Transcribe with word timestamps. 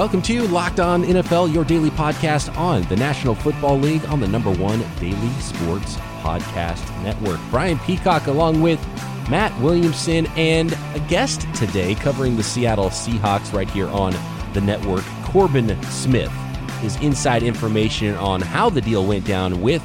Welcome 0.00 0.22
to 0.22 0.48
Locked 0.48 0.80
On 0.80 1.04
NFL, 1.04 1.52
your 1.52 1.62
daily 1.62 1.90
podcast 1.90 2.56
on 2.56 2.84
the 2.84 2.96
National 2.96 3.34
Football 3.34 3.78
League 3.78 4.02
on 4.06 4.18
the 4.18 4.26
number 4.26 4.50
one 4.50 4.82
daily 4.98 5.30
sports 5.40 5.96
podcast 6.22 6.80
network. 7.02 7.38
Brian 7.50 7.78
Peacock, 7.80 8.26
along 8.26 8.62
with 8.62 8.80
Matt 9.28 9.54
Williamson, 9.60 10.26
and 10.38 10.72
a 10.94 11.04
guest 11.06 11.46
today 11.54 11.94
covering 11.96 12.34
the 12.34 12.42
Seattle 12.42 12.88
Seahawks 12.88 13.52
right 13.52 13.68
here 13.68 13.88
on 13.88 14.14
the 14.54 14.62
network, 14.62 15.04
Corbin 15.22 15.78
Smith. 15.90 16.32
His 16.80 16.96
inside 17.02 17.42
information 17.42 18.14
on 18.14 18.40
how 18.40 18.70
the 18.70 18.80
deal 18.80 19.04
went 19.04 19.26
down 19.26 19.60
with 19.60 19.82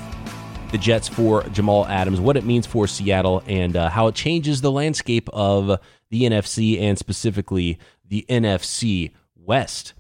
the 0.72 0.78
Jets 0.78 1.10
for 1.10 1.44
Jamal 1.50 1.86
Adams, 1.88 2.22
what 2.22 2.38
it 2.38 2.46
means 2.46 2.66
for 2.66 2.88
Seattle, 2.88 3.44
and 3.48 3.76
uh, 3.76 3.90
how 3.90 4.08
it 4.08 4.16
changes 4.16 4.62
the 4.62 4.72
landscape 4.72 5.28
of 5.34 5.78
the 6.10 6.22
NFC 6.22 6.80
and 6.80 6.98
specifically 6.98 7.80
the 8.08 8.26
NFC 8.30 9.12
West. 9.36 9.94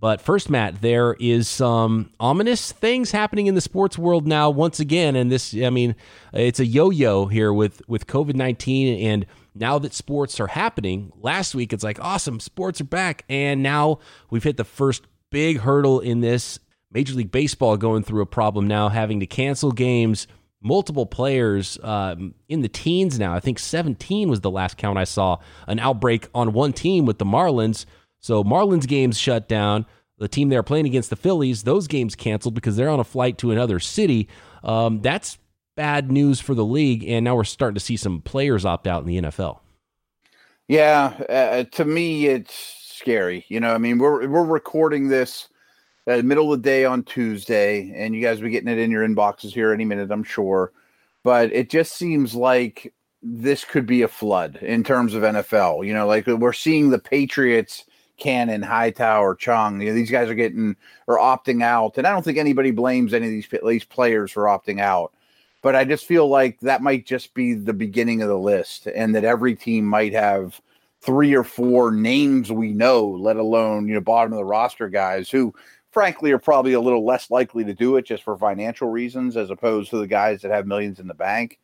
But 0.00 0.20
first, 0.20 0.48
Matt, 0.48 0.80
there 0.80 1.16
is 1.18 1.48
some 1.48 2.10
ominous 2.20 2.70
things 2.70 3.10
happening 3.10 3.48
in 3.48 3.56
the 3.56 3.60
sports 3.60 3.98
world 3.98 4.28
now 4.28 4.48
once 4.48 4.78
again, 4.78 5.16
and 5.16 5.30
this, 5.30 5.54
I 5.54 5.70
mean, 5.70 5.96
it's 6.32 6.60
a 6.60 6.66
yo-yo 6.66 7.26
here 7.26 7.52
with 7.52 7.82
with 7.88 8.06
COVID 8.06 8.34
nineteen, 8.34 9.06
and 9.08 9.26
now 9.54 9.78
that 9.80 9.94
sports 9.94 10.38
are 10.38 10.46
happening. 10.46 11.12
Last 11.16 11.54
week, 11.54 11.72
it's 11.72 11.82
like 11.82 11.98
awesome, 12.00 12.38
sports 12.38 12.80
are 12.80 12.84
back, 12.84 13.24
and 13.28 13.62
now 13.62 13.98
we've 14.30 14.44
hit 14.44 14.56
the 14.56 14.64
first 14.64 15.06
big 15.30 15.58
hurdle 15.58 16.00
in 16.00 16.20
this. 16.20 16.58
Major 16.90 17.14
League 17.14 17.32
Baseball 17.32 17.76
going 17.76 18.02
through 18.02 18.22
a 18.22 18.26
problem 18.26 18.66
now, 18.66 18.88
having 18.88 19.20
to 19.20 19.26
cancel 19.26 19.72
games. 19.72 20.26
Multiple 20.60 21.06
players 21.06 21.78
um, 21.84 22.34
in 22.48 22.62
the 22.62 22.68
teens 22.68 23.16
now. 23.16 23.32
I 23.32 23.38
think 23.38 23.60
17 23.60 24.28
was 24.28 24.40
the 24.40 24.50
last 24.50 24.76
count 24.76 24.98
I 24.98 25.04
saw. 25.04 25.38
An 25.68 25.78
outbreak 25.78 26.26
on 26.34 26.52
one 26.52 26.72
team 26.72 27.04
with 27.04 27.18
the 27.18 27.24
Marlins. 27.24 27.84
So 28.20 28.42
Marlins 28.44 28.86
games 28.86 29.18
shut 29.18 29.48
down. 29.48 29.86
The 30.18 30.28
team 30.28 30.48
they're 30.48 30.64
playing 30.64 30.86
against 30.86 31.10
the 31.10 31.16
Phillies, 31.16 31.62
those 31.62 31.86
games 31.86 32.16
canceled 32.16 32.54
because 32.54 32.76
they're 32.76 32.88
on 32.88 32.98
a 32.98 33.04
flight 33.04 33.38
to 33.38 33.52
another 33.52 33.78
city. 33.78 34.28
Um, 34.64 35.00
that's 35.00 35.38
bad 35.76 36.10
news 36.10 36.40
for 36.40 36.54
the 36.54 36.64
league, 36.64 37.04
and 37.04 37.24
now 37.24 37.36
we're 37.36 37.44
starting 37.44 37.74
to 37.74 37.80
see 37.80 37.96
some 37.96 38.20
players 38.20 38.64
opt 38.64 38.88
out 38.88 39.02
in 39.02 39.06
the 39.06 39.22
NFL. 39.22 39.60
Yeah, 40.66 41.14
uh, 41.28 41.64
to 41.70 41.84
me, 41.84 42.26
it's 42.26 42.52
scary. 42.52 43.44
You 43.48 43.60
know, 43.60 43.72
I 43.72 43.78
mean, 43.78 43.98
we're 43.98 44.26
we're 44.28 44.44
recording 44.44 45.08
this 45.08 45.48
uh, 46.08 46.20
middle 46.22 46.52
of 46.52 46.62
the 46.62 46.68
day 46.68 46.84
on 46.84 47.04
Tuesday, 47.04 47.92
and 47.96 48.14
you 48.14 48.20
guys 48.20 48.38
will 48.38 48.46
be 48.46 48.50
getting 48.50 48.68
it 48.68 48.78
in 48.78 48.90
your 48.90 49.06
inboxes 49.06 49.52
here 49.52 49.72
any 49.72 49.84
minute, 49.84 50.10
I'm 50.10 50.24
sure. 50.24 50.72
But 51.22 51.52
it 51.52 51.70
just 51.70 51.96
seems 51.96 52.34
like 52.34 52.92
this 53.22 53.64
could 53.64 53.86
be 53.86 54.02
a 54.02 54.08
flood 54.08 54.56
in 54.56 54.82
terms 54.82 55.14
of 55.14 55.22
NFL. 55.22 55.86
You 55.86 55.94
know, 55.94 56.06
like 56.06 56.26
we're 56.26 56.52
seeing 56.52 56.90
the 56.90 56.98
Patriots 56.98 57.84
Cannon, 58.18 58.62
Hightower, 58.62 59.34
Chung. 59.34 59.80
You 59.80 59.88
know, 59.88 59.94
these 59.94 60.10
guys 60.10 60.28
are 60.28 60.34
getting 60.34 60.76
or 61.06 61.18
opting 61.18 61.62
out, 61.62 61.96
and 61.96 62.06
I 62.06 62.10
don't 62.10 62.24
think 62.24 62.38
anybody 62.38 62.70
blames 62.70 63.14
any 63.14 63.26
of 63.26 63.32
these 63.32 63.48
these 63.64 63.84
players 63.84 64.30
for 64.30 64.44
opting 64.44 64.80
out. 64.80 65.12
But 65.62 65.74
I 65.74 65.84
just 65.84 66.06
feel 66.06 66.28
like 66.28 66.60
that 66.60 66.82
might 66.82 67.06
just 67.06 67.34
be 67.34 67.54
the 67.54 67.72
beginning 67.72 68.22
of 68.22 68.28
the 68.28 68.38
list, 68.38 68.86
and 68.86 69.14
that 69.14 69.24
every 69.24 69.54
team 69.54 69.84
might 69.84 70.12
have 70.12 70.60
three 71.00 71.34
or 71.34 71.44
four 71.44 71.92
names 71.92 72.50
we 72.50 72.72
know, 72.72 73.06
let 73.06 73.36
alone 73.36 73.88
you 73.88 73.94
know 73.94 74.00
bottom 74.00 74.32
of 74.32 74.38
the 74.38 74.44
roster 74.44 74.88
guys 74.88 75.30
who, 75.30 75.54
frankly, 75.90 76.32
are 76.32 76.38
probably 76.38 76.72
a 76.72 76.80
little 76.80 77.04
less 77.04 77.30
likely 77.30 77.64
to 77.64 77.74
do 77.74 77.96
it 77.96 78.04
just 78.04 78.22
for 78.22 78.36
financial 78.36 78.88
reasons, 78.88 79.36
as 79.36 79.50
opposed 79.50 79.90
to 79.90 79.98
the 79.98 80.06
guys 80.06 80.42
that 80.42 80.50
have 80.50 80.66
millions 80.66 80.98
in 80.98 81.06
the 81.06 81.14
bank. 81.14 81.58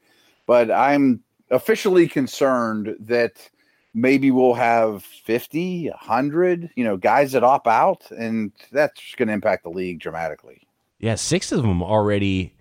But 0.46 0.70
I'm 0.70 1.22
officially 1.50 2.08
concerned 2.08 2.96
that 3.00 3.50
maybe 3.94 4.30
we'll 4.30 4.54
have 4.54 5.04
50, 5.04 5.88
100, 5.88 6.70
you 6.74 6.84
know, 6.84 6.96
guys 6.96 7.32
that 7.32 7.44
opt 7.44 7.66
out, 7.66 8.10
and 8.10 8.52
that's 8.72 9.14
going 9.14 9.28
to 9.28 9.34
impact 9.34 9.62
the 9.62 9.70
league 9.70 10.00
dramatically. 10.00 10.66
Yeah, 10.98 11.14
six 11.14 11.52
of 11.52 11.62
them 11.62 11.82
already 11.82 12.54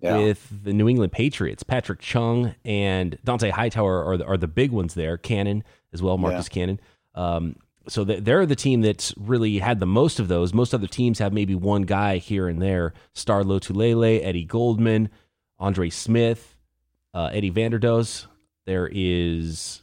yeah. 0.00 0.18
with 0.18 0.46
the 0.62 0.72
New 0.72 0.88
England 0.88 1.12
Patriots. 1.12 1.62
Patrick 1.62 2.00
Chung 2.00 2.54
and 2.64 3.18
Dont'a 3.24 3.50
Hightower 3.50 4.04
are 4.04 4.16
the, 4.16 4.26
are 4.26 4.36
the 4.36 4.48
big 4.48 4.70
ones 4.70 4.94
there. 4.94 5.16
Cannon 5.16 5.64
as 5.92 6.02
well, 6.02 6.18
Marcus 6.18 6.48
yeah. 6.50 6.54
Cannon. 6.54 6.80
Um, 7.14 7.56
so 7.86 8.02
they're 8.02 8.46
the 8.46 8.56
team 8.56 8.80
that's 8.80 9.14
really 9.18 9.58
had 9.58 9.78
the 9.78 9.86
most 9.86 10.18
of 10.18 10.28
those. 10.28 10.54
Most 10.54 10.72
other 10.72 10.86
teams 10.86 11.18
have 11.18 11.32
maybe 11.32 11.54
one 11.54 11.82
guy 11.82 12.16
here 12.16 12.48
and 12.48 12.60
there. 12.60 12.94
Star 13.12 13.42
Lotulelei, 13.42 14.24
Eddie 14.24 14.44
Goldman, 14.44 15.10
Andre 15.58 15.90
Smith, 15.90 16.56
uh, 17.12 17.30
Eddie 17.32 17.50
Vanderdoes. 17.50 18.26
There 18.64 18.88
is 18.90 19.82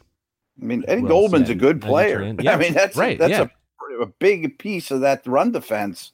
I 0.62 0.66
mean, 0.66 0.86
Eddie 0.88 1.02
Goldman's 1.02 1.50
a 1.50 1.56
good 1.56 1.82
player. 1.82 2.22
Yeah, 2.42 2.54
I 2.54 2.58
mean, 2.58 2.74
that's 2.74 2.96
right. 2.96 3.18
That's 3.18 3.32
yeah. 3.32 3.48
a, 4.00 4.02
a 4.04 4.06
big 4.06 4.58
piece 4.60 4.92
of 4.92 5.02
that 5.02 5.26
run 5.26 5.52
defense 5.52 6.12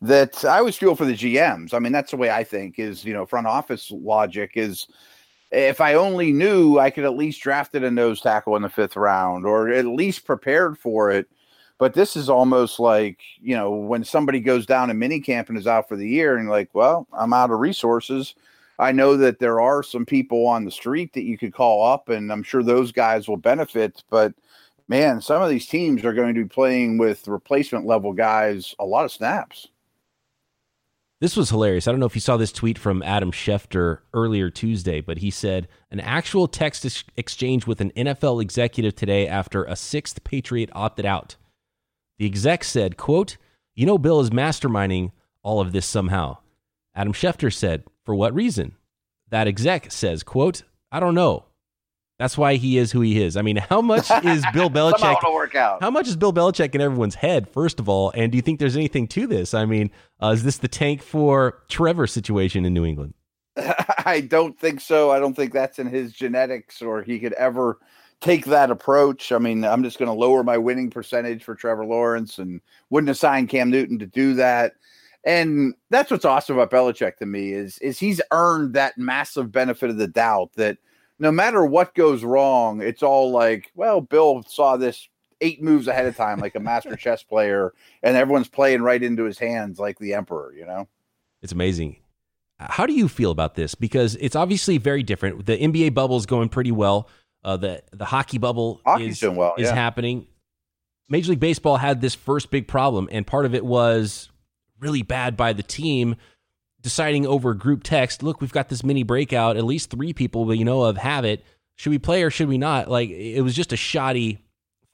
that 0.00 0.44
I 0.44 0.58
always 0.58 0.76
feel 0.76 0.94
for 0.94 1.04
the 1.04 1.14
GMs. 1.14 1.74
I 1.74 1.78
mean, 1.78 1.92
that's 1.92 2.12
the 2.12 2.16
way 2.16 2.30
I 2.30 2.44
think 2.44 2.78
is, 2.78 3.04
you 3.04 3.12
know, 3.12 3.26
front 3.26 3.46
office 3.46 3.90
logic 3.90 4.52
is 4.54 4.86
if 5.50 5.80
I 5.80 5.94
only 5.94 6.32
knew 6.32 6.78
I 6.78 6.90
could 6.90 7.04
at 7.04 7.16
least 7.16 7.40
drafted 7.40 7.82
a 7.82 7.90
nose 7.90 8.20
tackle 8.20 8.56
in 8.56 8.62
the 8.62 8.68
fifth 8.68 8.96
round 8.96 9.46
or 9.46 9.70
at 9.70 9.86
least 9.86 10.24
prepared 10.24 10.78
for 10.78 11.10
it. 11.10 11.28
But 11.78 11.94
this 11.94 12.16
is 12.16 12.28
almost 12.28 12.80
like, 12.80 13.20
you 13.40 13.56
know, 13.56 13.70
when 13.70 14.02
somebody 14.02 14.40
goes 14.40 14.66
down 14.66 14.90
in 14.90 14.98
minicamp 14.98 15.48
and 15.48 15.56
is 15.56 15.66
out 15.66 15.88
for 15.88 15.96
the 15.96 16.08
year 16.08 16.36
and 16.36 16.48
like, 16.48 16.70
well, 16.72 17.06
I'm 17.12 17.32
out 17.32 17.52
of 17.52 17.60
resources. 17.60 18.34
I 18.78 18.92
know 18.92 19.16
that 19.16 19.40
there 19.40 19.60
are 19.60 19.82
some 19.82 20.06
people 20.06 20.46
on 20.46 20.64
the 20.64 20.70
street 20.70 21.12
that 21.14 21.24
you 21.24 21.36
could 21.36 21.52
call 21.52 21.84
up, 21.84 22.08
and 22.08 22.32
I'm 22.32 22.42
sure 22.44 22.62
those 22.62 22.92
guys 22.92 23.28
will 23.28 23.36
benefit. 23.36 24.04
But 24.08 24.34
man, 24.86 25.20
some 25.20 25.42
of 25.42 25.50
these 25.50 25.66
teams 25.66 26.04
are 26.04 26.12
going 26.12 26.34
to 26.34 26.42
be 26.42 26.48
playing 26.48 26.98
with 26.98 27.26
replacement 27.26 27.86
level 27.86 28.12
guys 28.12 28.74
a 28.78 28.84
lot 28.84 29.04
of 29.04 29.12
snaps. 29.12 29.68
This 31.20 31.36
was 31.36 31.50
hilarious. 31.50 31.88
I 31.88 31.90
don't 31.90 31.98
know 31.98 32.06
if 32.06 32.14
you 32.14 32.20
saw 32.20 32.36
this 32.36 32.52
tweet 32.52 32.78
from 32.78 33.02
Adam 33.02 33.32
Schefter 33.32 33.98
earlier 34.14 34.50
Tuesday, 34.50 35.00
but 35.00 35.18
he 35.18 35.32
said 35.32 35.66
an 35.90 35.98
actual 35.98 36.46
text 36.46 37.04
exchange 37.16 37.66
with 37.66 37.80
an 37.80 37.90
NFL 37.96 38.40
executive 38.40 38.94
today 38.94 39.26
after 39.26 39.64
a 39.64 39.74
sixth 39.74 40.22
Patriot 40.22 40.70
opted 40.72 41.04
out. 41.04 41.34
The 42.18 42.26
exec 42.26 42.62
said, 42.62 42.96
quote, 42.96 43.36
you 43.74 43.84
know 43.84 43.98
Bill 43.98 44.20
is 44.20 44.30
masterminding 44.30 45.10
all 45.42 45.60
of 45.60 45.72
this 45.72 45.86
somehow. 45.86 46.38
Adam 46.94 47.12
Schefter 47.12 47.52
said, 47.52 47.82
for 48.08 48.14
what 48.14 48.32
reason? 48.32 48.74
That 49.28 49.46
exec 49.48 49.92
says, 49.92 50.22
quote, 50.22 50.62
I 50.90 50.98
don't 50.98 51.14
know. 51.14 51.44
That's 52.18 52.38
why 52.38 52.54
he 52.54 52.78
is 52.78 52.90
who 52.90 53.02
he 53.02 53.22
is. 53.22 53.36
I 53.36 53.42
mean, 53.42 53.56
how 53.56 53.82
much 53.82 54.10
is 54.24 54.42
Bill 54.54 54.70
Belichick? 54.70 55.30
work 55.30 55.54
out. 55.54 55.82
How 55.82 55.90
much 55.90 56.08
is 56.08 56.16
Bill 56.16 56.32
Belichick 56.32 56.74
in 56.74 56.80
everyone's 56.80 57.16
head, 57.16 57.50
first 57.50 57.78
of 57.78 57.86
all? 57.86 58.10
And 58.14 58.32
do 58.32 58.36
you 58.36 58.40
think 58.40 58.60
there's 58.60 58.76
anything 58.76 59.08
to 59.08 59.26
this? 59.26 59.52
I 59.52 59.66
mean, 59.66 59.90
uh, 60.22 60.28
is 60.28 60.42
this 60.42 60.56
the 60.56 60.68
tank 60.68 61.02
for 61.02 61.62
Trevor 61.68 62.06
situation 62.06 62.64
in 62.64 62.72
New 62.72 62.86
England? 62.86 63.12
I 64.06 64.22
don't 64.26 64.58
think 64.58 64.80
so. 64.80 65.10
I 65.10 65.18
don't 65.20 65.34
think 65.34 65.52
that's 65.52 65.78
in 65.78 65.86
his 65.86 66.14
genetics 66.14 66.80
or 66.80 67.02
he 67.02 67.18
could 67.18 67.34
ever 67.34 67.78
take 68.22 68.46
that 68.46 68.70
approach. 68.70 69.32
I 69.32 69.38
mean, 69.38 69.66
I'm 69.66 69.82
just 69.82 69.98
going 69.98 70.10
to 70.10 70.14
lower 70.14 70.42
my 70.42 70.56
winning 70.56 70.88
percentage 70.88 71.44
for 71.44 71.54
Trevor 71.54 71.84
Lawrence 71.84 72.38
and 72.38 72.62
wouldn't 72.88 73.10
assign 73.10 73.48
Cam 73.48 73.68
Newton 73.68 73.98
to 73.98 74.06
do 74.06 74.32
that. 74.32 74.76
And 75.24 75.74
that's 75.90 76.10
what's 76.10 76.24
awesome 76.24 76.58
about 76.58 76.70
Belichick 76.70 77.16
to 77.16 77.26
me 77.26 77.52
is 77.52 77.78
is 77.78 77.98
he's 77.98 78.20
earned 78.30 78.74
that 78.74 78.96
massive 78.96 79.52
benefit 79.52 79.90
of 79.90 79.98
the 79.98 80.06
doubt 80.06 80.52
that 80.54 80.78
no 81.18 81.32
matter 81.32 81.64
what 81.64 81.94
goes 81.94 82.22
wrong, 82.22 82.80
it's 82.80 83.02
all 83.02 83.30
like, 83.30 83.72
well, 83.74 84.00
Bill 84.00 84.42
saw 84.46 84.76
this 84.76 85.08
eight 85.40 85.62
moves 85.62 85.88
ahead 85.88 86.06
of 86.06 86.16
time, 86.16 86.38
like 86.38 86.54
a 86.54 86.60
master 86.60 86.96
chess 86.96 87.22
player, 87.22 87.72
and 88.02 88.16
everyone's 88.16 88.48
playing 88.48 88.82
right 88.82 89.02
into 89.02 89.24
his 89.24 89.38
hands 89.38 89.78
like 89.78 89.98
the 89.98 90.14
emperor, 90.14 90.52
you 90.56 90.64
know? 90.64 90.88
It's 91.42 91.52
amazing. 91.52 91.96
How 92.58 92.86
do 92.86 92.92
you 92.92 93.08
feel 93.08 93.30
about 93.30 93.54
this? 93.54 93.74
Because 93.74 94.16
it's 94.16 94.34
obviously 94.34 94.78
very 94.78 95.02
different. 95.02 95.46
The 95.46 95.56
NBA 95.56 95.94
bubble 95.94 96.16
is 96.16 96.26
going 96.26 96.48
pretty 96.48 96.72
well. 96.72 97.08
Uh, 97.44 97.56
the 97.56 97.82
the 97.92 98.04
hockey 98.04 98.38
bubble 98.38 98.80
Hockey's 98.84 99.12
is, 99.12 99.20
doing 99.20 99.36
well, 99.36 99.54
is 99.56 99.68
yeah. 99.68 99.74
happening. 99.74 100.26
Major 101.08 101.30
League 101.30 101.40
Baseball 101.40 101.76
had 101.76 102.00
this 102.00 102.16
first 102.16 102.50
big 102.50 102.66
problem, 102.66 103.08
and 103.12 103.24
part 103.24 103.46
of 103.46 103.54
it 103.54 103.64
was 103.64 104.28
really 104.80 105.02
bad 105.02 105.36
by 105.36 105.52
the 105.52 105.62
team 105.62 106.16
deciding 106.80 107.26
over 107.26 107.54
group 107.54 107.82
text 107.82 108.22
look 108.22 108.40
we've 108.40 108.52
got 108.52 108.68
this 108.68 108.84
mini 108.84 109.02
breakout 109.02 109.56
at 109.56 109.64
least 109.64 109.90
three 109.90 110.12
people 110.12 110.44
we 110.44 110.64
know 110.64 110.82
of 110.82 110.96
have 110.96 111.24
it. 111.24 111.44
Should 111.76 111.90
we 111.90 111.98
play 111.98 112.22
or 112.22 112.30
should 112.30 112.48
we 112.48 112.58
not? 112.58 112.90
Like 112.90 113.10
it 113.10 113.42
was 113.42 113.54
just 113.54 113.72
a 113.72 113.76
shoddy 113.76 114.44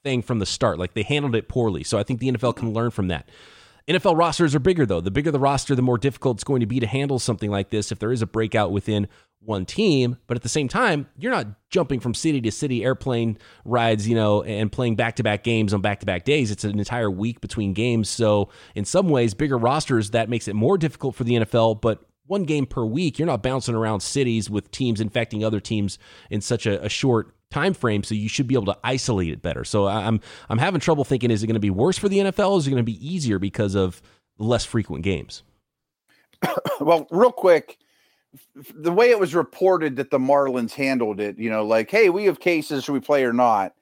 thing 0.02 0.22
from 0.22 0.38
the 0.38 0.46
start. 0.46 0.78
Like 0.78 0.94
they 0.94 1.02
handled 1.02 1.34
it 1.34 1.48
poorly. 1.48 1.84
So 1.84 1.98
i 1.98 2.02
think 2.02 2.20
the 2.20 2.31
nfl 2.32 2.56
can 2.56 2.72
learn 2.72 2.90
from 2.90 3.08
that. 3.08 3.28
NFL 3.86 4.16
rosters 4.16 4.54
are 4.54 4.60
bigger, 4.60 4.86
though. 4.86 5.02
The 5.02 5.10
bigger 5.10 5.31
the 5.31 5.38
roster, 5.38 5.75
the 5.75 5.82
more 5.82 5.98
difficult 5.98 6.38
it's 6.38 6.44
going 6.44 6.60
to 6.60 6.66
be 6.66 6.81
to 6.81 6.86
handle 6.86 7.19
something 7.19 7.50
like 7.50 7.69
this 7.69 7.92
if 7.92 7.98
there 7.98 8.12
is 8.12 8.22
a 8.22 8.26
breakout 8.26 8.72
within 8.72 9.08
one 9.44 9.67
team. 9.67 10.17
But 10.26 10.37
at 10.37 10.43
the 10.43 10.49
same 10.49 10.69
time, 10.69 11.06
you're 11.19 11.32
not 11.32 11.46
jumping 11.70 12.00
from 12.00 12.14
city 12.14 12.41
to 12.41 12.50
city 12.50 12.85
airplane 12.85 13.38
rides, 13.64 14.08
you 14.08 14.14
know, 14.14 14.43
and 14.43 14.70
playing 14.70 14.96
back 14.96 15.17
to 15.17 15.23
back 15.23 15.44
games 15.44 15.75
on 15.75 15.81
back 15.81 16.00
to 16.00 16.06
back 16.06 16.25
days. 16.25 16.50
It's 16.50 16.64
an 16.64 16.79
entire 16.79 17.11
week 17.11 17.41
between 17.41 17.73
games. 17.73 18.08
So, 18.08 18.50
in 18.75 18.85
some 18.85 19.08
ways, 19.08 19.35
bigger 19.35 19.58
rosters, 19.58 20.11
that 20.11 20.29
makes 20.29 20.49
it 20.49 20.55
more 20.55 20.79
difficult 20.79 21.14
for 21.14 21.25
the 21.25 21.35
NFL. 21.35 21.81
But 21.81 22.05
one 22.26 22.44
game 22.44 22.67
per 22.67 22.85
week, 22.85 23.19
you're 23.19 23.26
not 23.26 23.43
bouncing 23.43 23.75
around 23.75 24.00
cities 24.00 24.49
with 24.49 24.70
teams 24.70 25.00
infecting 25.00 25.44
other 25.44 25.61
teams 25.61 25.99
in 26.31 26.41
such 26.41 26.67
a, 26.67 26.82
a 26.85 26.88
short 26.88 27.35
time 27.50 27.75
frame, 27.75 28.02
so 28.02 28.14
you 28.14 28.29
should 28.29 28.49
be 28.49 28.55
able 28.55 28.67
to 28.67 28.79
isolate 28.82 29.32
it 29.32 29.43
better. 29.43 29.64
So 29.64 29.87
I'm 29.87 30.20
I'm 30.49 30.58
having 30.58 30.81
trouble 30.81 31.05
thinking 31.05 31.31
is 31.31 31.43
it 31.43 31.46
going 31.46 31.55
to 31.55 31.61
be 31.61 31.70
worse 31.70 31.99
for 31.99 32.08
the 32.08 32.19
NFL? 32.19 32.58
Is 32.58 32.67
it 32.67 32.70
going 32.70 32.81
to 32.81 32.85
be 32.85 33.06
easier 33.06 33.38
because 33.38 33.75
of 33.75 34.02
less 34.38 34.64
frequent 34.64 35.05
games? 35.05 35.43
well, 36.81 37.06
real 37.11 37.32
quick, 37.32 37.79
the 38.75 38.92
way 38.92 39.10
it 39.10 39.19
was 39.19 39.34
reported 39.34 39.96
that 39.96 40.10
the 40.10 40.19
Marlins 40.19 40.72
handled 40.72 41.20
it, 41.20 41.38
you 41.38 41.50
know, 41.50 41.64
like, 41.64 41.90
hey, 41.90 42.10
we 42.10 42.25
have 42.25 42.40
cases, 42.40 42.84
should 42.84 42.92
we 42.92 43.00
play 43.00 43.25
or 43.25 43.32
not? 43.32 43.75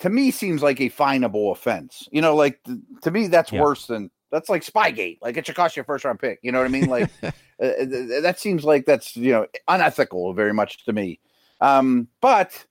To 0.00 0.10
me, 0.10 0.30
seems 0.30 0.62
like 0.62 0.80
a 0.80 0.88
finable 0.88 1.52
offense. 1.52 2.08
You 2.10 2.22
know, 2.22 2.34
like 2.34 2.60
to 3.02 3.10
me, 3.10 3.26
that's 3.26 3.52
yeah. 3.52 3.60
worse 3.60 3.86
than 3.86 4.10
that's 4.30 4.48
like 4.48 4.64
Spygate. 4.64 5.18
Like 5.20 5.36
it 5.36 5.46
should 5.46 5.56
cost 5.56 5.76
you 5.76 5.82
a 5.82 5.84
first 5.84 6.04
round 6.04 6.18
pick. 6.18 6.38
You 6.42 6.52
know 6.52 6.58
what 6.58 6.66
I 6.66 6.68
mean? 6.68 6.88
Like 6.88 7.10
uh, 7.22 7.26
uh 7.62 7.84
that 8.22 8.36
seems 8.38 8.64
like 8.64 8.86
that's 8.86 9.16
you 9.16 9.32
know 9.32 9.46
unethical 9.68 10.32
very 10.32 10.54
much 10.54 10.84
to 10.84 10.92
me. 10.92 11.20
Um, 11.60 12.08
but 12.22 12.64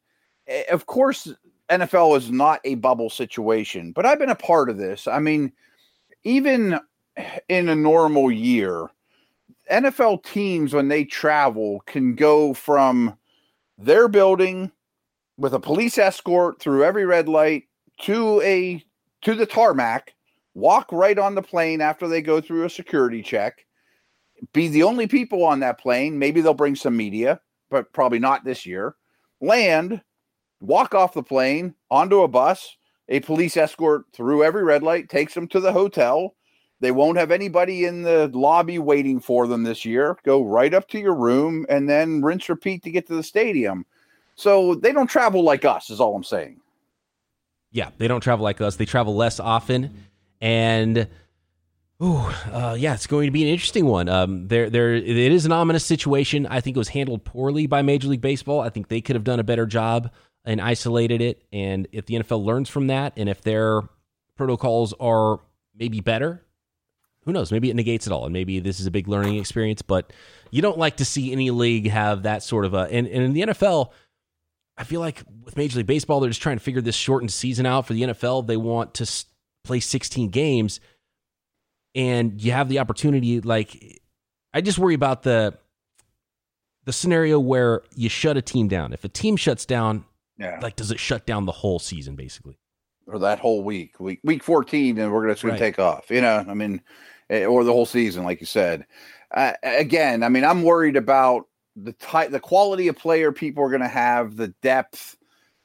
eh, 0.48 0.64
of 0.72 0.88
course, 0.88 1.32
NFL 1.70 2.18
is 2.18 2.32
not 2.32 2.62
a 2.64 2.76
bubble 2.76 3.10
situation. 3.10 3.92
But 3.92 4.06
I've 4.06 4.20
been 4.20 4.30
a 4.30 4.36
part 4.36 4.70
of 4.70 4.78
this. 4.78 5.08
I 5.08 5.20
mean, 5.20 5.52
even 6.24 6.80
in 7.48 7.70
a 7.70 7.76
normal 7.76 8.32
year, 8.32 8.90
NFL 9.72 10.24
teams, 10.24 10.74
when 10.74 10.88
they 10.88 11.06
travel, 11.06 11.82
can 11.86 12.16
go 12.16 12.54
from 12.54 13.18
their 13.78 14.08
building 14.08 14.72
with 15.38 15.54
a 15.54 15.60
police 15.60 15.98
escort 15.98 16.60
through 16.60 16.84
every 16.84 17.06
red 17.06 17.30
light 17.30 17.64
to 18.02 18.42
a 18.42 18.84
to 19.22 19.36
the 19.36 19.46
tarmac, 19.46 20.14
walk 20.54 20.92
right 20.92 21.18
on 21.20 21.36
the 21.36 21.42
plane 21.42 21.82
after 21.82 22.08
they 22.08 22.22
go 22.22 22.40
through 22.40 22.64
a 22.64 22.70
security 22.70 23.22
check, 23.22 23.66
be 24.54 24.68
the 24.68 24.84
only 24.84 25.08
people 25.08 25.44
on 25.44 25.60
that 25.60 25.80
plane. 25.80 26.18
Maybe 26.18 26.42
they'll 26.42 26.54
bring 26.54 26.76
some 26.76 26.96
media, 26.96 27.40
but 27.70 27.92
probably 27.94 28.20
not 28.20 28.46
this 28.46 28.66
year. 28.66 28.96
Land, 29.42 30.02
walk 30.62 30.94
off 30.96 31.14
the 31.14 31.24
plane 31.24 31.76
onto 31.92 32.22
a 32.22 32.28
bus, 32.28 32.78
a 33.10 33.20
police 33.22 33.58
escort 33.58 34.06
through 34.14 34.44
every 34.44 34.64
red 34.64 34.84
light, 34.84 35.10
takes 35.10 35.34
them 35.34 35.48
to 35.50 35.60
the 35.60 35.72
hotel 35.72 36.36
they 36.80 36.92
won't 36.92 37.18
have 37.18 37.32
anybody 37.32 37.86
in 37.86 38.04
the 38.04 38.30
lobby 38.34 38.80
waiting 38.80 39.20
for 39.20 39.48
them 39.48 39.64
this 39.64 39.86
year. 39.86 40.18
Go 40.24 40.44
right 40.44 40.74
up 40.74 40.88
to 40.90 41.00
your 41.00 41.16
room 41.16 41.66
and 41.70 41.90
then 41.90 42.22
rinse 42.22 42.48
repeat 42.50 42.84
to 42.84 42.92
get 42.92 43.08
to 43.08 43.16
the 43.16 43.24
stadium. 43.24 43.86
So 44.36 44.76
they 44.76 44.92
don't 44.92 45.08
travel 45.08 45.44
like 45.44 45.66
us, 45.66 45.90
is 45.90 46.00
all 46.00 46.16
I'm 46.16 46.24
saying. 46.24 46.62
Yeah, 47.72 47.90
they 47.98 48.08
don't 48.08 48.22
travel 48.22 48.44
like 48.44 48.62
us. 48.62 48.78
They 48.78 48.86
travel 48.86 49.16
less 49.16 49.40
often. 49.40 50.06
And 50.42 51.08
Ooh, 52.02 52.16
uh, 52.16 52.78
yeah, 52.80 52.94
it's 52.94 53.08
going 53.08 53.28
to 53.28 53.32
be 53.32 53.44
an 53.44 53.50
interesting 53.50 53.86
one. 53.86 54.08
Um, 54.08 54.48
there, 54.48 54.70
there, 54.70 54.94
it 54.96 55.06
is 55.06 55.46
an 55.46 55.52
ominous 55.52 55.86
situation. 55.86 56.48
I 56.48 56.62
think 56.62 56.78
it 56.78 56.80
was 56.80 56.88
handled 56.88 57.26
poorly 57.26 57.68
by 57.68 57.82
Major 57.82 58.08
League 58.08 58.22
Baseball. 58.22 58.62
I 58.62 58.70
think 58.70 58.88
they 58.88 59.02
could 59.02 59.18
have 59.18 59.26
done 59.26 59.42
a 59.42 59.44
better 59.44 59.66
job 59.66 60.10
and 60.46 60.62
isolated 60.62 61.22
it. 61.22 61.44
And 61.52 61.90
if 61.92 62.06
the 62.06 62.16
NFL 62.16 62.46
learns 62.46 62.70
from 62.70 62.88
that, 62.88 63.14
and 63.18 63.28
if 63.28 63.42
their 63.42 63.82
protocols 64.38 64.94
are 64.98 65.42
maybe 65.76 66.00
better, 66.00 66.46
who 67.26 67.34
knows? 67.34 67.52
Maybe 67.52 67.70
it 67.70 67.76
negates 67.76 68.08
it 68.08 68.14
all, 68.14 68.26
and 68.26 68.34
maybe 68.34 68.60
this 68.60 68.80
is 68.80 68.86
a 68.86 68.92
big 68.92 69.08
learning 69.08 69.38
experience. 69.38 69.82
But 69.82 70.12
you 70.52 70.62
don't 70.62 70.78
like 70.78 70.98
to 70.98 71.06
see 71.06 71.32
any 71.32 71.52
league 71.52 71.90
have 71.90 72.24
that 72.24 72.44
sort 72.44 72.66
of 72.66 72.74
a. 72.74 72.88
And, 72.92 73.08
and 73.08 73.24
in 73.24 73.34
the 73.34 73.42
NFL, 73.42 73.92
I 74.78 74.84
feel 74.84 75.02
like 75.02 75.24
with 75.44 75.58
Major 75.58 75.78
League 75.78 75.88
Baseball, 75.88 76.20
they're 76.20 76.30
just 76.30 76.42
trying 76.42 76.58
to 76.58 76.64
figure 76.64 76.82
this 76.82 76.96
shortened 76.96 77.32
season 77.32 77.66
out. 77.66 77.86
For 77.86 77.94
the 77.94 78.04
NFL, 78.04 78.48
they 78.48 78.58
want 78.58 78.94
to 78.96 79.26
play 79.64 79.80
16 79.80 80.30
games, 80.30 80.80
and 81.94 82.42
you 82.42 82.54
have 82.54 82.70
the 82.70 82.80
opportunity. 82.80 83.42
Like, 83.42 84.02
I 84.54 84.62
just 84.62 84.80
worry 84.80 84.96
about 84.96 85.24
the 85.24 85.58
the 86.86 86.94
scenario 86.94 87.40
where 87.40 87.84
you 87.96 88.10
shut 88.10 88.38
a 88.38 88.42
team 88.42 88.68
down. 88.68 88.94
If 88.94 89.04
a 89.04 89.10
team 89.10 89.36
shuts 89.36 89.66
down, 89.66 90.06
yeah. 90.38 90.60
like 90.62 90.76
does 90.76 90.90
it 90.90 91.00
shut 91.00 91.26
down 91.26 91.46
the 91.46 91.52
whole 91.52 91.78
season 91.78 92.16
basically? 92.16 92.58
Or 93.12 93.20
that 93.20 93.40
whole 93.40 93.64
week, 93.64 94.00
week 94.00 94.20
week 94.24 94.44
14, 94.44 95.00
and 95.00 95.12
we're 95.12 95.34
gonna, 95.34 95.50
right. 95.52 95.58
take 95.58 95.80
off. 95.80 96.12
You 96.12 96.22
know, 96.22 96.46
I 96.48 96.54
mean, 96.54 96.82
Eh, 97.30 97.46
or 97.46 97.64
the 97.64 97.72
whole 97.72 97.86
season, 97.86 98.24
like 98.24 98.40
you 98.40 98.48
said. 98.48 98.86
Uh, 99.32 99.54
again, 99.64 100.24
I 100.24 100.30
mean, 100.30 100.44
I'm 100.44 100.64
worried 100.64 100.96
about 100.96 101.48
the 101.76 101.94
type, 101.94 102.32
the 102.32 102.40
quality 102.40 102.88
of 102.88 102.98
player 102.98 103.32
people 103.32 103.64
are 103.64 103.70
going 103.70 103.82
to 103.82 103.88
have, 103.88 104.36
the 104.36 104.48
depth, 104.64 105.16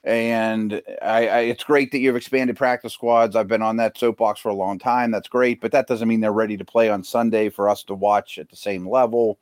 and 0.05 0.82
I, 1.00 1.29
I, 1.29 1.41
it's 1.41 1.64
great 1.64 1.91
that 1.93 2.00
you've 2.00 2.17
expanded 2.17 2.58
practice 2.58 2.93
squads. 2.93 3.35
I've 3.35 3.49
been 3.49 3.62
on 3.62 3.79
that 3.79 3.96
soapbox 3.96 4.38
for 4.38 4.50
a 4.50 4.55
long 4.55 4.79
time. 4.79 5.11
That's 5.11 5.29
great, 5.29 5.62
but 5.62 5.73
that 5.73 5.87
doesn't 5.87 6.06
mean 6.06 6.20
they're 6.20 6.32
ready 6.32 6.58
to 6.58 6.64
play 6.64 6.91
on 6.91 7.02
Sunday 7.02 7.49
for 7.49 7.70
us 7.70 7.82
to 7.85 7.94
watch 7.94 8.38
at 8.38 8.50
the 8.50 8.56
same 8.56 8.87
level. 8.87 9.38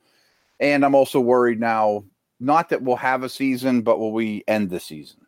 And 0.61 0.85
I'm 0.85 0.95
also 0.95 1.19
worried 1.19 1.59
now, 1.59 2.05
not 2.39 2.69
that 2.69 2.81
we'll 2.81 2.95
have 2.95 3.23
a 3.23 3.29
season, 3.29 3.81
but 3.81 3.99
will 3.99 4.13
we 4.13 4.45
end 4.47 4.69
the 4.69 4.79
season? 4.79 5.22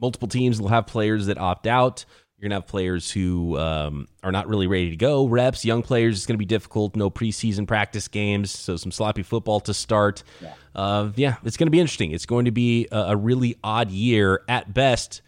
Multiple 0.00 0.28
teams 0.28 0.60
will 0.60 0.68
have 0.68 0.86
players 0.86 1.26
that 1.26 1.38
opt 1.38 1.66
out. 1.66 2.04
You're 2.40 2.48
going 2.48 2.56
to 2.58 2.62
have 2.62 2.68
players 2.68 3.10
who 3.10 3.58
um, 3.58 4.08
are 4.22 4.32
not 4.32 4.48
really 4.48 4.66
ready 4.66 4.88
to 4.88 4.96
go. 4.96 5.26
Reps, 5.26 5.62
young 5.62 5.82
players, 5.82 6.16
it's 6.16 6.26
going 6.26 6.36
to 6.36 6.38
be 6.38 6.46
difficult. 6.46 6.96
No 6.96 7.10
preseason 7.10 7.66
practice 7.66 8.08
games, 8.08 8.50
so 8.50 8.76
some 8.76 8.90
sloppy 8.90 9.22
football 9.22 9.60
to 9.60 9.74
start. 9.74 10.22
Yeah, 10.40 10.54
uh, 10.74 11.12
yeah 11.16 11.36
it's 11.44 11.58
going 11.58 11.66
to 11.66 11.70
be 11.70 11.80
interesting. 11.80 12.12
It's 12.12 12.24
going 12.24 12.46
to 12.46 12.50
be 12.50 12.88
a, 12.90 12.98
a, 12.98 13.16
really 13.16 13.56
odd 13.62 13.90
year 13.90 14.42
at 14.48 14.72
best. 14.72 15.20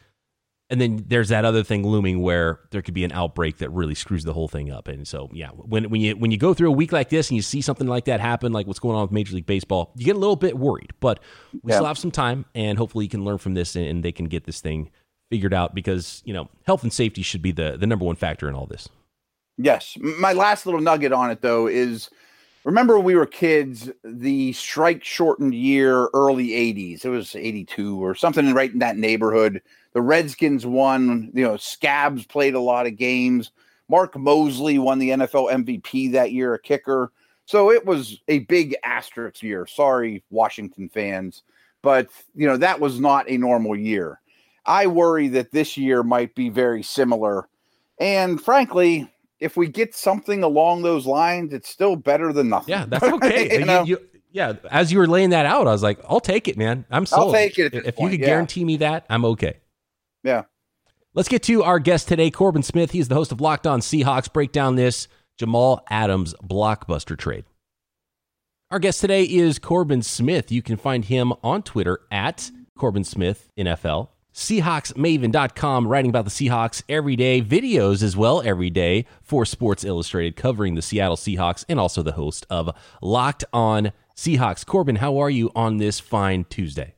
And 0.72 0.80
then 0.80 1.04
there's 1.06 1.28
that 1.28 1.44
other 1.44 1.62
thing 1.62 1.86
looming 1.86 2.22
where 2.22 2.58
there 2.70 2.80
could 2.80 2.94
be 2.94 3.04
an 3.04 3.12
outbreak 3.12 3.58
that 3.58 3.68
really 3.70 3.94
screws 3.94 4.24
the 4.24 4.32
whole 4.32 4.48
thing 4.48 4.72
up. 4.72 4.88
And 4.88 5.06
so, 5.06 5.28
yeah, 5.30 5.50
when 5.50 5.90
when 5.90 6.00
you 6.00 6.16
when 6.16 6.30
you 6.30 6.38
go 6.38 6.54
through 6.54 6.68
a 6.68 6.72
week 6.72 6.92
like 6.92 7.10
this 7.10 7.28
and 7.28 7.36
you 7.36 7.42
see 7.42 7.60
something 7.60 7.86
like 7.86 8.06
that 8.06 8.20
happen, 8.20 8.52
like 8.52 8.66
what's 8.66 8.80
going 8.80 8.96
on 8.96 9.02
with 9.02 9.12
Major 9.12 9.34
League 9.34 9.44
Baseball, 9.44 9.92
you 9.96 10.06
get 10.06 10.16
a 10.16 10.18
little 10.18 10.34
bit 10.34 10.56
worried. 10.56 10.94
But 10.98 11.20
we 11.52 11.70
yeah. 11.70 11.76
still 11.76 11.84
have 11.84 11.98
some 11.98 12.10
time, 12.10 12.46
and 12.54 12.78
hopefully, 12.78 13.04
you 13.04 13.10
can 13.10 13.22
learn 13.22 13.36
from 13.36 13.52
this 13.52 13.76
and 13.76 14.02
they 14.02 14.12
can 14.12 14.26
get 14.26 14.44
this 14.44 14.62
thing 14.62 14.90
figured 15.30 15.52
out 15.52 15.74
because 15.74 16.22
you 16.24 16.32
know 16.32 16.48
health 16.64 16.82
and 16.82 16.92
safety 16.92 17.20
should 17.20 17.42
be 17.42 17.52
the 17.52 17.76
the 17.78 17.86
number 17.86 18.06
one 18.06 18.16
factor 18.16 18.48
in 18.48 18.54
all 18.54 18.66
this. 18.66 18.88
Yes, 19.58 19.98
my 20.00 20.32
last 20.32 20.64
little 20.64 20.80
nugget 20.80 21.12
on 21.12 21.30
it 21.30 21.42
though 21.42 21.66
is 21.66 22.08
remember 22.64 22.96
when 22.96 23.04
we 23.04 23.14
were 23.14 23.26
kids 23.26 23.90
the 24.04 24.52
strike 24.52 25.04
shortened 25.04 25.54
year 25.54 26.08
early 26.14 26.48
80s 26.48 27.04
it 27.04 27.10
was 27.10 27.34
82 27.34 28.02
or 28.02 28.14
something 28.14 28.52
right 28.54 28.72
in 28.72 28.78
that 28.80 28.96
neighborhood. 28.96 29.62
The 29.92 30.02
redskins 30.02 30.64
won 30.66 31.30
you 31.34 31.44
know 31.44 31.56
scabs 31.56 32.24
played 32.26 32.54
a 32.54 32.60
lot 32.60 32.86
of 32.86 32.96
games. 32.96 33.52
Mark 33.88 34.16
Moseley 34.16 34.78
won 34.78 34.98
the 34.98 35.10
nfl 35.10 35.52
mvp 35.52 36.12
that 36.12 36.32
year 36.32 36.54
a 36.54 36.58
kicker. 36.58 37.12
So 37.44 37.70
it 37.70 37.84
was 37.84 38.20
a 38.28 38.40
big 38.40 38.76
asterisk 38.84 39.42
year. 39.42 39.66
Sorry 39.66 40.22
washington 40.30 40.88
fans 40.88 41.42
but 41.82 42.08
you 42.34 42.46
know 42.46 42.56
that 42.56 42.80
was 42.80 42.98
not 42.98 43.28
a 43.28 43.36
normal 43.36 43.76
year. 43.76 44.20
I 44.64 44.86
worry 44.86 45.28
that 45.28 45.50
this 45.50 45.76
year 45.76 46.02
might 46.02 46.34
be 46.34 46.48
very 46.48 46.82
similar. 46.82 47.48
And 47.98 48.40
frankly, 48.40 49.11
if 49.42 49.56
we 49.56 49.66
get 49.66 49.92
something 49.92 50.44
along 50.44 50.82
those 50.82 51.04
lines, 51.04 51.52
it's 51.52 51.68
still 51.68 51.96
better 51.96 52.32
than 52.32 52.48
nothing. 52.48 52.70
Yeah, 52.70 52.86
that's 52.86 53.02
okay. 53.14 53.58
you 53.58 53.64
know? 53.64 53.82
you, 53.82 53.98
yeah, 54.30 54.54
as 54.70 54.92
you 54.92 54.98
were 54.98 55.08
laying 55.08 55.30
that 55.30 55.46
out, 55.46 55.66
I 55.66 55.72
was 55.72 55.82
like, 55.82 55.98
I'll 56.08 56.20
take 56.20 56.46
it, 56.46 56.56
man. 56.56 56.86
I'm 56.90 57.04
sold. 57.04 57.26
I'll 57.26 57.32
take 57.32 57.58
it. 57.58 57.74
If 57.74 57.96
point, 57.96 58.12
you 58.12 58.18
could 58.18 58.20
yeah. 58.20 58.26
guarantee 58.26 58.64
me 58.64 58.76
that, 58.78 59.04
I'm 59.10 59.24
okay. 59.24 59.58
Yeah. 60.22 60.44
Let's 61.12 61.28
get 61.28 61.42
to 61.44 61.64
our 61.64 61.80
guest 61.80 62.06
today, 62.06 62.30
Corbin 62.30 62.62
Smith. 62.62 62.92
He's 62.92 63.08
the 63.08 63.16
host 63.16 63.32
of 63.32 63.40
Locked 63.40 63.66
On 63.66 63.80
Seahawks. 63.80 64.32
Break 64.32 64.52
down 64.52 64.76
this 64.76 65.08
Jamal 65.38 65.84
Adams 65.90 66.34
blockbuster 66.42 67.18
trade. 67.18 67.44
Our 68.70 68.78
guest 68.78 69.00
today 69.00 69.24
is 69.24 69.58
Corbin 69.58 70.02
Smith. 70.02 70.52
You 70.52 70.62
can 70.62 70.76
find 70.76 71.04
him 71.04 71.32
on 71.42 71.64
Twitter 71.64 72.00
at 72.12 72.50
Corbin 72.78 73.04
Smith 73.04 73.50
NFL. 73.58 74.08
SeahawksMaven.com, 74.34 75.86
writing 75.86 76.08
about 76.08 76.24
the 76.24 76.30
Seahawks 76.30 76.82
every 76.88 77.16
day, 77.16 77.42
videos 77.42 78.02
as 78.02 78.16
well 78.16 78.42
every 78.42 78.70
day 78.70 79.04
for 79.22 79.44
Sports 79.44 79.84
Illustrated, 79.84 80.36
covering 80.36 80.74
the 80.74 80.82
Seattle 80.82 81.16
Seahawks, 81.16 81.64
and 81.68 81.78
also 81.78 82.02
the 82.02 82.12
host 82.12 82.46
of 82.48 82.70
Locked 83.00 83.44
On 83.52 83.92
Seahawks. 84.16 84.64
Corbin, 84.64 84.96
how 84.96 85.18
are 85.18 85.30
you 85.30 85.50
on 85.54 85.76
this 85.76 86.00
fine 86.00 86.44
Tuesday? 86.44 86.94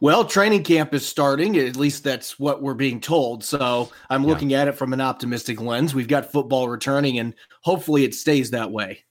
Well, 0.00 0.24
training 0.24 0.64
camp 0.64 0.92
is 0.92 1.06
starting. 1.06 1.56
At 1.56 1.76
least 1.76 2.04
that's 2.04 2.38
what 2.38 2.62
we're 2.62 2.74
being 2.74 3.00
told. 3.00 3.42
So 3.42 3.90
I'm 4.10 4.26
looking 4.26 4.50
yeah. 4.50 4.62
at 4.62 4.68
it 4.68 4.76
from 4.76 4.92
an 4.92 5.00
optimistic 5.00 5.60
lens. 5.60 5.94
We've 5.94 6.08
got 6.08 6.30
football 6.30 6.68
returning, 6.68 7.18
and 7.18 7.34
hopefully 7.62 8.04
it 8.04 8.14
stays 8.14 8.50
that 8.50 8.70
way 8.70 9.04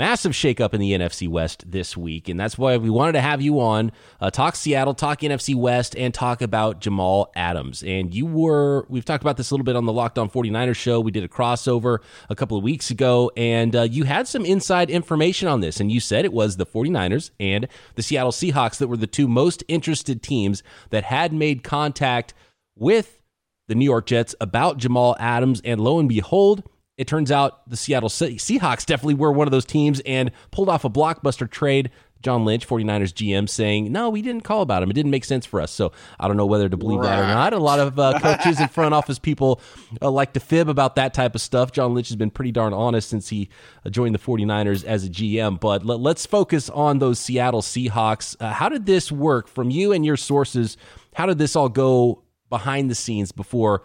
massive 0.00 0.32
shakeup 0.32 0.72
in 0.72 0.80
the 0.80 0.92
NFC 0.92 1.28
West 1.28 1.70
this 1.70 1.94
week, 1.94 2.30
and 2.30 2.40
that's 2.40 2.56
why 2.56 2.78
we 2.78 2.88
wanted 2.88 3.12
to 3.12 3.20
have 3.20 3.42
you 3.42 3.60
on, 3.60 3.92
uh, 4.18 4.30
talk 4.30 4.56
Seattle, 4.56 4.94
talk 4.94 5.20
NFC 5.20 5.54
West, 5.54 5.94
and 5.94 6.14
talk 6.14 6.40
about 6.40 6.80
Jamal 6.80 7.30
Adams. 7.36 7.82
And 7.82 8.14
you 8.14 8.24
were, 8.24 8.86
we've 8.88 9.04
talked 9.04 9.22
about 9.22 9.36
this 9.36 9.50
a 9.50 9.54
little 9.54 9.64
bit 9.64 9.76
on 9.76 9.84
the 9.84 9.92
Locked 9.92 10.16
On 10.16 10.30
49ers 10.30 10.76
show. 10.76 11.00
We 11.00 11.10
did 11.10 11.22
a 11.22 11.28
crossover 11.28 11.98
a 12.30 12.34
couple 12.34 12.56
of 12.56 12.64
weeks 12.64 12.90
ago, 12.90 13.30
and 13.36 13.76
uh, 13.76 13.82
you 13.82 14.04
had 14.04 14.26
some 14.26 14.46
inside 14.46 14.88
information 14.88 15.48
on 15.48 15.60
this, 15.60 15.80
and 15.80 15.92
you 15.92 16.00
said 16.00 16.24
it 16.24 16.32
was 16.32 16.56
the 16.56 16.64
49ers 16.64 17.30
and 17.38 17.68
the 17.96 18.02
Seattle 18.02 18.32
Seahawks 18.32 18.78
that 18.78 18.88
were 18.88 18.96
the 18.96 19.06
two 19.06 19.28
most 19.28 19.62
interested 19.68 20.22
teams 20.22 20.62
that 20.88 21.04
had 21.04 21.34
made 21.34 21.62
contact 21.62 22.32
with 22.74 23.20
the 23.68 23.74
New 23.74 23.84
York 23.84 24.06
Jets 24.06 24.34
about 24.40 24.78
Jamal 24.78 25.14
Adams, 25.20 25.60
and 25.62 25.78
lo 25.78 25.98
and 25.98 26.08
behold, 26.08 26.62
it 27.00 27.06
turns 27.06 27.32
out 27.32 27.66
the 27.66 27.78
Seattle 27.78 28.10
Seahawks 28.10 28.84
definitely 28.84 29.14
were 29.14 29.32
one 29.32 29.48
of 29.48 29.52
those 29.52 29.64
teams 29.64 30.00
and 30.00 30.30
pulled 30.50 30.68
off 30.68 30.84
a 30.84 30.90
blockbuster 30.90 31.50
trade 31.50 31.90
John 32.22 32.44
Lynch, 32.44 32.68
49ers 32.68 33.14
GM, 33.14 33.48
saying, 33.48 33.90
no, 33.90 34.10
we 34.10 34.20
didn't 34.20 34.42
call 34.42 34.60
about 34.60 34.82
him. 34.82 34.90
It 34.90 34.92
didn't 34.92 35.10
make 35.10 35.24
sense 35.24 35.46
for 35.46 35.62
us. 35.62 35.70
So 35.70 35.92
I 36.18 36.28
don't 36.28 36.36
know 36.36 36.44
whether 36.44 36.68
to 36.68 36.76
believe 36.76 37.00
right. 37.00 37.16
that 37.16 37.20
or 37.20 37.26
not. 37.26 37.54
A 37.54 37.58
lot 37.58 37.80
of 37.80 37.98
uh, 37.98 38.18
coaches 38.20 38.60
and 38.60 38.70
front 38.70 38.92
office 38.92 39.18
people 39.18 39.62
uh, 40.02 40.10
like 40.10 40.34
to 40.34 40.40
fib 40.40 40.68
about 40.68 40.96
that 40.96 41.14
type 41.14 41.34
of 41.34 41.40
stuff. 41.40 41.72
John 41.72 41.94
Lynch 41.94 42.08
has 42.08 42.16
been 42.16 42.30
pretty 42.30 42.52
darn 42.52 42.74
honest 42.74 43.08
since 43.08 43.30
he 43.30 43.48
uh, 43.86 43.88
joined 43.88 44.14
the 44.14 44.18
49ers 44.18 44.84
as 44.84 45.06
a 45.06 45.08
GM. 45.08 45.58
But 45.58 45.86
let, 45.86 46.16
us 46.16 46.26
focus 46.26 46.68
on 46.68 46.98
those 46.98 47.18
Seattle 47.18 47.62
Seahawks. 47.62 48.36
Uh, 48.38 48.52
how 48.52 48.68
did 48.68 48.84
this 48.84 49.10
work 49.10 49.48
from 49.48 49.70
you 49.70 49.92
and 49.92 50.04
your 50.04 50.18
sources? 50.18 50.76
How 51.14 51.24
did 51.24 51.38
this 51.38 51.56
all 51.56 51.70
go 51.70 52.24
behind 52.50 52.90
the 52.90 52.94
scenes 52.94 53.32
before 53.32 53.82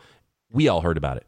we 0.52 0.68
all 0.68 0.82
heard 0.82 0.98
about 0.98 1.16
it? 1.16 1.26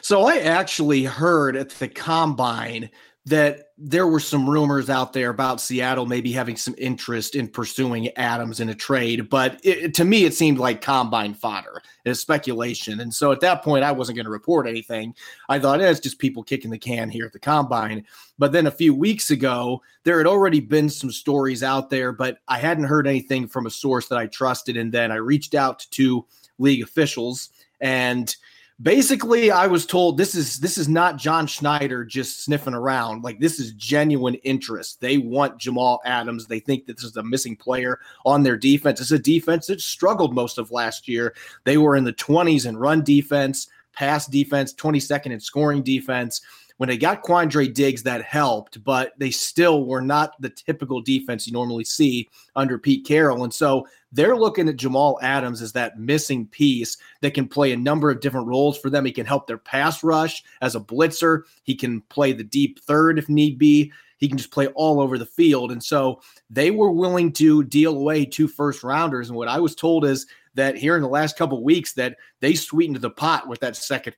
So 0.00 0.24
I 0.24 0.38
actually 0.38 1.04
heard 1.04 1.56
at 1.56 1.70
the 1.70 1.88
combine 1.88 2.90
that 3.26 3.68
there 3.78 4.06
were 4.06 4.20
some 4.20 4.48
rumors 4.48 4.90
out 4.90 5.14
there 5.14 5.30
about 5.30 5.60
Seattle 5.60 6.04
maybe 6.04 6.30
having 6.30 6.56
some 6.56 6.74
interest 6.76 7.34
in 7.34 7.48
pursuing 7.48 8.10
Adams 8.18 8.60
in 8.60 8.68
a 8.68 8.74
trade, 8.74 9.30
but 9.30 9.58
it, 9.64 9.94
to 9.94 10.04
me 10.04 10.24
it 10.24 10.34
seemed 10.34 10.58
like 10.58 10.82
combine 10.82 11.32
fodder, 11.32 11.80
it's 12.04 12.20
speculation. 12.20 13.00
And 13.00 13.12
so 13.12 13.32
at 13.32 13.40
that 13.40 13.62
point, 13.62 13.82
I 13.82 13.92
wasn't 13.92 14.16
going 14.16 14.26
to 14.26 14.30
report 14.30 14.66
anything. 14.66 15.14
I 15.48 15.58
thought 15.58 15.80
eh, 15.80 15.88
it's 15.88 16.00
just 16.00 16.18
people 16.18 16.42
kicking 16.42 16.70
the 16.70 16.78
can 16.78 17.08
here 17.08 17.24
at 17.24 17.32
the 17.32 17.38
combine. 17.38 18.04
But 18.38 18.52
then 18.52 18.66
a 18.66 18.70
few 18.70 18.94
weeks 18.94 19.30
ago, 19.30 19.80
there 20.04 20.18
had 20.18 20.26
already 20.26 20.60
been 20.60 20.90
some 20.90 21.10
stories 21.10 21.62
out 21.62 21.88
there, 21.88 22.12
but 22.12 22.38
I 22.46 22.58
hadn't 22.58 22.84
heard 22.84 23.06
anything 23.06 23.48
from 23.48 23.66
a 23.66 23.70
source 23.70 24.06
that 24.08 24.18
I 24.18 24.26
trusted. 24.26 24.76
And 24.76 24.92
then 24.92 25.10
I 25.10 25.16
reached 25.16 25.54
out 25.54 25.86
to 25.92 26.26
league 26.58 26.82
officials 26.82 27.50
and 27.80 28.36
basically 28.84 29.50
i 29.50 29.66
was 29.66 29.86
told 29.86 30.16
this 30.16 30.34
is 30.34 30.60
this 30.60 30.78
is 30.78 30.88
not 30.88 31.16
john 31.16 31.46
schneider 31.46 32.04
just 32.04 32.44
sniffing 32.44 32.74
around. 32.74 33.24
Like 33.24 33.40
this 33.40 33.58
is 33.58 33.72
genuine 33.72 34.34
interest. 34.36 35.00
They 35.00 35.18
want 35.18 35.58
jamal 35.58 36.00
adams. 36.04 36.46
They 36.46 36.60
think 36.60 36.86
that 36.86 36.96
this 36.96 37.04
is 37.04 37.16
a 37.16 37.22
missing 37.22 37.56
player 37.56 37.98
on 38.24 38.42
their 38.42 38.56
defense. 38.56 39.00
It's 39.00 39.10
a 39.10 39.18
defense 39.18 39.66
that 39.66 39.80
struggled 39.80 40.34
most 40.34 40.58
of 40.58 40.70
last 40.70 41.08
year. 41.08 41.34
They 41.64 41.78
were 41.78 41.96
in 41.96 42.04
the 42.04 42.12
20s 42.12 42.66
in 42.66 42.76
run 42.76 43.02
defense 43.02 43.68
pass 43.94 44.26
defense 44.26 44.74
22nd 44.74 45.26
in 45.26 45.40
scoring 45.40 45.82
defense 45.82 46.40
when 46.76 46.88
they 46.88 46.96
got 46.96 47.22
Quandre 47.22 47.72
Diggs, 47.72 48.02
that 48.02 48.22
helped, 48.22 48.82
but 48.82 49.12
they 49.18 49.30
still 49.30 49.86
were 49.86 50.00
not 50.00 50.40
the 50.40 50.50
typical 50.50 51.00
defense 51.00 51.46
you 51.46 51.52
normally 51.52 51.84
see 51.84 52.28
under 52.56 52.78
Pete 52.78 53.06
Carroll. 53.06 53.44
And 53.44 53.54
so 53.54 53.86
they're 54.10 54.36
looking 54.36 54.68
at 54.68 54.76
Jamal 54.76 55.18
Adams 55.22 55.62
as 55.62 55.72
that 55.72 55.98
missing 55.98 56.46
piece 56.46 56.96
that 57.20 57.34
can 57.34 57.46
play 57.46 57.72
a 57.72 57.76
number 57.76 58.10
of 58.10 58.20
different 58.20 58.48
roles 58.48 58.78
for 58.78 58.90
them. 58.90 59.04
He 59.04 59.12
can 59.12 59.26
help 59.26 59.46
their 59.46 59.58
pass 59.58 60.02
rush 60.02 60.42
as 60.62 60.74
a 60.74 60.80
blitzer, 60.80 61.42
he 61.62 61.74
can 61.74 62.00
play 62.02 62.32
the 62.32 62.44
deep 62.44 62.80
third 62.80 63.18
if 63.18 63.28
need 63.28 63.58
be. 63.58 63.92
He 64.18 64.28
can 64.28 64.38
just 64.38 64.52
play 64.52 64.68
all 64.68 65.00
over 65.00 65.18
the 65.18 65.26
field. 65.26 65.70
And 65.70 65.82
so 65.82 66.22
they 66.48 66.70
were 66.70 66.90
willing 66.90 67.32
to 67.34 67.64
deal 67.64 67.96
away 67.96 68.24
two 68.24 68.48
first 68.48 68.82
rounders. 68.82 69.28
And 69.28 69.36
what 69.36 69.48
I 69.48 69.58
was 69.58 69.74
told 69.74 70.04
is 70.04 70.26
that 70.54 70.76
here 70.76 70.96
in 70.96 71.02
the 71.02 71.08
last 71.08 71.36
couple 71.36 71.62
weeks 71.62 71.92
that 71.94 72.16
they 72.40 72.54
sweetened 72.54 72.96
the 72.96 73.10
pot 73.10 73.48
with 73.48 73.60
that 73.60 73.76
second 73.76 74.14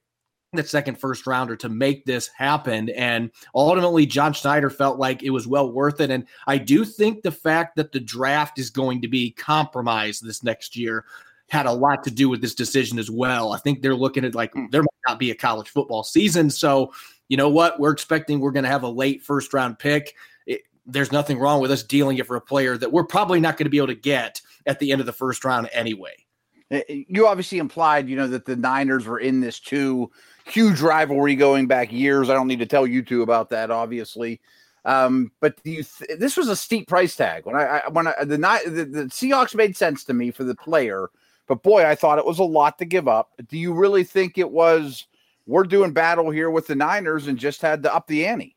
that 0.52 0.68
second 0.68 0.98
first 0.98 1.26
rounder 1.26 1.56
to 1.56 1.68
make 1.68 2.04
this 2.04 2.28
happen. 2.28 2.88
And 2.90 3.30
ultimately, 3.54 4.06
John 4.06 4.32
Schneider 4.32 4.70
felt 4.70 4.98
like 4.98 5.22
it 5.22 5.30
was 5.30 5.46
well 5.46 5.70
worth 5.70 6.00
it. 6.00 6.10
And 6.10 6.26
I 6.46 6.58
do 6.58 6.84
think 6.84 7.22
the 7.22 7.32
fact 7.32 7.76
that 7.76 7.92
the 7.92 8.00
draft 8.00 8.58
is 8.58 8.70
going 8.70 9.02
to 9.02 9.08
be 9.08 9.32
compromised 9.32 10.24
this 10.24 10.42
next 10.42 10.76
year 10.76 11.04
had 11.48 11.66
a 11.66 11.72
lot 11.72 12.02
to 12.04 12.10
do 12.10 12.28
with 12.28 12.40
this 12.40 12.54
decision 12.54 12.98
as 12.98 13.10
well. 13.10 13.52
I 13.52 13.58
think 13.58 13.80
they're 13.80 13.94
looking 13.94 14.24
at 14.24 14.34
like 14.34 14.52
hmm. 14.52 14.66
there 14.70 14.82
might 14.82 15.08
not 15.08 15.18
be 15.18 15.30
a 15.30 15.34
college 15.34 15.68
football 15.68 16.02
season. 16.02 16.50
So, 16.50 16.92
you 17.28 17.36
know 17.36 17.48
what? 17.48 17.78
We're 17.78 17.92
expecting 17.92 18.40
we're 18.40 18.52
going 18.52 18.64
to 18.64 18.70
have 18.70 18.82
a 18.82 18.88
late 18.88 19.22
first 19.22 19.52
round 19.52 19.78
pick. 19.78 20.14
It, 20.46 20.62
there's 20.86 21.12
nothing 21.12 21.38
wrong 21.38 21.60
with 21.60 21.70
us 21.70 21.82
dealing 21.82 22.18
it 22.18 22.26
for 22.26 22.36
a 22.36 22.40
player 22.40 22.76
that 22.78 22.92
we're 22.92 23.04
probably 23.04 23.40
not 23.40 23.56
going 23.56 23.64
to 23.64 23.70
be 23.70 23.78
able 23.78 23.88
to 23.88 23.94
get 23.94 24.40
at 24.66 24.78
the 24.78 24.92
end 24.92 25.00
of 25.00 25.06
the 25.06 25.12
first 25.12 25.44
round 25.44 25.68
anyway. 25.72 26.14
Eh, 26.70 26.82
eh, 26.88 27.02
you 27.08 27.26
obviously 27.26 27.58
implied, 27.58 28.08
you 28.08 28.16
know, 28.16 28.26
that 28.28 28.44
the 28.44 28.56
Niners 28.56 29.06
were 29.06 29.18
in 29.18 29.40
this 29.40 29.60
too 29.60 30.10
huge 30.46 30.80
rivalry 30.80 31.36
going 31.36 31.66
back 31.66 31.92
years. 31.92 32.30
I 32.30 32.34
don't 32.34 32.48
need 32.48 32.60
to 32.60 32.66
tell 32.66 32.86
you 32.86 33.02
two 33.02 33.22
about 33.22 33.50
that, 33.50 33.70
obviously. 33.70 34.40
Um, 34.84 35.32
but 35.40 35.58
you 35.64 35.82
th- 35.82 36.18
this 36.18 36.36
was 36.36 36.48
a 36.48 36.54
steep 36.56 36.86
price 36.86 37.16
tag 37.16 37.44
when 37.44 37.56
I, 37.56 37.78
I 37.78 37.88
when 37.88 38.06
I, 38.06 38.14
the, 38.20 38.36
the 38.36 38.84
the 38.84 39.04
Seahawks 39.06 39.54
made 39.54 39.76
sense 39.76 40.04
to 40.04 40.14
me 40.14 40.30
for 40.30 40.44
the 40.44 40.54
player, 40.54 41.08
but 41.48 41.62
boy, 41.62 41.84
I 41.84 41.96
thought 41.96 42.18
it 42.18 42.26
was 42.26 42.38
a 42.38 42.44
lot 42.44 42.78
to 42.78 42.84
give 42.84 43.08
up. 43.08 43.32
Do 43.48 43.58
you 43.58 43.74
really 43.74 44.04
think 44.04 44.38
it 44.38 44.50
was? 44.50 45.06
We're 45.48 45.64
doing 45.64 45.92
battle 45.92 46.30
here 46.30 46.50
with 46.50 46.66
the 46.66 46.74
Niners 46.74 47.28
and 47.28 47.38
just 47.38 47.62
had 47.62 47.82
to 47.84 47.94
up 47.94 48.06
the 48.08 48.26
ante. 48.26 48.55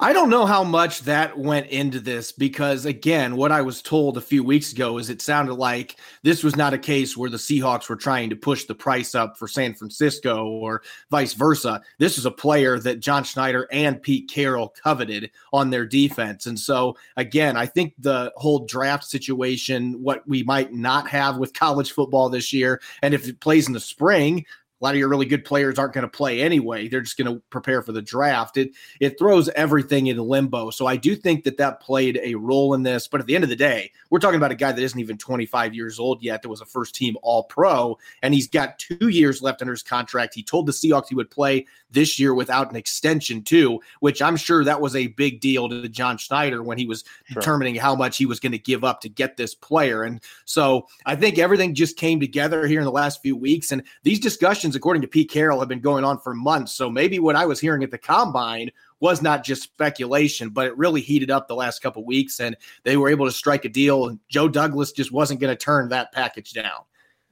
I 0.00 0.12
don't 0.12 0.30
know 0.30 0.46
how 0.46 0.64
much 0.64 1.02
that 1.02 1.38
went 1.38 1.68
into 1.68 2.00
this 2.00 2.32
because, 2.32 2.84
again, 2.86 3.36
what 3.36 3.52
I 3.52 3.62
was 3.62 3.82
told 3.82 4.16
a 4.16 4.22
few 4.22 4.42
weeks 4.42 4.72
ago 4.72 4.98
is 4.98 5.10
it 5.10 5.22
sounded 5.22 5.54
like 5.54 5.96
this 6.22 6.42
was 6.42 6.56
not 6.56 6.74
a 6.74 6.78
case 6.78 7.16
where 7.16 7.30
the 7.30 7.36
Seahawks 7.36 7.88
were 7.88 7.96
trying 7.96 8.30
to 8.30 8.36
push 8.36 8.64
the 8.64 8.74
price 8.74 9.14
up 9.14 9.38
for 9.38 9.46
San 9.46 9.74
Francisco 9.74 10.46
or 10.46 10.82
vice 11.10 11.34
versa. 11.34 11.80
This 11.98 12.18
is 12.18 12.26
a 12.26 12.30
player 12.30 12.78
that 12.80 13.00
John 13.00 13.24
Schneider 13.24 13.68
and 13.70 14.02
Pete 14.02 14.28
Carroll 14.28 14.74
coveted 14.82 15.30
on 15.52 15.70
their 15.70 15.86
defense. 15.86 16.46
And 16.46 16.58
so, 16.58 16.96
again, 17.16 17.56
I 17.56 17.66
think 17.66 17.94
the 17.98 18.32
whole 18.36 18.66
draft 18.66 19.04
situation, 19.04 20.02
what 20.02 20.26
we 20.26 20.42
might 20.42 20.72
not 20.72 21.08
have 21.08 21.36
with 21.38 21.54
college 21.64 21.92
football 21.92 22.28
this 22.28 22.52
year, 22.52 22.80
and 23.02 23.14
if 23.14 23.28
it 23.28 23.40
plays 23.40 23.66
in 23.66 23.72
the 23.72 23.80
spring, 23.80 24.44
lot 24.84 24.94
of 24.94 24.98
your 24.98 25.08
really 25.08 25.26
good 25.26 25.44
players 25.44 25.78
aren't 25.78 25.94
going 25.94 26.02
to 26.02 26.08
play 26.08 26.40
anyway. 26.40 26.88
They're 26.88 27.00
just 27.00 27.16
going 27.16 27.32
to 27.32 27.42
prepare 27.50 27.82
for 27.82 27.92
the 27.92 28.02
draft. 28.02 28.56
It 28.56 28.70
it 29.00 29.18
throws 29.18 29.48
everything 29.50 30.06
in 30.06 30.18
limbo. 30.18 30.70
So 30.70 30.86
I 30.86 30.96
do 30.96 31.16
think 31.16 31.44
that 31.44 31.56
that 31.58 31.80
played 31.80 32.20
a 32.22 32.34
role 32.34 32.74
in 32.74 32.82
this. 32.82 33.08
But 33.08 33.20
at 33.20 33.26
the 33.26 33.34
end 33.34 33.44
of 33.44 33.50
the 33.50 33.56
day, 33.56 33.92
we're 34.10 34.18
talking 34.18 34.36
about 34.36 34.52
a 34.52 34.56
guy 34.56 34.72
that 34.72 34.82
isn't 34.82 34.98
even 34.98 35.18
25 35.18 35.74
years 35.74 35.98
old 35.98 36.22
yet. 36.22 36.42
That 36.42 36.48
was 36.48 36.60
a 36.60 36.66
first 36.66 36.94
team 36.94 37.16
All 37.22 37.44
Pro, 37.44 37.98
and 38.22 38.34
he's 38.34 38.48
got 38.48 38.78
two 38.78 39.08
years 39.08 39.42
left 39.42 39.62
under 39.62 39.72
his 39.72 39.82
contract. 39.82 40.34
He 40.34 40.42
told 40.42 40.66
the 40.66 40.72
Seahawks 40.72 41.08
he 41.08 41.14
would 41.14 41.30
play 41.30 41.66
this 41.94 42.18
year 42.18 42.34
without 42.34 42.70
an 42.70 42.76
extension 42.76 43.42
too, 43.42 43.80
which 44.00 44.20
I'm 44.20 44.36
sure 44.36 44.64
that 44.64 44.80
was 44.80 44.94
a 44.94 45.06
big 45.08 45.40
deal 45.40 45.68
to 45.68 45.88
John 45.88 46.18
Schneider 46.18 46.62
when 46.62 46.76
he 46.76 46.86
was 46.86 47.04
sure. 47.26 47.40
determining 47.40 47.76
how 47.76 47.94
much 47.94 48.18
he 48.18 48.26
was 48.26 48.40
going 48.40 48.52
to 48.52 48.58
give 48.58 48.84
up 48.84 49.00
to 49.02 49.08
get 49.08 49.36
this 49.36 49.54
player. 49.54 50.02
And 50.02 50.20
so 50.44 50.86
I 51.06 51.16
think 51.16 51.38
everything 51.38 51.74
just 51.74 51.96
came 51.96 52.20
together 52.20 52.66
here 52.66 52.80
in 52.80 52.84
the 52.84 52.90
last 52.90 53.22
few 53.22 53.36
weeks. 53.36 53.72
And 53.72 53.82
these 54.02 54.20
discussions, 54.20 54.73
according 54.74 55.02
to 55.02 55.08
Pete 55.08 55.30
Carroll, 55.30 55.60
have 55.60 55.68
been 55.68 55.80
going 55.80 56.04
on 56.04 56.18
for 56.18 56.34
months. 56.34 56.72
So 56.72 56.90
maybe 56.90 57.18
what 57.18 57.36
I 57.36 57.46
was 57.46 57.60
hearing 57.60 57.82
at 57.82 57.90
the 57.90 57.98
combine 57.98 58.70
was 59.00 59.22
not 59.22 59.44
just 59.44 59.62
speculation, 59.62 60.48
but 60.48 60.66
it 60.66 60.76
really 60.78 61.00
heated 61.00 61.30
up 61.30 61.48
the 61.48 61.54
last 61.54 61.82
couple 61.82 62.04
weeks, 62.04 62.40
and 62.40 62.56
they 62.84 62.96
were 62.96 63.08
able 63.08 63.26
to 63.26 63.32
strike 63.32 63.64
a 63.64 63.68
deal. 63.68 64.08
And 64.08 64.18
Joe 64.28 64.48
Douglas 64.48 64.92
just 64.92 65.12
wasn't 65.12 65.40
going 65.40 65.54
to 65.54 65.62
turn 65.62 65.88
that 65.90 66.12
package 66.12 66.52
down. 66.52 66.82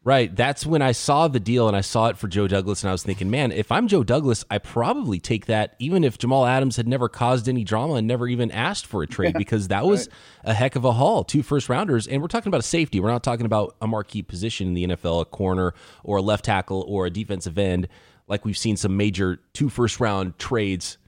Right. 0.05 0.35
That's 0.35 0.67
when 0.67 0.83
I 0.83 0.91
saw 0.91 1.29
the 1.29 1.39
deal 1.39 1.69
and 1.69 1.77
I 1.77 1.81
saw 1.81 2.09
it 2.09 2.19
for 2.19 2.27
Joe 2.27 2.49
Douglas 2.49 2.83
and 2.83 2.89
I 2.89 2.93
was 2.93 3.05
thinking, 3.05 3.31
man, 3.31 3.53
if 3.53 3.71
I'm 3.71 3.87
Joe 3.87 4.03
Douglas, 4.03 4.45
I 4.51 4.59
probably 4.59 5.21
take 5.21 5.47
that 5.47 5.77
even 5.79 6.03
if 6.03 6.19
Jamal 6.19 6.45
Adams 6.45 6.75
had 6.75 6.89
never 6.89 7.09
caused 7.09 7.49
any 7.49 7.63
drama 7.63 7.95
and 7.95 8.09
never 8.09 8.27
even 8.27 8.51
asked 8.51 8.85
for 8.85 9.05
a 9.05 9.07
trade 9.07 9.35
because 9.39 9.69
that 9.69 9.87
was 9.87 10.09
right. 10.09 10.51
a 10.51 10.55
heck 10.55 10.75
of 10.75 10.85
a 10.85 10.91
haul. 10.91 11.23
Two 11.23 11.45
first 11.45 11.69
rounders. 11.69 12.09
And 12.09 12.21
we're 12.21 12.27
talking 12.27 12.49
about 12.49 12.59
a 12.59 12.65
safety. 12.65 12.99
We're 12.99 13.13
not 13.13 13.23
talking 13.23 13.47
about 13.47 13.77
a 13.81 13.87
marquee 13.87 14.23
position 14.23 14.67
in 14.69 14.75
the 14.75 14.89
NFL, 14.89 15.23
a 15.23 15.25
corner 15.25 15.73
or 16.03 16.17
a 16.17 16.23
left 16.23 16.47
tackle 16.47 16.85
or 16.89 17.07
a 17.07 17.11
defensive 17.11 17.57
end, 17.57 17.87
like 18.27 18.45
we've 18.45 18.59
seen 18.59 18.77
some 18.77 18.97
major 18.97 19.39
two 19.53 19.69
first 19.69 20.01
round 20.01 20.37
trades 20.37 20.99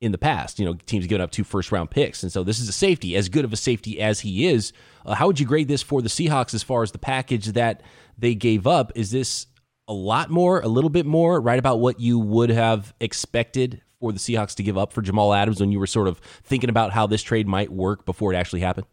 in 0.00 0.10
the 0.10 0.18
past. 0.18 0.58
You 0.58 0.64
know, 0.64 0.74
teams 0.86 1.06
giving 1.06 1.22
up 1.22 1.30
two 1.30 1.44
first 1.44 1.70
round 1.70 1.90
picks. 1.90 2.22
And 2.22 2.32
so 2.32 2.42
this 2.42 2.60
is 2.60 2.68
a 2.68 2.72
safety, 2.72 3.14
as 3.14 3.28
good 3.28 3.44
of 3.44 3.52
a 3.52 3.56
safety 3.56 4.00
as 4.00 4.20
he 4.20 4.46
is. 4.46 4.72
Uh, 5.06 5.14
how 5.14 5.26
would 5.26 5.38
you 5.38 5.46
grade 5.46 5.68
this 5.68 5.82
for 5.82 6.02
the 6.02 6.08
Seahawks 6.08 6.54
as 6.54 6.62
far 6.62 6.82
as 6.82 6.92
the 6.92 6.98
package 6.98 7.46
that 7.46 7.82
they 8.22 8.34
gave 8.36 8.66
up. 8.68 8.92
Is 8.94 9.10
this 9.10 9.46
a 9.88 9.92
lot 9.92 10.30
more, 10.30 10.60
a 10.60 10.68
little 10.68 10.90
bit 10.90 11.04
more, 11.04 11.40
right 11.40 11.58
about 11.58 11.80
what 11.80 12.00
you 12.00 12.20
would 12.20 12.50
have 12.50 12.94
expected 13.00 13.82
for 14.00 14.12
the 14.12 14.18
Seahawks 14.20 14.54
to 14.54 14.62
give 14.62 14.78
up 14.78 14.92
for 14.92 15.02
Jamal 15.02 15.34
Adams 15.34 15.60
when 15.60 15.72
you 15.72 15.80
were 15.80 15.88
sort 15.88 16.06
of 16.06 16.18
thinking 16.44 16.70
about 16.70 16.92
how 16.92 17.06
this 17.06 17.22
trade 17.22 17.48
might 17.48 17.70
work 17.70 18.06
before 18.06 18.32
it 18.32 18.36
actually 18.36 18.60
happened? 18.60 18.86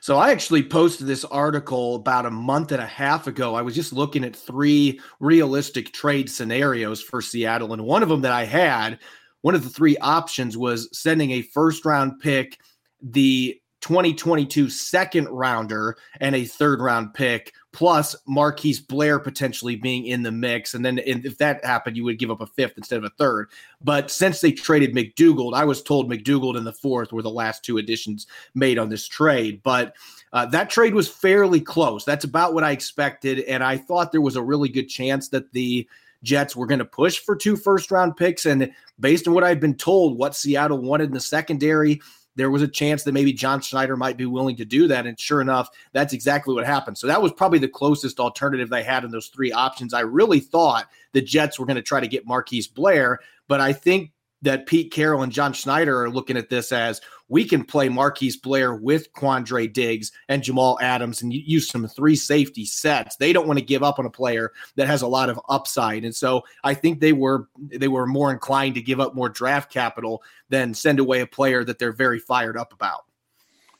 So 0.00 0.16
I 0.16 0.30
actually 0.30 0.62
posted 0.62 1.06
this 1.06 1.26
article 1.26 1.96
about 1.96 2.24
a 2.24 2.30
month 2.30 2.72
and 2.72 2.80
a 2.80 2.86
half 2.86 3.26
ago. 3.26 3.54
I 3.54 3.60
was 3.60 3.74
just 3.74 3.92
looking 3.92 4.24
at 4.24 4.34
three 4.34 4.98
realistic 5.20 5.92
trade 5.92 6.30
scenarios 6.30 7.02
for 7.02 7.20
Seattle 7.20 7.74
and 7.74 7.84
one 7.84 8.02
of 8.02 8.08
them 8.08 8.22
that 8.22 8.32
I 8.32 8.44
had, 8.44 8.98
one 9.42 9.54
of 9.54 9.62
the 9.62 9.68
three 9.68 9.98
options 9.98 10.56
was 10.56 10.88
sending 10.98 11.32
a 11.32 11.42
first 11.42 11.84
round 11.84 12.18
pick, 12.18 12.58
the 13.02 13.60
2022 13.84 14.70
second 14.70 15.28
rounder 15.28 15.94
and 16.18 16.34
a 16.34 16.46
third 16.46 16.80
round 16.80 17.12
pick 17.12 17.52
plus 17.70 18.16
Marquise 18.26 18.80
Blair 18.80 19.18
potentially 19.18 19.76
being 19.76 20.06
in 20.06 20.22
the 20.22 20.32
mix. 20.32 20.72
And 20.72 20.82
then 20.82 21.00
if 21.04 21.36
that 21.36 21.62
happened, 21.62 21.94
you 21.94 22.04
would 22.04 22.18
give 22.18 22.30
up 22.30 22.40
a 22.40 22.46
fifth 22.46 22.78
instead 22.78 22.96
of 22.96 23.04
a 23.04 23.10
third. 23.18 23.50
But 23.82 24.10
since 24.10 24.40
they 24.40 24.52
traded 24.52 24.94
McDougald, 24.94 25.54
I 25.54 25.66
was 25.66 25.82
told 25.82 26.10
McDougald 26.10 26.56
and 26.56 26.66
the 26.66 26.72
fourth 26.72 27.12
were 27.12 27.20
the 27.20 27.28
last 27.28 27.62
two 27.62 27.76
additions 27.76 28.26
made 28.54 28.78
on 28.78 28.88
this 28.88 29.06
trade. 29.06 29.60
But 29.62 29.94
uh, 30.32 30.46
that 30.46 30.70
trade 30.70 30.94
was 30.94 31.06
fairly 31.06 31.60
close. 31.60 32.06
That's 32.06 32.24
about 32.24 32.54
what 32.54 32.64
I 32.64 32.70
expected. 32.70 33.40
And 33.40 33.62
I 33.62 33.76
thought 33.76 34.12
there 34.12 34.22
was 34.22 34.36
a 34.36 34.42
really 34.42 34.70
good 34.70 34.88
chance 34.88 35.28
that 35.28 35.52
the 35.52 35.86
Jets 36.22 36.56
were 36.56 36.66
going 36.66 36.78
to 36.78 36.86
push 36.86 37.18
for 37.18 37.36
two 37.36 37.54
first 37.54 37.90
round 37.90 38.16
picks. 38.16 38.46
And 38.46 38.72
based 38.98 39.28
on 39.28 39.34
what 39.34 39.44
I've 39.44 39.60
been 39.60 39.76
told, 39.76 40.16
what 40.16 40.34
Seattle 40.34 40.78
wanted 40.78 41.08
in 41.08 41.12
the 41.12 41.20
secondary, 41.20 42.00
there 42.36 42.50
was 42.50 42.62
a 42.62 42.68
chance 42.68 43.02
that 43.04 43.12
maybe 43.12 43.32
John 43.32 43.60
Schneider 43.60 43.96
might 43.96 44.16
be 44.16 44.26
willing 44.26 44.56
to 44.56 44.64
do 44.64 44.88
that. 44.88 45.06
And 45.06 45.18
sure 45.18 45.40
enough, 45.40 45.68
that's 45.92 46.12
exactly 46.12 46.54
what 46.54 46.66
happened. 46.66 46.98
So 46.98 47.06
that 47.06 47.22
was 47.22 47.32
probably 47.32 47.58
the 47.58 47.68
closest 47.68 48.20
alternative 48.20 48.68
they 48.68 48.82
had 48.82 49.04
in 49.04 49.10
those 49.10 49.28
three 49.28 49.52
options. 49.52 49.94
I 49.94 50.00
really 50.00 50.40
thought 50.40 50.88
the 51.12 51.22
Jets 51.22 51.58
were 51.58 51.66
going 51.66 51.76
to 51.76 51.82
try 51.82 52.00
to 52.00 52.08
get 52.08 52.26
Marquise 52.26 52.66
Blair, 52.66 53.20
but 53.48 53.60
I 53.60 53.72
think 53.72 54.12
that 54.44 54.66
Pete 54.66 54.92
Carroll 54.92 55.22
and 55.22 55.32
John 55.32 55.52
Schneider 55.52 56.02
are 56.02 56.10
looking 56.10 56.36
at 56.36 56.50
this 56.50 56.70
as 56.70 57.00
we 57.28 57.44
can 57.44 57.64
play 57.64 57.88
Marquise 57.88 58.36
Blair 58.36 58.74
with 58.74 59.12
Quandre 59.14 59.72
Diggs 59.72 60.12
and 60.28 60.42
Jamal 60.42 60.78
Adams 60.80 61.22
and 61.22 61.32
use 61.32 61.68
some 61.68 61.88
three 61.88 62.14
safety 62.14 62.66
sets. 62.66 63.16
They 63.16 63.32
don't 63.32 63.46
want 63.46 63.58
to 63.58 63.64
give 63.64 63.82
up 63.82 63.98
on 63.98 64.06
a 64.06 64.10
player 64.10 64.52
that 64.76 64.86
has 64.86 65.02
a 65.02 65.08
lot 65.08 65.30
of 65.30 65.40
upside. 65.48 66.04
And 66.04 66.14
so 66.14 66.42
I 66.62 66.74
think 66.74 67.00
they 67.00 67.14
were 67.14 67.48
they 67.58 67.88
were 67.88 68.06
more 68.06 68.30
inclined 68.30 68.74
to 68.74 68.82
give 68.82 69.00
up 69.00 69.14
more 69.14 69.30
draft 69.30 69.72
capital 69.72 70.22
than 70.50 70.74
send 70.74 71.00
away 71.00 71.20
a 71.20 71.26
player 71.26 71.64
that 71.64 71.78
they're 71.78 71.92
very 71.92 72.18
fired 72.18 72.56
up 72.56 72.72
about. 72.72 73.04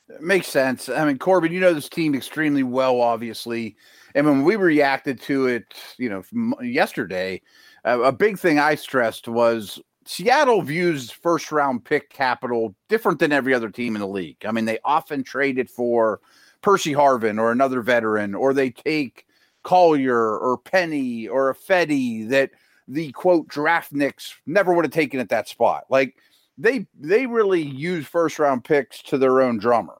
It 0.09 0.21
makes 0.21 0.47
sense. 0.47 0.89
I 0.89 1.05
mean, 1.05 1.17
Corbin, 1.17 1.51
you 1.51 1.59
know 1.59 1.73
this 1.73 1.89
team 1.89 2.13
extremely 2.15 2.63
well, 2.63 3.01
obviously. 3.01 3.75
And 4.13 4.25
when 4.25 4.43
we 4.43 4.55
reacted 4.55 5.19
to 5.21 5.47
it, 5.47 5.73
you 5.97 6.09
know, 6.09 6.61
yesterday, 6.61 7.41
uh, 7.85 8.01
a 8.01 8.11
big 8.11 8.37
thing 8.39 8.59
I 8.59 8.75
stressed 8.75 9.27
was 9.27 9.79
Seattle 10.05 10.61
views 10.61 11.09
first 11.09 11.51
round 11.51 11.83
pick 11.83 12.09
capital 12.09 12.75
different 12.89 13.19
than 13.19 13.31
every 13.31 13.53
other 13.53 13.69
team 13.69 13.95
in 13.95 14.01
the 14.01 14.07
league. 14.07 14.45
I 14.45 14.51
mean, 14.51 14.65
they 14.65 14.79
often 14.85 15.23
trade 15.23 15.57
it 15.57 15.69
for 15.69 16.21
Percy 16.61 16.93
Harvin 16.93 17.39
or 17.39 17.51
another 17.51 17.81
veteran, 17.81 18.35
or 18.35 18.53
they 18.53 18.69
take 18.69 19.25
Collier 19.63 20.37
or 20.37 20.57
Penny 20.59 21.27
or 21.27 21.53
Ifedi 21.53 22.29
that 22.29 22.51
the 22.87 23.11
quote 23.13 23.47
draftniks 23.47 24.35
never 24.45 24.73
would 24.73 24.85
have 24.85 24.91
taken 24.91 25.19
at 25.19 25.29
that 25.29 25.47
spot. 25.47 25.85
Like 25.89 26.15
they 26.57 26.85
they 26.99 27.25
really 27.25 27.63
use 27.63 28.05
first 28.05 28.37
round 28.37 28.63
picks 28.63 29.01
to 29.03 29.17
their 29.17 29.41
own 29.41 29.57
drummer. 29.57 29.97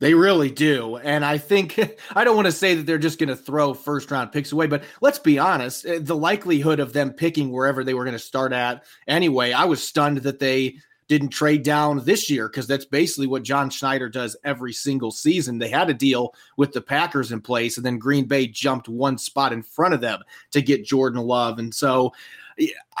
They 0.00 0.14
really 0.14 0.50
do. 0.50 0.96
And 0.96 1.24
I 1.24 1.38
think, 1.38 1.78
I 2.14 2.24
don't 2.24 2.36
want 2.36 2.46
to 2.46 2.52
say 2.52 2.74
that 2.74 2.86
they're 2.86 2.98
just 2.98 3.18
going 3.18 3.28
to 3.28 3.36
throw 3.36 3.74
first 3.74 4.10
round 4.10 4.32
picks 4.32 4.52
away, 4.52 4.66
but 4.66 4.84
let's 5.00 5.18
be 5.18 5.38
honest. 5.38 5.86
Eh, 5.86 5.98
the 6.00 6.16
likelihood 6.16 6.80
of 6.80 6.92
them 6.92 7.12
picking 7.12 7.50
wherever 7.50 7.82
they 7.82 7.94
were 7.94 8.04
going 8.04 8.12
to 8.12 8.18
start 8.18 8.52
at 8.52 8.84
anyway, 9.06 9.52
I 9.52 9.64
was 9.64 9.82
stunned 9.82 10.18
that 10.18 10.38
they 10.38 10.76
didn't 11.08 11.30
trade 11.30 11.62
down 11.62 12.04
this 12.04 12.28
year 12.28 12.48
because 12.48 12.66
that's 12.66 12.84
basically 12.84 13.26
what 13.26 13.42
John 13.42 13.70
Schneider 13.70 14.10
does 14.10 14.36
every 14.44 14.74
single 14.74 15.10
season. 15.10 15.58
They 15.58 15.70
had 15.70 15.88
a 15.88 15.94
deal 15.94 16.34
with 16.58 16.72
the 16.72 16.82
Packers 16.82 17.32
in 17.32 17.40
place, 17.40 17.78
and 17.78 17.86
then 17.86 17.98
Green 17.98 18.26
Bay 18.26 18.46
jumped 18.46 18.88
one 18.90 19.16
spot 19.16 19.54
in 19.54 19.62
front 19.62 19.94
of 19.94 20.02
them 20.02 20.20
to 20.52 20.60
get 20.60 20.84
Jordan 20.84 21.22
Love. 21.22 21.58
And 21.58 21.74
so, 21.74 22.12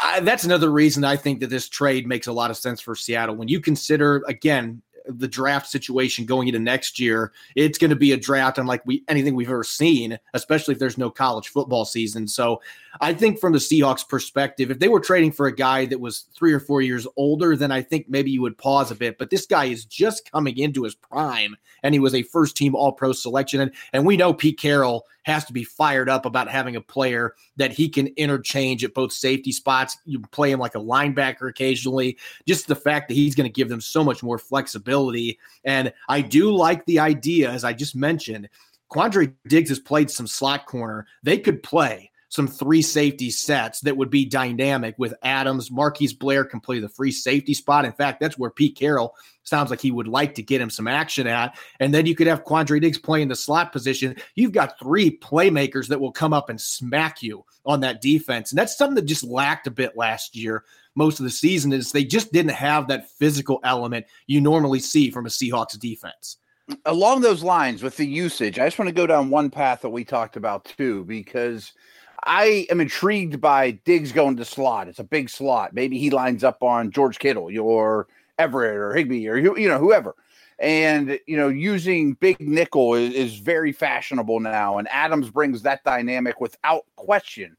I, 0.00 0.20
that's 0.20 0.44
another 0.44 0.70
reason 0.70 1.04
I 1.04 1.16
think 1.16 1.40
that 1.40 1.50
this 1.50 1.68
trade 1.68 2.06
makes 2.06 2.28
a 2.28 2.32
lot 2.32 2.50
of 2.50 2.56
sense 2.56 2.80
for 2.80 2.94
Seattle. 2.94 3.36
When 3.36 3.48
you 3.48 3.60
consider, 3.60 4.22
again, 4.26 4.82
the 5.08 5.28
draft 5.28 5.66
situation 5.68 6.26
going 6.26 6.48
into 6.48 6.60
next 6.60 6.98
year, 7.00 7.32
it's 7.56 7.78
going 7.78 7.90
to 7.90 7.96
be 7.96 8.12
a 8.12 8.16
draft 8.16 8.58
unlike 8.58 8.82
we 8.84 9.04
anything 9.08 9.34
we've 9.34 9.48
ever 9.48 9.64
seen, 9.64 10.18
especially 10.34 10.72
if 10.72 10.78
there's 10.78 10.98
no 10.98 11.10
college 11.10 11.48
football 11.48 11.84
season. 11.84 12.28
So 12.28 12.60
I 13.00 13.14
think 13.14 13.38
from 13.38 13.52
the 13.52 13.58
Seahawks 13.58 14.08
perspective, 14.08 14.70
if 14.70 14.78
they 14.78 14.88
were 14.88 15.00
trading 15.00 15.32
for 15.32 15.46
a 15.46 15.54
guy 15.54 15.86
that 15.86 16.00
was 16.00 16.26
three 16.34 16.52
or 16.52 16.60
four 16.60 16.82
years 16.82 17.06
older, 17.16 17.56
then 17.56 17.70
I 17.70 17.82
think 17.82 18.08
maybe 18.08 18.30
you 18.30 18.42
would 18.42 18.58
pause 18.58 18.90
a 18.90 18.94
bit. 18.94 19.18
But 19.18 19.30
this 19.30 19.46
guy 19.46 19.66
is 19.66 19.84
just 19.84 20.30
coming 20.30 20.58
into 20.58 20.84
his 20.84 20.94
prime 20.94 21.56
and 21.82 21.94
he 21.94 22.00
was 22.00 22.14
a 22.14 22.22
first 22.22 22.56
team 22.56 22.74
all 22.74 22.92
pro 22.92 23.12
selection. 23.12 23.60
And, 23.60 23.72
and 23.92 24.06
we 24.06 24.16
know 24.16 24.34
Pete 24.34 24.58
Carroll 24.58 25.06
has 25.22 25.44
to 25.44 25.52
be 25.52 25.64
fired 25.64 26.08
up 26.08 26.26
about 26.26 26.48
having 26.48 26.76
a 26.76 26.80
player 26.80 27.34
that 27.56 27.72
he 27.72 27.88
can 27.88 28.08
interchange 28.16 28.82
at 28.82 28.94
both 28.94 29.12
safety 29.12 29.52
spots. 29.52 29.98
You 30.04 30.20
play 30.20 30.50
him 30.50 30.58
like 30.58 30.74
a 30.74 30.80
linebacker 30.80 31.48
occasionally. 31.48 32.18
Just 32.46 32.66
the 32.66 32.74
fact 32.74 33.08
that 33.08 33.14
he's 33.14 33.34
going 33.34 33.48
to 33.48 33.52
give 33.52 33.68
them 33.68 33.80
so 33.80 34.02
much 34.02 34.22
more 34.22 34.38
flexibility. 34.38 35.38
And 35.64 35.92
I 36.08 36.22
do 36.22 36.54
like 36.54 36.84
the 36.86 36.98
idea, 36.98 37.50
as 37.50 37.64
I 37.64 37.72
just 37.72 37.94
mentioned. 37.94 38.48
Quandre 38.90 39.34
Diggs 39.46 39.68
has 39.68 39.78
played 39.78 40.10
some 40.10 40.26
slot 40.26 40.66
corner. 40.66 41.06
They 41.22 41.38
could 41.38 41.62
play 41.62 42.10
some 42.28 42.46
three 42.46 42.82
safety 42.82 43.30
sets 43.30 43.80
that 43.80 43.96
would 43.96 44.10
be 44.10 44.24
dynamic 44.24 44.94
with 44.98 45.14
Adams. 45.22 45.70
Marquise 45.70 46.12
Blair 46.12 46.44
can 46.44 46.60
play 46.60 46.78
the 46.78 46.88
free 46.88 47.10
safety 47.10 47.54
spot. 47.54 47.84
In 47.84 47.92
fact, 47.92 48.20
that's 48.20 48.38
where 48.38 48.50
Pete 48.50 48.76
Carroll 48.76 49.14
sounds 49.44 49.70
like 49.70 49.80
he 49.80 49.90
would 49.90 50.08
like 50.08 50.34
to 50.34 50.42
get 50.42 50.60
him 50.60 50.68
some 50.68 50.86
action 50.86 51.26
at. 51.26 51.56
And 51.80 51.92
then 51.92 52.04
you 52.04 52.14
could 52.14 52.26
have 52.26 52.44
Quandre 52.44 52.80
Diggs 52.80 52.98
playing 52.98 53.28
the 53.28 53.36
slot 53.36 53.72
position. 53.72 54.16
You've 54.34 54.52
got 54.52 54.78
three 54.78 55.16
playmakers 55.18 55.88
that 55.88 56.00
will 56.00 56.12
come 56.12 56.34
up 56.34 56.50
and 56.50 56.60
smack 56.60 57.22
you 57.22 57.44
on 57.64 57.80
that 57.80 58.02
defense. 58.02 58.52
And 58.52 58.58
that's 58.58 58.76
something 58.76 58.96
that 58.96 59.06
just 59.06 59.24
lacked 59.24 59.66
a 59.66 59.70
bit 59.70 59.96
last 59.96 60.36
year. 60.36 60.64
Most 60.94 61.20
of 61.20 61.24
the 61.24 61.30
season 61.30 61.72
is 61.72 61.92
they 61.92 62.04
just 62.04 62.32
didn't 62.32 62.52
have 62.52 62.88
that 62.88 63.10
physical 63.10 63.60
element 63.64 64.06
you 64.26 64.40
normally 64.40 64.80
see 64.80 65.10
from 65.10 65.26
a 65.26 65.30
Seahawks 65.30 65.78
defense 65.78 66.36
along 66.84 67.20
those 67.20 67.42
lines 67.42 67.82
with 67.82 67.96
the 67.96 68.06
usage, 68.06 68.58
I 68.58 68.66
just 68.66 68.78
want 68.78 68.88
to 68.88 68.94
go 68.94 69.06
down 69.06 69.30
one 69.30 69.48
path 69.50 69.80
that 69.82 69.88
we 69.88 70.04
talked 70.04 70.36
about 70.36 70.64
too, 70.66 71.04
because 71.04 71.72
I 72.24 72.66
am 72.70 72.80
intrigued 72.80 73.40
by 73.40 73.72
Diggs 73.72 74.12
going 74.12 74.36
to 74.36 74.44
slot. 74.44 74.88
It's 74.88 74.98
a 74.98 75.04
big 75.04 75.30
slot. 75.30 75.72
Maybe 75.72 75.98
he 75.98 76.10
lines 76.10 76.42
up 76.42 76.62
on 76.62 76.90
George 76.90 77.18
Kittle 77.18 77.50
or 77.60 78.08
Everett 78.38 78.76
or 78.76 78.94
Higbee 78.94 79.28
or 79.28 79.36
you 79.36 79.68
know 79.68 79.78
whoever. 79.78 80.14
And 80.58 81.20
you 81.26 81.36
know, 81.36 81.48
using 81.48 82.14
big 82.14 82.40
nickel 82.40 82.94
is, 82.94 83.14
is 83.14 83.38
very 83.38 83.72
fashionable 83.72 84.40
now, 84.40 84.78
and 84.78 84.88
Adams 84.90 85.30
brings 85.30 85.62
that 85.62 85.84
dynamic 85.84 86.40
without 86.40 86.84
question. 86.96 87.56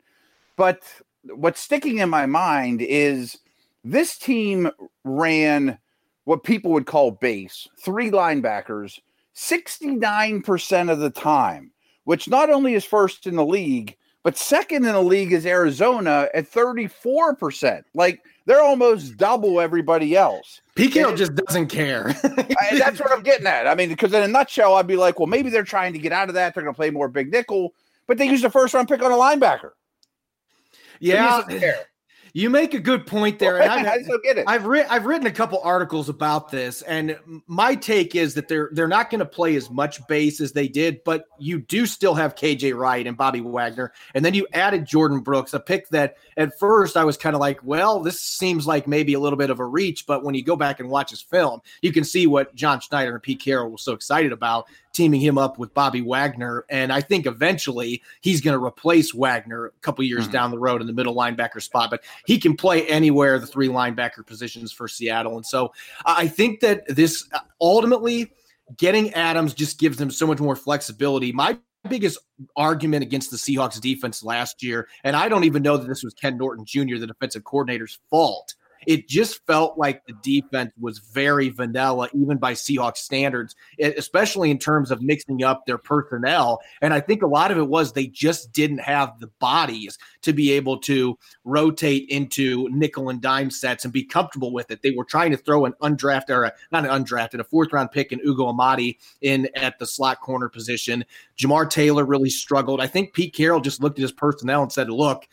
But 0.58 0.84
what's 1.24 1.62
sticking 1.62 2.00
in 2.00 2.10
my 2.10 2.26
mind 2.26 2.82
is 2.82 3.38
this 3.86 4.18
team 4.18 4.70
ran 5.06 5.78
what 6.26 6.44
people 6.44 6.72
would 6.72 6.86
call 6.86 7.12
base, 7.12 7.68
three 7.84 8.12
linebackers, 8.12 9.00
69% 9.36 10.92
of 10.92 11.00
the 11.00 11.10
time, 11.10 11.72
which 12.04 12.28
not 12.28 12.50
only 12.50 12.74
is 12.74 12.84
first 12.84 13.26
in 13.26 13.36
the 13.36 13.46
league, 13.46 13.96
but 14.24 14.38
second 14.38 14.86
in 14.86 14.94
the 14.94 15.02
league 15.02 15.32
is 15.32 15.46
Arizona 15.46 16.28
at 16.34 16.50
34%. 16.50 17.84
Like 17.94 18.22
they're 18.46 18.62
almost 18.62 19.18
double 19.18 19.62
everybody 19.62 20.16
else. 20.16 20.62
Carroll 20.94 21.16
just 21.16 21.36
doesn't 21.36 21.68
care. 21.68 22.10
I, 22.24 22.78
that's 22.78 23.00
what 23.00 23.12
I'm 23.12 23.24
getting 23.24 23.48
at. 23.48 23.68
I 23.68 23.76
mean, 23.76 23.90
because 23.90 24.14
in 24.14 24.24
a 24.24 24.28
nutshell, 24.28 24.76
I'd 24.76 24.88
be 24.88 24.96
like, 24.96 25.20
well, 25.20 25.28
maybe 25.28 25.50
they're 25.50 25.64
trying 25.64 25.94
to 25.94 26.00
get 26.00 26.12
out 26.12 26.30
of 26.30 26.36
that. 26.36 26.54
They're 26.54 26.64
going 26.64 26.74
to 26.74 26.78
play 26.78 26.90
more 26.90 27.08
big 27.08 27.32
nickel, 27.32 27.74
but 28.08 28.18
they 28.18 28.26
used 28.26 28.44
a 28.44 28.50
first 28.50 28.74
round 28.74 28.88
pick 28.88 29.02
on 29.02 29.12
a 29.12 29.16
linebacker. 29.16 29.72
Yeah. 31.00 31.84
You 32.34 32.50
make 32.50 32.74
a 32.74 32.80
good 32.80 33.06
point 33.08 33.40
there. 33.40 33.62
And 33.62 33.72
I've, 33.72 33.86
I 33.86 34.02
don't 34.02 34.24
get 34.24 34.38
it. 34.38 34.46
I've, 34.48 34.66
ri- 34.66 34.84
I've 34.84 35.06
written 35.06 35.28
a 35.28 35.32
couple 35.32 35.60
articles 35.64 36.10
about 36.10 36.50
this, 36.50 36.82
and 36.84 37.18
my 37.48 37.76
take 37.76 38.16
is 38.16 38.34
that 38.36 38.48
they're 38.48 38.70
they're 38.74 38.88
not 38.88 39.10
going 39.10 39.20
to 39.20 39.26
play 39.26 39.56
as 39.56 39.70
much 39.70 40.06
base 40.08 40.42
as 40.42 40.52
they 40.52 40.68
did, 40.68 41.04
but 41.04 41.26
you 41.40 41.60
do 41.60 41.86
still 41.86 42.16
have 42.16 42.36
KJ 42.36 42.78
Wright 42.78 43.06
and 43.06 43.18
Bobby 43.18 43.42
Wagner, 43.42 43.94
and 44.14 44.24
then 44.24 44.34
you 44.34 44.48
added 44.54 44.86
Jordyn 44.86 45.24
Brooks, 45.24 45.54
a 45.54 45.60
pick 45.60 45.90
that 45.90 46.18
at 46.38 46.58
first 46.60 46.98
I 46.98 47.04
was 47.04 47.18
kind 47.18 47.36
of 47.36 47.40
like, 47.40 47.60
well, 47.64 48.02
this 48.02 48.20
seems 48.20 48.68
like 48.68 48.88
maybe 48.88 49.14
a 49.14 49.20
little 49.20 49.38
bit 49.38 49.50
of 49.50 49.60
a 49.60 49.66
reach, 49.66 50.06
but 50.06 50.24
when 50.24 50.36
you 50.36 50.44
go 50.44 50.56
back 50.56 50.80
and 50.80 50.90
watch 50.90 51.10
his 51.10 51.22
film, 51.22 51.62
you 51.82 51.92
can 51.92 52.04
see 52.04 52.28
what 52.28 52.54
John 52.56 52.80
Schneider 52.80 53.14
and 53.14 53.24
Pete 53.24 53.42
Carroll 53.42 53.72
were 53.72 53.78
so 53.78 53.94
excited 53.94 54.32
about 54.32 54.68
teaming 55.00 55.22
him 55.22 55.38
up 55.38 55.58
with 55.58 55.74
Bobby 55.74 56.02
Wagner. 56.02 56.66
And 56.70 56.92
I 56.92 57.00
think 57.00 57.26
eventually 57.26 58.04
he's 58.20 58.42
going 58.42 58.60
to 58.60 58.62
replace 58.62 59.14
Wagner 59.14 59.68
a 59.68 59.72
couple 59.80 60.04
years 60.04 60.24
mm-hmm. 60.24 60.34
down 60.34 60.52
the 60.52 60.60
road 60.60 60.82
in 60.82 60.88
the 60.88 60.94
middle 60.94 61.16
linebacker 61.16 61.62
spot. 61.62 61.90
But 61.90 62.04
he 62.26 62.38
can 62.38 62.58
play 62.58 62.86
anywhere 62.86 63.40
the 63.40 63.48
three 63.48 63.70
linebacker 63.70 64.28
positions 64.28 64.74
for 64.74 64.90
Seattle. 64.90 65.38
And 65.38 65.46
so 65.46 65.72
I 66.06 66.28
think 66.28 66.60
that 66.60 66.86
this 66.94 67.30
ultimately 67.62 68.34
getting 68.76 69.14
Adams 69.14 69.54
just 69.54 69.80
gives 69.80 69.96
them 69.96 70.12
so 70.12 70.28
much 70.28 70.42
more 70.42 70.58
flexibility. 70.58 71.32
My 71.32 71.58
biggest 71.88 72.20
argument 72.58 73.02
against 73.04 73.32
the 73.32 73.38
Seahawks 73.38 73.80
defense 73.80 74.22
last 74.22 74.62
year, 74.62 74.90
and 75.06 75.16
I 75.16 75.30
don't 75.30 75.46
even 75.46 75.64
know 75.64 75.78
that 75.78 75.88
this 75.88 76.04
was 76.04 76.14
Ken 76.14 76.38
Norton 76.38 76.66
Jr., 76.66 76.98
the 76.98 77.08
defensive 77.08 77.46
coordinator's 77.46 78.00
fault, 78.10 78.54
it 78.90 79.08
just 79.08 79.46
felt 79.46 79.78
like 79.78 80.04
the 80.08 80.16
defense 80.24 80.74
was 80.80 80.98
very 80.98 81.50
vanilla, 81.50 82.10
even 82.12 82.40
by 82.40 82.54
Seahawks 82.54 82.98
standards, 82.98 83.56
especially 83.80 84.50
in 84.50 84.58
terms 84.58 84.90
of 84.90 85.04
mixing 85.04 85.44
up 85.44 85.68
their 85.68 85.78
personnel. 85.78 86.60
And 86.82 86.92
I 86.92 87.00
think 87.00 87.22
a 87.22 87.28
lot 87.28 87.52
of 87.52 87.60
it 87.60 87.68
was 87.68 87.94
they 87.94 88.08
just 88.08 88.52
didn't 88.52 88.80
have 88.80 89.20
the 89.20 89.28
bodies 89.40 90.00
to 90.24 90.34
be 90.34 90.52
able 90.54 90.80
to 90.80 91.16
rotate 91.44 92.10
into 92.10 92.68
nickel 92.72 93.10
and 93.10 93.22
dime 93.22 93.52
sets 93.52 93.84
and 93.84 93.94
be 93.94 94.04
comfortable 94.04 94.52
with 94.52 94.72
it. 94.72 94.82
They 94.82 94.96
were 94.98 95.06
trying 95.06 95.30
to 95.30 95.38
throw 95.38 95.66
an 95.66 95.76
undrafted 95.84 96.32
or 96.32 96.46
a, 96.46 96.54
not 96.72 96.84
an 96.84 96.90
undrafted, 96.90 97.40
a 97.40 97.44
fourth 97.44 97.72
round 97.72 97.92
pick 97.92 98.12
in 98.12 98.20
Ugo 98.26 98.48
Amadi 98.48 98.98
in 99.22 99.48
at 99.54 99.78
the 99.78 99.86
slot 99.86 100.20
corner 100.20 100.50
position. 100.50 101.06
Jamar 101.38 101.70
Taylor 101.70 102.06
really 102.06 102.32
struggled. 102.32 102.82
I 102.82 102.88
think 102.88 103.14
Pete 103.14 103.36
Carroll 103.36 103.62
just 103.62 103.84
looked 103.84 104.00
at 104.00 104.02
his 104.02 104.12
personnel 104.12 104.64
and 104.64 104.72
said, 104.72 104.90
look, 104.90 105.28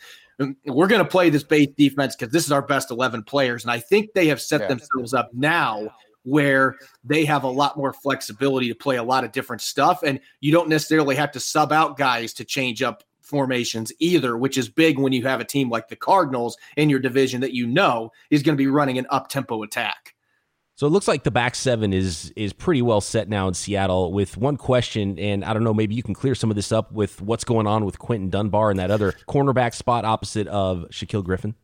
we're 0.66 0.86
going 0.86 1.02
to 1.02 1.08
play 1.08 1.30
this 1.30 1.44
base 1.44 1.68
defense 1.76 2.14
because 2.14 2.32
this 2.32 2.44
is 2.44 2.52
our 2.52 2.62
best 2.62 2.90
11 2.90 3.22
players. 3.24 3.64
And 3.64 3.70
I 3.70 3.78
think 3.78 4.12
they 4.12 4.26
have 4.28 4.40
set 4.40 4.62
yeah. 4.62 4.68
themselves 4.68 5.14
up 5.14 5.30
now 5.32 5.88
where 6.24 6.76
they 7.04 7.24
have 7.24 7.44
a 7.44 7.48
lot 7.48 7.76
more 7.76 7.92
flexibility 7.92 8.68
to 8.68 8.74
play 8.74 8.96
a 8.96 9.02
lot 9.02 9.24
of 9.24 9.32
different 9.32 9.62
stuff. 9.62 10.02
And 10.02 10.20
you 10.40 10.52
don't 10.52 10.68
necessarily 10.68 11.14
have 11.14 11.30
to 11.32 11.40
sub 11.40 11.72
out 11.72 11.96
guys 11.96 12.32
to 12.34 12.44
change 12.44 12.82
up 12.82 13.04
formations 13.22 13.92
either, 13.98 14.36
which 14.36 14.58
is 14.58 14.68
big 14.68 14.98
when 14.98 15.12
you 15.12 15.22
have 15.24 15.40
a 15.40 15.44
team 15.44 15.70
like 15.70 15.88
the 15.88 15.96
Cardinals 15.96 16.56
in 16.76 16.90
your 16.90 17.00
division 17.00 17.40
that 17.40 17.52
you 17.52 17.66
know 17.66 18.10
is 18.30 18.42
going 18.42 18.56
to 18.56 18.62
be 18.62 18.66
running 18.66 18.98
an 18.98 19.06
up 19.10 19.28
tempo 19.28 19.62
attack. 19.62 20.15
So 20.76 20.86
it 20.86 20.90
looks 20.90 21.08
like 21.08 21.24
the 21.24 21.30
back 21.30 21.54
seven 21.54 21.94
is 21.94 22.34
is 22.36 22.52
pretty 22.52 22.82
well 22.82 23.00
set 23.00 23.30
now 23.30 23.48
in 23.48 23.54
Seattle. 23.54 24.12
With 24.12 24.36
one 24.36 24.58
question, 24.58 25.18
and 25.18 25.42
I 25.42 25.54
don't 25.54 25.64
know, 25.64 25.72
maybe 25.72 25.94
you 25.94 26.02
can 26.02 26.14
clear 26.14 26.34
some 26.34 26.50
of 26.50 26.56
this 26.56 26.70
up 26.70 26.92
with 26.92 27.22
what's 27.22 27.44
going 27.44 27.66
on 27.66 27.86
with 27.86 27.98
Quinton 27.98 28.28
Dunbar 28.28 28.70
and 28.70 28.78
that 28.78 28.90
other 28.90 29.12
cornerback 29.26 29.74
spot 29.74 30.04
opposite 30.04 30.46
of 30.48 30.84
Shaquill 30.90 31.24
Griffin. 31.24 31.54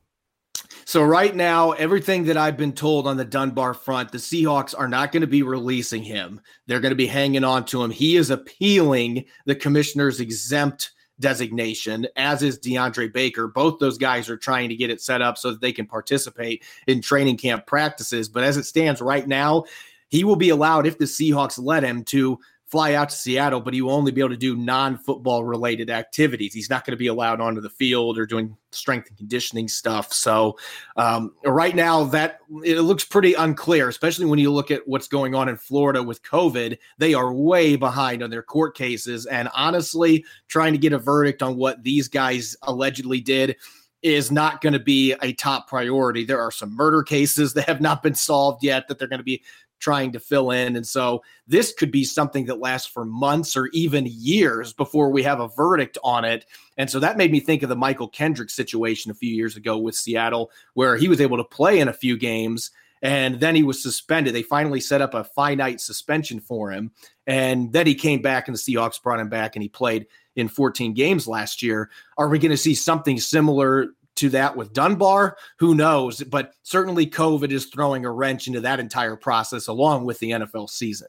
So 0.87 1.03
right 1.03 1.37
now, 1.37 1.73
everything 1.73 2.25
that 2.25 2.39
I've 2.39 2.57
been 2.57 2.73
told 2.73 3.07
on 3.07 3.19
the 3.19 3.25
Dunbar 3.25 3.75
front, 3.75 4.11
the 4.11 4.19
Seahawks 4.19 4.75
are 4.77 4.89
not 4.89 5.13
going 5.13 5.21
to 5.21 5.27
be 5.27 5.43
releasing 5.43 6.03
him. 6.03 6.41
They're 6.67 6.81
going 6.81 6.91
to 6.91 6.97
be 6.97 7.07
hanging 7.07 7.45
on 7.45 7.67
to 7.67 7.85
him. 7.85 7.91
He 7.91 8.17
is 8.17 8.31
appealing 8.31 9.27
the 9.45 9.55
commissioner's 9.55 10.21
exempt 10.21 10.91
designation, 11.23 12.07
as 12.17 12.43
is 12.43 12.59
DeAndre 12.59 13.11
Baker. 13.11 13.49
Both 13.49 13.79
those 13.79 13.97
guys 13.97 14.29
are 14.29 14.37
trying 14.37 14.69
to 14.69 14.77
get 14.77 14.91
it 14.91 15.01
set 15.01 15.23
up 15.23 15.39
so 15.39 15.53
that 15.53 15.63
they 15.63 15.73
can 15.73 15.87
participate 15.87 16.63
in 16.87 17.01
training 17.01 17.39
camp 17.39 17.67
practices. 17.67 18.29
But 18.29 18.45
as 18.45 18.59
it 18.59 18.65
stands 18.65 19.01
right 19.01 19.27
now, 19.27 19.65
he 20.11 20.25
will 20.25 20.37
be 20.37 20.51
allowed, 20.51 20.87
if 20.87 20.99
the 20.99 21.07
Seahawks 21.07 21.59
let 21.59 21.83
him, 21.83 22.05
to 22.05 22.39
fly 22.73 22.95
out 22.95 23.11
to 23.11 23.15
Seattle, 23.15 23.61
but 23.61 23.75
he 23.75 23.83
will 23.83 23.93
only 23.93 24.11
be 24.13 24.23
able 24.23 24.31
to 24.31 24.37
do 24.37 24.57
non 24.57 24.97
football 24.97 25.45
related 25.45 25.91
activities. 25.91 26.55
He's 26.55 26.71
not 26.71 26.87
going 26.87 26.93
to 26.93 26.99
be 26.99 27.09
allowed 27.09 27.39
onto 27.39 27.61
the 27.61 27.69
field 27.69 28.19
or 28.19 28.25
doing 28.25 28.57
strength 28.71 29.09
and 29.09 29.19
conditioning 29.19 29.69
stuff. 29.69 30.11
So, 30.11 30.57
um, 30.97 31.35
right 31.45 31.77
now, 31.77 32.05
that 32.05 32.41
it 32.65 32.81
looks 32.81 33.05
pretty 33.05 33.35
unclear, 33.35 33.91
especially 33.91 34.25
when 34.25 34.39
you 34.39 34.51
look 34.51 34.71
at 34.71 34.89
what's 34.89 35.07
going 35.07 35.35
on 35.35 35.51
in 35.51 35.59
Florida 35.59 36.03
with 36.03 36.23
COVID. 36.23 36.79
They 36.97 37.13
are 37.13 37.31
way 37.31 37.77
behind 37.77 38.23
on 38.23 38.31
their 38.31 38.43
court 38.43 38.75
cases. 38.75 39.27
And 39.27 39.51
honestly, 39.55 40.25
trying 40.49 40.73
to 40.73 40.79
get 40.79 40.95
a 40.95 40.99
verdict 40.99 41.43
on 41.43 41.59
what 41.59 41.83
these 41.83 42.09
guys 42.09 42.57
allegedly 42.63 43.21
did 43.21 43.55
is 44.01 44.33
not 44.33 44.63
going 44.63 44.73
to 44.73 44.81
be 44.81 45.15
a 45.23 45.35
top 45.35 45.69
priority. 45.69 46.25
There 46.25 46.41
are 46.41 46.51
some 46.51 46.75
murder 46.75 47.03
cases 47.03 47.53
that 47.53 47.69
have 47.69 47.83
not 47.83 48.03
been 48.03 48.15
solved 48.15 48.65
yet 48.65 48.89
that 48.89 48.99
they're 48.99 49.09
going 49.09 49.21
to 49.21 49.25
be 49.25 49.43
trying 49.83 50.13
to 50.13 50.21
fill 50.21 50.53
in. 50.53 50.77
And 50.77 50.87
so 50.87 51.23
this 51.47 51.75
could 51.75 51.91
be 51.91 52.05
something 52.05 52.47
that 52.47 52.61
lasts 52.61 52.89
for 52.89 53.05
months 53.05 53.57
or 53.57 53.67
even 53.73 54.07
years 54.09 54.73
before 54.73 55.11
we 55.11 55.23
have 55.25 55.41
a 55.41 55.49
verdict 55.49 55.99
on 56.05 56.25
it. 56.25 56.47
And 56.79 56.89
so 56.89 57.01
that 57.01 57.19
made 57.19 57.33
me 57.33 57.41
think 57.41 57.63
of 57.63 57.69
the 57.69 57.77
Mychal 57.77 58.11
Kendrick 58.11 58.49
situation 58.49 59.11
a 59.11 59.15
few 59.15 59.35
years 59.35 59.57
ago 59.57 59.77
with 59.77 59.97
Seattle, 59.97 60.51
where 60.75 60.97
he 60.97 61.09
was 61.09 61.21
able 61.21 61.37
to 61.37 61.45
play 61.45 61.81
in 61.81 61.89
a 61.89 61.93
few 61.93 62.17
games 62.17 62.71
and 63.03 63.41
then 63.41 63.57
he 63.57 63.65
was 63.65 63.83
suspended. 63.83 64.33
They 64.33 64.45
finally 64.45 64.81
set 64.81 65.01
up 65.01 65.15
a 65.15 65.25
finite 65.25 65.81
suspension 65.81 66.39
for 66.39 66.71
him. 66.71 66.93
And 67.27 67.73
then 67.73 67.87
he 67.87 67.97
came 67.97 68.23
back 68.23 68.47
and 68.47 68.57
the 68.57 68.61
Seahawks 68.61 69.03
brought 69.03 69.19
him 69.19 69.29
back 69.29 69.57
and 69.57 69.63
he 69.63 69.69
played 69.69 70.07
in 70.37 70.47
14 70.47 70.95
games 70.95 71.27
last 71.27 71.63
year. 71.63 71.91
Are 72.17 72.29
we 72.29 72.39
going 72.39 72.53
to 72.53 72.57
see 72.57 72.77
something 72.77 73.19
similar 73.19 73.89
to 74.17 74.29
that 74.31 74.57
with 74.57 74.73
Dunbar. 74.73 75.37
Who 75.59 75.75
knows? 75.75 76.23
But 76.23 76.55
certainly 76.63 77.07
COVID 77.07 77.51
is 77.51 77.67
throwing 77.67 78.05
a 78.05 78.11
wrench 78.11 78.47
into 78.47 78.61
that 78.61 78.81
entire 78.81 79.17
process 79.17 79.69
along 79.69 80.05
with 80.05 80.19
the 80.19 80.31
NFL 80.31 80.71
season. 80.71 81.09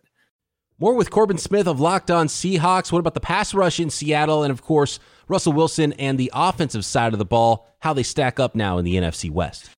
More 0.79 0.95
with 0.95 1.11
Corbin 1.11 1.37
Smith 1.37 1.67
of 1.67 1.79
Locked 1.79 2.11
On 2.11 2.27
Seahawks. 2.27 2.91
What 2.91 2.99
about 2.99 3.13
the 3.13 3.19
pass 3.19 3.53
rush 3.53 3.79
in 3.79 3.89
Seattle? 3.89 4.43
And 4.43 4.51
of 4.51 4.61
course, 4.61 4.99
Russell 5.27 5.53
Wilson 5.53 5.93
and 5.93 6.17
the 6.17 6.31
offensive 6.33 6.83
side 6.83 7.13
of 7.13 7.19
the 7.19 7.25
ball, 7.25 7.67
how 7.79 7.93
they 7.93 8.03
stack 8.03 8.39
up 8.39 8.55
now 8.55 8.77
in 8.77 8.85
the 8.85 8.95
NFC 8.95 9.29
West. 9.29 9.69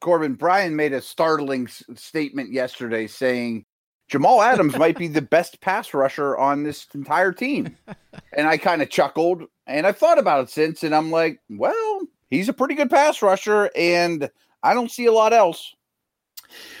Corbin, 0.00 0.34
Brian 0.34 0.74
made 0.74 0.92
a 0.92 1.00
startling 1.00 1.68
statement 1.94 2.52
yesterday 2.52 3.06
saying 3.06 3.64
Jamal 4.12 4.42
Adams 4.42 4.76
might 4.76 4.98
be 4.98 5.08
the 5.08 5.22
best 5.22 5.62
pass 5.62 5.94
rusher 5.94 6.36
on 6.36 6.64
this 6.64 6.86
entire 6.94 7.32
team. 7.32 7.76
And 8.34 8.46
I 8.46 8.56
kind 8.56 8.80
of 8.80 8.88
chuckled 8.88 9.42
and 9.66 9.86
I've 9.86 9.98
thought 9.98 10.18
about 10.18 10.44
it 10.44 10.50
since, 10.50 10.82
and 10.82 10.94
I'm 10.94 11.10
like, 11.10 11.40
well, 11.50 12.00
he's 12.30 12.48
a 12.48 12.52
pretty 12.52 12.74
good 12.74 12.90
pass 12.90 13.22
rusher, 13.22 13.70
and 13.76 14.30
I 14.62 14.74
don't 14.74 14.90
see 14.90 15.06
a 15.06 15.12
lot 15.12 15.32
else. 15.32 15.74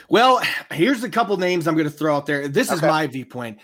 Well, 0.08 0.40
here's 0.70 1.02
a 1.04 1.10
couple 1.10 1.36
names 1.36 1.66
I'm 1.66 1.74
going 1.74 1.86
to 1.86 1.90
throw 1.90 2.16
out 2.16 2.24
there. 2.24 2.48
This 2.48 2.68
okay. 2.68 2.76
is 2.76 2.82
my 2.82 3.06
viewpoint. 3.06 3.58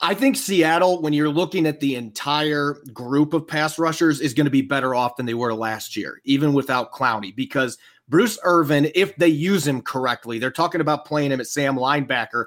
I 0.00 0.14
think 0.14 0.36
Seattle, 0.36 1.00
when 1.00 1.12
you're 1.12 1.30
looking 1.30 1.66
at 1.66 1.80
the 1.80 1.96
entire 1.96 2.76
group 2.92 3.32
of 3.32 3.46
pass 3.46 3.78
rushers, 3.78 4.20
is 4.20 4.34
going 4.34 4.46
to 4.46 4.50
be 4.50 4.62
better 4.62 4.94
off 4.94 5.16
than 5.16 5.26
they 5.26 5.34
were 5.34 5.54
last 5.54 5.96
year, 5.96 6.20
even 6.24 6.52
without 6.52 6.92
Clowney, 6.92 7.34
because 7.34 7.78
Bruce 8.08 8.38
Irvin, 8.44 8.90
if 8.94 9.16
they 9.16 9.28
use 9.28 9.66
him 9.66 9.80
correctly, 9.80 10.38
they're 10.38 10.50
talking 10.50 10.80
about 10.80 11.06
playing 11.06 11.32
him 11.32 11.40
at 11.40 11.46
Sam 11.46 11.76
linebacker. 11.76 12.46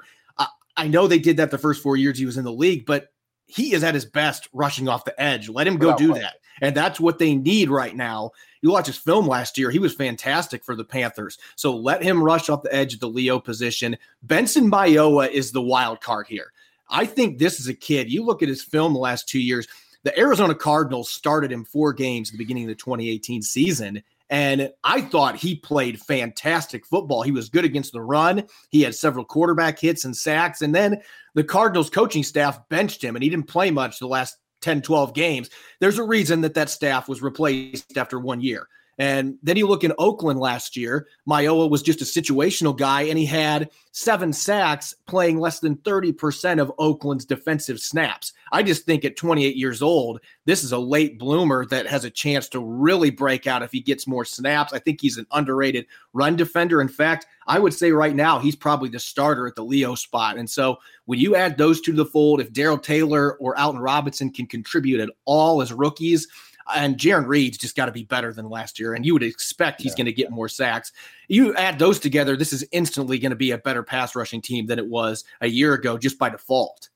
I, 0.78 0.88
know 0.88 1.06
they 1.06 1.18
did 1.18 1.36
that 1.36 1.50
the 1.50 1.58
first 1.58 1.82
four 1.82 1.96
years 1.96 2.18
he 2.18 2.26
was 2.26 2.36
in 2.36 2.44
the 2.44 2.52
league, 2.52 2.86
but 2.86 3.12
he 3.46 3.72
is 3.72 3.82
at 3.82 3.94
his 3.94 4.04
best 4.04 4.48
rushing 4.52 4.88
off 4.88 5.04
the 5.04 5.20
edge. 5.20 5.48
Let 5.48 5.66
him 5.66 5.76
go 5.76 5.96
do 5.96 6.14
that. 6.14 6.36
And 6.60 6.74
that's 6.74 7.00
what 7.00 7.18
they 7.18 7.34
need 7.34 7.70
right 7.70 7.94
now. 7.94 8.32
You 8.62 8.70
watch 8.70 8.86
his 8.86 8.96
film 8.96 9.26
last 9.26 9.56
year, 9.56 9.70
he 9.70 9.78
was 9.78 9.94
fantastic 9.94 10.64
for 10.64 10.74
the 10.74 10.84
Panthers. 10.84 11.38
So 11.56 11.76
let 11.76 12.02
him 12.02 12.22
rush 12.22 12.48
off 12.48 12.62
the 12.62 12.74
edge 12.74 12.94
of 12.94 13.00
the 13.00 13.08
Leo 13.08 13.38
position. 13.38 13.96
Benson 14.22 14.70
Mayowa 14.70 15.30
is 15.30 15.52
the 15.52 15.62
wild 15.62 16.00
card 16.00 16.26
here. 16.26 16.52
I 16.90 17.06
think 17.06 17.38
this 17.38 17.60
is 17.60 17.68
a 17.68 17.74
kid. 17.74 18.10
You 18.10 18.24
look 18.24 18.42
at 18.42 18.48
his 18.48 18.62
film 18.62 18.92
the 18.92 18.98
last 18.98 19.28
two 19.28 19.40
years, 19.40 19.68
the 20.04 20.18
Arizona 20.18 20.54
Cardinals 20.54 21.10
started 21.10 21.52
him 21.52 21.64
four 21.64 21.92
games 21.92 22.30
at 22.30 22.32
the 22.32 22.38
beginning 22.38 22.64
of 22.64 22.68
the 22.68 22.74
2018 22.74 23.42
season. 23.42 24.02
And 24.30 24.70
I 24.84 25.00
thought 25.00 25.36
he 25.36 25.56
played 25.56 26.00
fantastic 26.00 26.86
football. 26.86 27.22
He 27.22 27.32
was 27.32 27.48
good 27.48 27.64
against 27.64 27.92
the 27.92 28.02
run. 28.02 28.44
He 28.70 28.82
had 28.82 28.94
several 28.94 29.24
quarterback 29.24 29.78
hits 29.78 30.04
and 30.04 30.16
sacks. 30.16 30.60
And 30.60 30.74
then 30.74 31.00
the 31.34 31.44
Cardinals 31.44 31.90
coaching 31.90 32.22
staff 32.22 32.60
benched 32.68 33.02
him 33.02 33.16
and 33.16 33.22
he 33.22 33.30
didn't 33.30 33.48
play 33.48 33.70
much 33.70 33.98
the 33.98 34.06
last 34.06 34.36
10, 34.60 34.82
12 34.82 35.14
games. 35.14 35.50
There's 35.80 35.98
a 35.98 36.02
reason 36.02 36.42
that 36.42 36.54
that 36.54 36.68
staff 36.68 37.08
was 37.08 37.22
replaced 37.22 37.96
after 37.96 38.18
one 38.18 38.40
year. 38.40 38.68
And 38.98 39.38
then 39.44 39.56
you 39.56 39.68
look 39.68 39.84
in 39.84 39.92
Oakland 39.98 40.40
last 40.40 40.76
year, 40.76 41.06
Mayowa 41.28 41.70
was 41.70 41.82
just 41.82 42.02
a 42.02 42.04
situational 42.04 42.76
guy, 42.76 43.02
and 43.02 43.16
he 43.16 43.26
had 43.26 43.70
seven 43.92 44.32
sacks 44.32 44.94
playing 45.06 45.38
less 45.38 45.60
than 45.60 45.76
30% 45.76 46.60
of 46.60 46.72
Oakland's 46.78 47.24
defensive 47.24 47.78
snaps. 47.78 48.32
I 48.50 48.62
just 48.62 48.84
think 48.84 49.04
at 49.04 49.16
28 49.16 49.56
years 49.56 49.82
old, 49.82 50.20
this 50.46 50.64
is 50.64 50.72
a 50.72 50.78
late 50.78 51.18
bloomer 51.18 51.64
that 51.66 51.86
has 51.86 52.04
a 52.04 52.10
chance 52.10 52.48
to 52.50 52.60
really 52.60 53.10
break 53.10 53.46
out 53.46 53.62
if 53.62 53.70
he 53.70 53.80
gets 53.80 54.06
more 54.06 54.24
snaps. 54.24 54.72
I 54.72 54.80
think 54.80 55.00
he's 55.00 55.18
an 55.18 55.26
underrated 55.32 55.86
run 56.12 56.34
defender. 56.34 56.80
In 56.80 56.88
fact, 56.88 57.26
I 57.46 57.58
would 57.58 57.74
say 57.74 57.92
right 57.92 58.14
now 58.14 58.38
he's 58.38 58.56
probably 58.56 58.88
the 58.88 58.98
starter 58.98 59.46
at 59.46 59.54
the 59.54 59.64
Leo 59.64 59.94
spot. 59.94 60.38
And 60.38 60.48
so 60.48 60.78
when 61.06 61.18
you 61.18 61.36
add 61.36 61.56
those 61.56 61.80
two 61.80 61.92
to 61.92 61.96
the 61.96 62.04
fold, 62.04 62.40
if 62.40 62.52
Darrell 62.52 62.78
Taylor 62.78 63.36
or 63.38 63.58
Alton 63.58 63.80
Robinson 63.80 64.30
can 64.30 64.46
contribute 64.46 65.00
at 65.00 65.10
all 65.24 65.62
as 65.62 65.72
rookies, 65.72 66.26
and 66.74 66.96
Jarran 66.96 67.26
Reed's 67.26 67.58
just 67.58 67.76
got 67.76 67.86
to 67.86 67.92
be 67.92 68.04
better 68.04 68.32
than 68.32 68.48
last 68.48 68.78
year. 68.78 68.94
And 68.94 69.04
you 69.04 69.12
would 69.12 69.22
expect 69.22 69.80
he's 69.80 69.92
yeah. 69.92 69.96
going 69.96 70.06
to 70.06 70.12
get 70.12 70.30
more 70.30 70.48
sacks. 70.48 70.92
You 71.28 71.54
add 71.54 71.78
those 71.78 71.98
together, 71.98 72.36
this 72.36 72.52
is 72.52 72.66
instantly 72.72 73.18
going 73.18 73.30
to 73.30 73.36
be 73.36 73.50
a 73.50 73.58
better 73.58 73.82
pass 73.82 74.14
rushing 74.14 74.40
team 74.40 74.66
than 74.66 74.78
it 74.78 74.86
was 74.86 75.24
a 75.40 75.48
year 75.48 75.74
ago 75.74 75.98
just 75.98 76.18
by 76.18 76.28
default. 76.28 76.88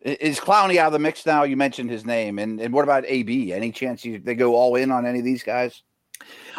Is 0.00 0.40
Clowney 0.40 0.76
out 0.76 0.86
of 0.86 0.92
the 0.94 0.98
mix 0.98 1.26
now? 1.26 1.42
You 1.42 1.56
mentioned 1.56 1.90
his 1.90 2.06
name. 2.06 2.38
And, 2.38 2.58
and 2.60 2.72
what 2.72 2.84
about 2.84 3.04
AB? 3.06 3.52
Any 3.52 3.70
chance 3.70 4.04
you, 4.04 4.18
they 4.18 4.34
go 4.34 4.54
all 4.54 4.76
in 4.76 4.90
on 4.90 5.04
any 5.04 5.18
of 5.18 5.24
these 5.24 5.42
guys? 5.42 5.82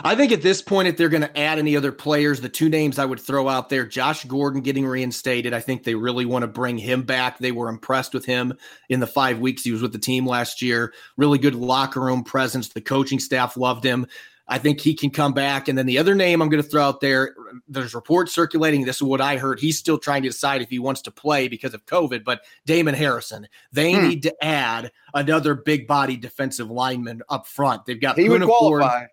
I 0.04 0.16
think 0.16 0.32
at 0.32 0.42
this 0.42 0.62
point, 0.62 0.88
if 0.88 0.98
they're 0.98 1.10
going 1.10 1.22
to 1.22 1.38
add 1.38 1.60
any 1.60 1.78
other 1.78 1.92
players, 1.92 2.42
the 2.42 2.50
two 2.50 2.70
names 2.70 2.98
I 2.98 3.06
would 3.06 3.20
throw 3.20 3.48
out 3.48 3.70
there 3.70 3.86
Josh 3.86 4.26
Gordon 4.26 4.62
getting 4.62 4.86
reinstated. 4.86 5.54
I 5.54 5.60
think 5.60 5.84
they 5.84 5.96
really 5.96 6.26
want 6.26 6.44
to 6.44 6.48
bring 6.48 6.78
him 6.78 7.04
back. 7.04 7.38
They 7.38 7.52
were 7.52 7.70
impressed 7.70 8.14
with 8.14 8.26
him 8.26 8.54
in 8.90 9.00
the 9.00 9.08
five 9.08 9.40
weeks 9.40 9.64
he 9.64 9.72
was 9.72 9.82
with 9.82 9.94
the 9.94 10.00
team 10.00 10.26
last 10.26 10.62
year. 10.62 10.94
Really 11.18 11.38
good 11.38 11.56
locker 11.56 12.02
room 12.02 12.24
presence. 12.24 12.70
The 12.70 12.82
coaching 12.82 13.20
staff 13.20 13.58
loved 13.58 13.84
him. 13.84 14.08
I 14.48 14.58
think 14.58 14.82
he 14.82 14.94
can 14.94 15.12
come 15.12 15.34
back. 15.34 15.70
And 15.70 15.78
then 15.78 15.86
the 15.86 15.98
other 15.98 16.14
name 16.14 16.42
I'm 16.42 16.50
going 16.50 16.62
to 16.62 16.68
throw 16.68 16.84
out 16.84 17.00
there, 17.00 17.34
there's 17.70 17.96
reports 17.96 18.34
circulating. 18.34 18.84
This 18.84 18.98
is 18.98 19.04
what 19.04 19.22
I 19.22 19.38
heard. 19.38 19.62
He's 19.62 19.78
still 19.78 19.98
trying 19.98 20.24
to 20.24 20.30
decide 20.30 20.62
if 20.62 20.70
he 20.70 20.78
wants 20.78 21.02
to 21.04 21.12
play 21.12 21.48
because 21.48 21.74
of 21.74 21.86
COVID, 21.86 22.26
but 22.26 22.42
Damon 22.66 22.94
Harrison, 22.94 23.48
they 23.72 23.94
hmm. 23.94 24.10
need 24.10 24.24
to 24.24 24.44
add 24.44 24.92
another 25.14 25.56
big 25.56 25.88
body 25.88 26.18
defensive 26.18 26.70
lineman 26.70 27.22
up 27.30 27.48
front. 27.48 27.86
They've 27.86 28.02
got 28.02 28.18
he 28.18 28.28
would 28.28 28.44
qualify. 28.44 29.00
Ford, 29.00 29.10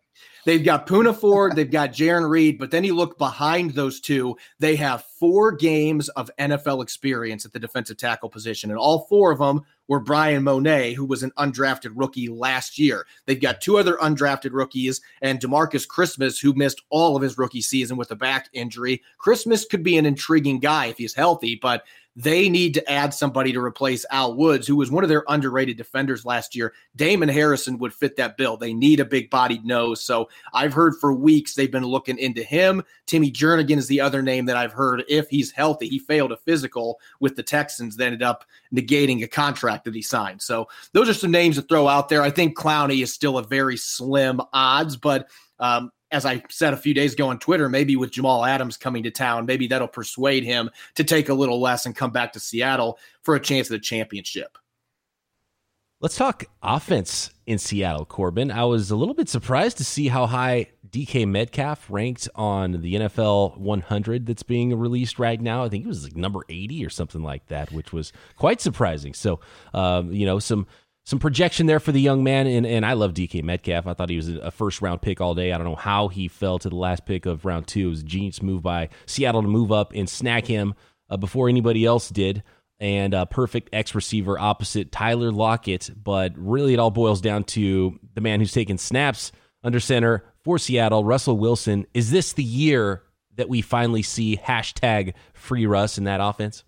They've 0.49 0.65
got 0.65 0.87
Poona 0.87 1.15
Ford, 1.15 1.55
they've 1.55 1.71
got 1.71 1.93
Jarran 1.93 2.27
Reed, 2.27 2.59
but 2.59 2.71
then 2.71 2.83
you 2.83 2.97
look 2.97 3.19
behind 3.19 3.73
those 3.73 4.01
two, 4.01 4.35
they 4.59 4.77
have 4.77 5.05
four 5.21 5.53
games 5.53 6.09
of 6.09 6.31
NFL 6.39 6.83
experience 6.83 7.45
at 7.45 7.53
the 7.53 7.59
defensive 7.59 7.99
tackle 7.99 8.31
position, 8.31 8.71
and 8.71 8.79
all 8.79 9.01
four 9.11 9.31
of 9.31 9.41
them 9.41 9.61
were 9.89 10.01
Bryan 10.01 10.45
Mone, 10.45 10.95
who 10.95 11.05
was 11.05 11.23
an 11.23 11.33
undrafted 11.39 11.93
rookie 11.95 12.29
last 12.29 12.79
year. 12.79 13.07
They've 13.27 13.41
got 13.41 13.61
two 13.61 13.79
other 13.79 13.97
undrafted 13.97 14.53
rookies 14.53 15.01
and 15.23 15.41
Demarcus 15.41 15.89
Christmas, 15.89 16.39
who 16.39 16.53
missed 16.55 16.83
all 16.91 17.17
of 17.17 17.23
his 17.23 17.39
rookie 17.39 17.63
season 17.63 17.97
with 17.97 18.11
a 18.11 18.17
back 18.17 18.49
injury. 18.53 19.03
Christmas 19.19 19.65
could 19.65 19.83
be 19.83 19.99
an 19.99 20.07
intriguing 20.07 20.61
guy 20.61 20.87
if 20.87 20.99
he's 20.99 21.15
healthy, 21.15 21.59
but 21.61 21.85
they 22.17 22.49
need 22.49 22.75
to 22.75 22.91
add 22.91 23.15
somebody 23.15 23.53
to 23.53 23.61
replace 23.61 24.05
Al 24.11 24.35
Woods, 24.35 24.67
who 24.67 24.75
was 24.75 24.91
one 24.91 25.05
of 25.05 25.09
their 25.09 25.23
underrated 25.29 25.77
defenders 25.77 26.25
last 26.25 26.57
year. 26.57 26.75
Damon 26.97 27.29
Harrison 27.29 27.79
would 27.79 27.95
fit 27.95 28.17
that 28.17 28.37
bill. 28.37 28.57
They 28.57 28.75
need 28.75 28.99
a 28.99 29.05
big 29.05 29.31
bodied 29.31 29.65
nose. 29.65 30.01
So 30.01 30.29
I've 30.53 30.73
heard 30.73 30.97
for 30.97 31.13
weeks 31.13 31.55
they've 31.55 31.71
been 31.71 31.85
looking 31.85 32.19
into 32.19 32.43
him. 32.43 32.83
Timmy 33.07 33.31
Jernigan 33.31 33.77
is 33.77 33.87
the 33.87 34.01
other 34.01 34.21
name 34.21 34.47
that 34.47 34.57
I've 34.57 34.73
heard 34.73 35.05
if 35.09 35.31
he's 35.31 35.53
healthy. 35.53 35.89
He 35.89 36.01
failed 36.01 36.33
a 36.33 36.37
physical 36.39 36.99
with 37.21 37.37
the 37.37 37.43
Texans, 37.45 37.95
that 37.97 38.07
ended 38.07 38.25
up 38.25 38.45
negating 38.75 39.23
a 39.23 39.29
contract 39.29 39.78
that 39.85 39.95
he 39.95 40.03
signed. 40.03 40.43
So 40.43 40.69
those 40.93 41.09
are 41.09 41.15
some 41.15 41.31
names 41.31 41.57
to 41.57 41.63
throw 41.63 41.89
out 41.89 42.09
there. 42.09 42.23
I 42.23 42.31
think 42.31 42.57
Clowney 42.57 43.03
is 43.03 43.13
still 43.13 43.39
a 43.39 43.43
very 43.43 43.77
slim 43.77 44.41
odds, 44.53 44.97
but 44.97 45.29
um, 45.59 45.91
as 46.11 46.25
I 46.25 46.43
said 46.49 46.73
a 46.73 46.79
few 46.79 46.95
days 46.95 47.13
ago 47.13 47.29
on 47.29 47.39
Twitter, 47.39 47.69
maybe 47.69 47.97
with 47.97 48.11
Jamal 48.11 48.45
Adams 48.45 48.77
coming 48.77 49.03
to 49.03 49.11
town, 49.11 49.47
maybe 49.47 49.67
that'll 49.67 49.89
persuade 49.89 50.45
him 50.45 50.71
to 50.95 51.05
take 51.05 51.29
a 51.29 51.35
little 51.35 51.61
less 51.61 51.87
and 51.87 51.95
come 51.95 52.11
back 52.11 52.33
to 52.33 52.41
Seattle 52.41 52.99
for 53.23 53.35
a 53.35 53.41
chance 53.41 53.71
at 53.71 53.77
a 53.77 53.81
championship. 53.81 54.57
Let's 56.01 56.17
talk 56.17 56.45
offense 56.63 57.31
in 57.47 57.59
Seattle, 57.59 58.07
Corbin. 58.07 58.53
I 58.53 58.65
was 58.65 58.93
a 58.93 58.97
little 58.97 59.15
bit 59.15 59.29
surprised 59.29 59.79
to 59.79 59.85
see 59.85 60.07
how 60.07 60.27
high 60.27 60.69
DK 60.91 61.27
Metcalf 61.27 61.87
ranked 61.91 62.29
on 62.35 62.81
the 62.81 62.95
NFL 62.95 63.59
100 63.59 64.27
that's 64.27 64.43
being 64.43 64.79
released 64.79 65.19
right 65.19 65.41
now. 65.41 65.65
I 65.65 65.69
think 65.69 65.85
it 65.85 65.89
was 65.89 66.05
like 66.05 66.17
number 66.17 66.41
80 66.49 66.85
or 66.85 66.91
something 66.91 67.23
like 67.23 67.47
that, 67.47 67.73
which 67.73 67.93
was 67.93 68.13
quite 68.37 68.61
surprising. 68.61 69.15
So, 69.15 69.41
um, 69.75 70.13
you 70.13 70.27
know, 70.27 70.39
some 70.39 70.67
some 71.09 71.19
projection 71.19 71.65
there 71.65 71.81
for 71.81 71.91
the 71.91 72.03
young 72.03 72.23
man, 72.23 72.47
and, 72.47 72.67
and 72.67 72.85
I 72.85 72.93
love 72.93 73.15
DK 73.15 73.43
Metcalf. 73.43 73.87
I 73.87 73.95
thought 73.95 74.11
he 74.11 74.17
was 74.17 74.29
a 74.29 74.51
first 74.51 74.83
round 74.83 75.01
pick 75.01 75.23
all 75.23 75.35
day. 75.35 75.53
I 75.53 75.57
don't 75.57 75.67
know 75.67 75.75
how 75.75 76.09
he 76.09 76.29
fell 76.29 76.59
to 76.59 76.69
the 76.69 76.77
last 76.77 77.07
pick 77.07 77.25
of 77.25 77.47
round 77.47 77.67
two. 77.67 77.87
It 77.87 77.91
was 77.91 78.01
a 78.01 78.05
genius 78.05 78.43
move 78.43 78.63
by 78.63 78.91
Seattle 79.07 79.41
to 79.41 79.49
move 79.49 79.73
up 79.73 79.93
and 79.95 80.07
snack 80.07 80.45
him 80.45 80.75
uh, 81.09 81.17
before 81.17 81.49
anybody 81.49 81.87
else 81.87 82.11
did. 82.11 82.43
And 82.79 83.15
a 83.15 83.25
perfect 83.25 83.71
X 83.73 83.95
receiver 83.95 84.39
opposite 84.39 84.93
Tyler 84.93 85.33
Lockett. 85.33 85.91
But 85.97 86.35
really, 86.37 86.75
it 86.75 86.79
all 86.79 86.91
boils 86.91 87.23
down 87.23 87.45
to 87.45 87.99
the 88.13 88.21
man 88.21 88.39
who's 88.39 88.53
taking 88.53 88.77
snaps 88.77 89.33
under 89.65 89.81
center 89.81 90.25
for 90.49 90.59
Seattle, 90.59 91.05
Russell 91.05 91.37
Wilson. 91.37 91.87
Is 91.93 92.11
this 92.11 92.33
the 92.33 92.43
year 92.43 93.03
that 93.37 93.51
we 93.51 93.61
finally 93.61 94.01
see 94.01 94.35
hashtag 94.43 95.13
free 95.35 95.67
Russ 95.67 95.99
in 95.99 96.05
that 96.05 96.23
offense? 96.23 96.65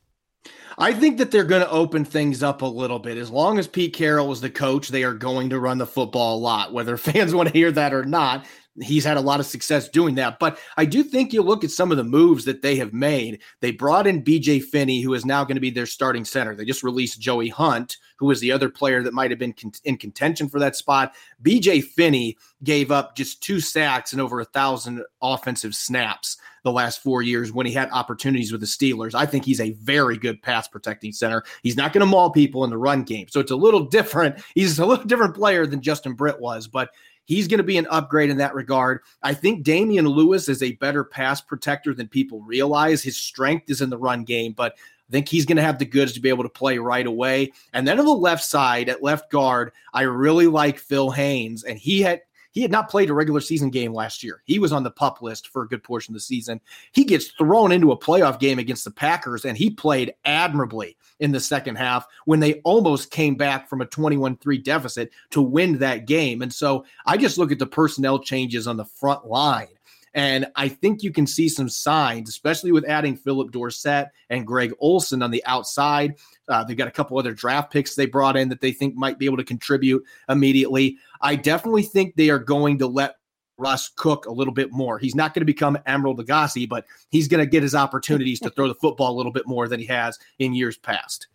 I 0.77 0.93
think 0.93 1.17
that 1.17 1.31
they're 1.31 1.45
going 1.45 1.63
to 1.63 1.71
open 1.71 2.05
things 2.05 2.43
up 2.43 2.61
a 2.61 2.67
little 2.67 2.99
bit. 2.99 3.17
As 3.17 3.31
long 3.31 3.59
as 3.59 3.67
Pete 3.67 3.95
Carroll 3.95 4.33
is 4.33 4.43
the 4.43 4.51
coach, 4.51 4.89
they 4.89 5.03
are 5.03 5.15
going 5.15 5.49
to 5.49 5.59
run 5.59 5.79
the 5.79 5.87
football 5.87 6.37
a 6.37 6.41
lot. 6.41 6.75
Whether 6.75 6.97
fans 6.99 7.35
want 7.35 7.49
to 7.49 7.55
hear 7.55 7.73
that 7.73 7.95
or 7.95 8.05
not, 8.05 8.45
he's 8.83 9.05
had 9.05 9.17
a 9.17 9.21
lot 9.21 9.41
of 9.41 9.47
success 9.47 9.89
doing 9.89 10.15
that. 10.17 10.39
But 10.39 10.59
I 10.77 10.85
do 10.85 11.03
think 11.03 11.33
you 11.33 11.43
look 11.43 11.65
at 11.65 11.71
some 11.71 11.91
of 11.91 11.97
the 11.97 12.05
moves 12.05 12.45
that 12.45 12.63
they 12.63 12.77
have 12.77 12.93
made. 12.93 13.41
They 13.61 13.71
brought 13.71 14.07
in 14.07 14.25
BJ 14.25 14.63
Finney, 14.63 15.01
who 15.01 15.15
is 15.15 15.25
now 15.25 15.45
going 15.45 15.57
to 15.57 15.61
be 15.61 15.71
their 15.71 15.87
starting 15.87 16.25
center. 16.25 16.55
They 16.55 16.65
just 16.65 16.83
released 16.83 17.21
Joey 17.21 17.49
Hunt, 17.49 17.97
who 18.17 18.27
was 18.27 18.41
the 18.41 18.53
other 18.53 18.69
player 18.69 19.03
that 19.03 19.15
might 19.15 19.31
have 19.31 19.39
been 19.39 19.55
in 19.85 19.97
contention 19.97 20.49
for 20.49 20.59
that 20.59 20.77
spot. 20.77 21.15
BJ 21.43 21.83
Finney 21.83 22.37
gave 22.63 22.91
up 22.91 23.17
just 23.17 23.43
two 23.43 23.61
sacks 23.61 24.13
and 24.13 24.21
over 24.21 24.41
a 24.41 24.45
thousand 24.45 25.03
offensive 25.23 25.75
snaps 25.75 26.37
the 26.63 26.73
last 26.73 27.03
four 27.03 27.23
years 27.23 27.53
when 27.53 27.67
he 27.67 27.73
had 27.73 27.91
opportunities 27.91 28.53
with 28.53 28.61
the 28.61 28.67
Steelers. 28.67 29.15
I 29.15 29.27
think 29.27 29.45
he's 29.45 29.61
a 29.61 29.73
very 29.73 30.19
good 30.19 30.43
pass 30.43 30.69
protecting 30.69 31.13
center. 31.13 31.43
He's 31.63 31.77
not 31.77 31.93
going 31.93 32.01
to 32.01 32.07
maul 32.07 32.31
people 32.31 32.65
in 32.65 32.71
the 32.71 32.77
run 32.77 33.03
game. 33.03 33.29
So 33.29 33.41
it's 33.41 33.51
a 33.51 33.57
little 33.57 33.85
different. 33.87 34.43
He's 34.55 34.79
a 34.79 34.87
little 34.87 35.05
different 35.07 35.35
player 35.35 35.67
than 35.67 35.81
Justin 35.81 36.13
Britt 36.13 36.41
was, 36.41 36.69
but 36.69 36.91
He's 37.31 37.47
going 37.47 37.59
to 37.59 37.65
be 37.65 37.79
an 37.79 37.87
upgrade 37.91 38.29
in 38.29 38.39
that 38.39 38.57
regard. 38.57 39.03
I 39.23 39.35
think 39.35 39.63
Damien 39.63 40.09
Lewis 40.09 40.49
is 40.49 40.65
a 40.65 40.73
better 40.73 41.05
pass 41.05 41.41
protector 41.41 41.95
than 41.95 42.09
people 42.09 42.41
realize. 42.41 43.05
His 43.05 43.17
strength 43.17 43.71
is 43.71 43.81
in 43.81 43.89
the 43.89 43.97
run 43.97 44.25
game, 44.25 44.53
but 44.53 44.73
I 44.73 45.13
think 45.13 45.29
he's 45.29 45.47
going 45.47 45.57
to 45.57 45.63
have 45.63 45.79
the 45.79 45.85
goods 45.85 46.13
to 46.15 46.21
be 46.21 46.29
able 46.29 46.43
to 46.43 46.49
play 46.49 46.79
right 46.79 47.07
away. 47.07 47.53
And 47.73 47.87
then 47.87 48.01
on 48.01 48.05
the 48.05 48.11
left 48.11 48.43
side 48.43 48.89
at 48.89 49.05
left 49.05 49.31
guard, 49.31 49.71
I 49.95 50.03
really 50.03 50.49
like 50.49 50.81
Phil 50.81 51.13
Haynes, 51.13 51.63
and 51.63 51.79
he 51.79 52.01
had 52.01 52.23
he 52.51 52.63
had 52.63 52.71
not 52.71 52.91
played 52.91 53.11
a 53.11 53.15
regular 53.15 53.41
season 53.41 53.71
game 53.71 53.93
last 53.93 54.23
year. 54.23 54.43
He 54.45 54.59
was 54.59 54.73
on 54.73 54.83
the 54.83 54.91
pup 54.91 55.23
list 55.23 55.49
for 55.49 55.63
a 55.63 55.69
good 55.69 55.83
portion 55.83 56.13
of 56.13 56.17
the 56.17 56.21
season. 56.21 56.61
He 56.93 57.05
gets 57.05 57.29
thrown 57.29 57.73
into 57.73 57.93
a 57.93 57.99
playoff 57.99 58.39
game 58.41 58.59
against 58.59 58.85
the 58.85 58.91
Packers, 58.91 59.45
and 59.45 59.57
he 59.57 59.71
played 59.71 60.15
admirably 60.25 60.97
in 61.21 61.33
the 61.33 61.41
second 61.41 61.77
half 61.77 62.07
when 62.25 62.41
they 62.41 62.55
almost 62.61 63.11
came 63.11 63.35
back 63.35 63.69
from 63.69 63.81
a 63.81 63.87
21 63.87 64.37
3 64.37 64.59
deficit 64.59 65.11
to 65.31 65.43
win 65.43 65.79
that 65.79 66.07
game. 66.07 66.43
And 66.43 66.53
so 66.53 66.85
I 67.07 67.17
just 67.17 67.39
look 67.39 67.53
at 67.53 67.59
the 67.59 67.67
personnel 67.67 68.19
changes 68.19 68.67
on 68.67 68.77
the 68.77 68.85
front 68.85 69.27
line. 69.27 69.69
And 70.13 70.47
I 70.57 70.69
think 70.69 71.03
you 71.03 71.13
can 71.13 71.27
see 71.27 71.49
some 71.49 71.69
signs, 71.69 72.29
especially 72.29 72.73
with 72.73 72.85
adding 72.85 73.17
Phillip 73.17 73.53
Dorsett 73.53 74.09
and 74.29 74.47
Greg 74.47 74.73
Olsen 74.81 75.23
on 75.23 75.31
the 75.31 75.45
outside. 75.47 76.17
Uh, 76.49 76.65
they've 76.65 76.77
got 76.77 76.89
a 76.89 76.93
couple 76.93 77.19
other 77.19 77.33
draft 77.33 77.73
picks 77.73 77.95
they 77.95 78.07
brought 78.07 78.37
in 78.37 78.49
that 78.49 78.61
they 78.61 78.73
think 78.73 78.97
might 78.97 79.19
be 79.19 79.27
able 79.27 79.37
to 79.37 79.45
contribute 79.45 80.03
immediately. 80.29 80.99
I 81.21 81.37
definitely 81.37 81.85
think 81.85 82.17
they 82.17 82.31
are 82.31 82.41
going 82.41 82.79
to 82.79 82.89
let 82.89 83.17
Russ 83.57 83.91
cook 83.95 84.27
a 84.27 84.33
little 84.33 84.55
bit 84.55 84.73
more. 84.73 84.99
He's 84.99 85.15
not 85.15 85.35
going 85.35 85.43
to 85.43 85.47
become 85.47 85.79
Emeril 85.87 86.19
Lagasse, 86.19 86.69
but 86.69 86.87
he's 87.11 87.29
going 87.29 87.45
to 87.45 87.51
get 87.51 87.63
his 87.63 87.75
opportunities 87.75 88.41
to 88.41 88.51
throw 88.51 88.67
the 88.67 88.75
football 88.75 89.13
a 89.13 89.17
little 89.17 89.33
bit 89.33 89.47
more 89.47 89.69
than 89.69 89.79
he 89.79 89.87
has 89.87 90.19
in 90.39 90.55
years 90.55 90.79
past. 90.79 91.29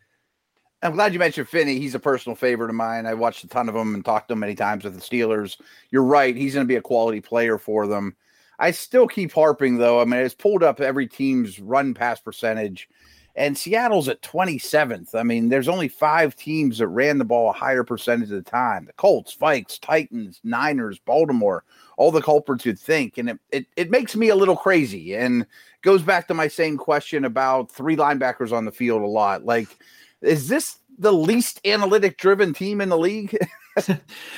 I'm 0.81 0.93
glad 0.93 1.13
you 1.13 1.19
mentioned 1.19 1.47
Finney. 1.47 1.79
He's 1.79 1.95
a 1.95 1.99
personal 1.99 2.35
favorite 2.35 2.69
of 2.69 2.75
mine. 2.75 3.05
I 3.05 3.13
watched 3.13 3.43
a 3.43 3.47
ton 3.47 3.69
of 3.69 3.75
him 3.75 3.95
and 3.95 4.03
talked 4.03 4.27
to 4.27 4.33
him 4.33 4.39
many 4.39 4.55
times 4.55 4.83
with 4.83 4.93
the 4.93 5.01
Steelers. 5.01 5.59
You're 5.89 6.03
right. 6.03 6.35
He's 6.35 6.53
going 6.53 6.65
to 6.65 6.71
be 6.71 6.75
a 6.75 6.81
quality 6.81 7.21
player 7.21 7.57
for 7.57 7.88
them. 7.88 8.15
I 8.59 8.71
still 8.71 9.07
keep 9.07 9.33
harping, 9.33 9.77
though. 9.77 10.01
I 10.01 10.05
mean, 10.05 10.21
it's 10.21 10.33
pulled 10.33 10.63
up 10.63 10.79
every 10.79 11.07
team's 11.07 11.59
run 11.59 11.93
pass 11.93 12.19
percentage 12.19 12.89
and 13.37 13.57
Seattle's 13.57 14.07
at 14.07 14.21
27th. 14.21 15.13
I 15.13 15.23
mean, 15.23 15.49
there's 15.49 15.67
only 15.67 15.89
five 15.89 16.35
teams 16.35 16.77
that 16.77 16.87
ran 16.87 17.17
the 17.17 17.25
ball 17.25 17.49
a 17.49 17.53
higher 17.53 17.83
percentage 17.83 18.31
of 18.31 18.43
the 18.43 18.49
time 18.49 18.85
the 18.85 18.93
Colts, 18.93 19.35
Vikes, 19.35 19.79
Titans, 19.79 20.39
Niners, 20.43 20.99
Baltimore, 20.99 21.65
all 21.97 22.11
the 22.11 22.21
culprits 22.21 22.65
you'd 22.65 22.79
think. 22.79 23.17
And 23.17 23.31
it, 23.31 23.39
it, 23.51 23.65
it 23.75 23.91
makes 23.91 24.15
me 24.15 24.29
a 24.29 24.35
little 24.35 24.55
crazy 24.55 25.15
and 25.15 25.45
goes 25.81 26.01
back 26.01 26.27
to 26.27 26.33
my 26.33 26.47
same 26.47 26.77
question 26.77 27.25
about 27.25 27.71
three 27.71 27.97
linebackers 27.97 28.53
on 28.53 28.63
the 28.63 28.71
field 28.71 29.01
a 29.01 29.07
lot. 29.07 29.43
Like, 29.43 29.67
is 30.25 30.47
this 30.47 30.79
the 30.97 31.13
least 31.13 31.59
analytic 31.65 32.17
driven 32.17 32.53
team 32.53 32.81
in 32.81 32.89
the 32.89 32.97
league? 32.97 33.38
uh, 33.89 33.95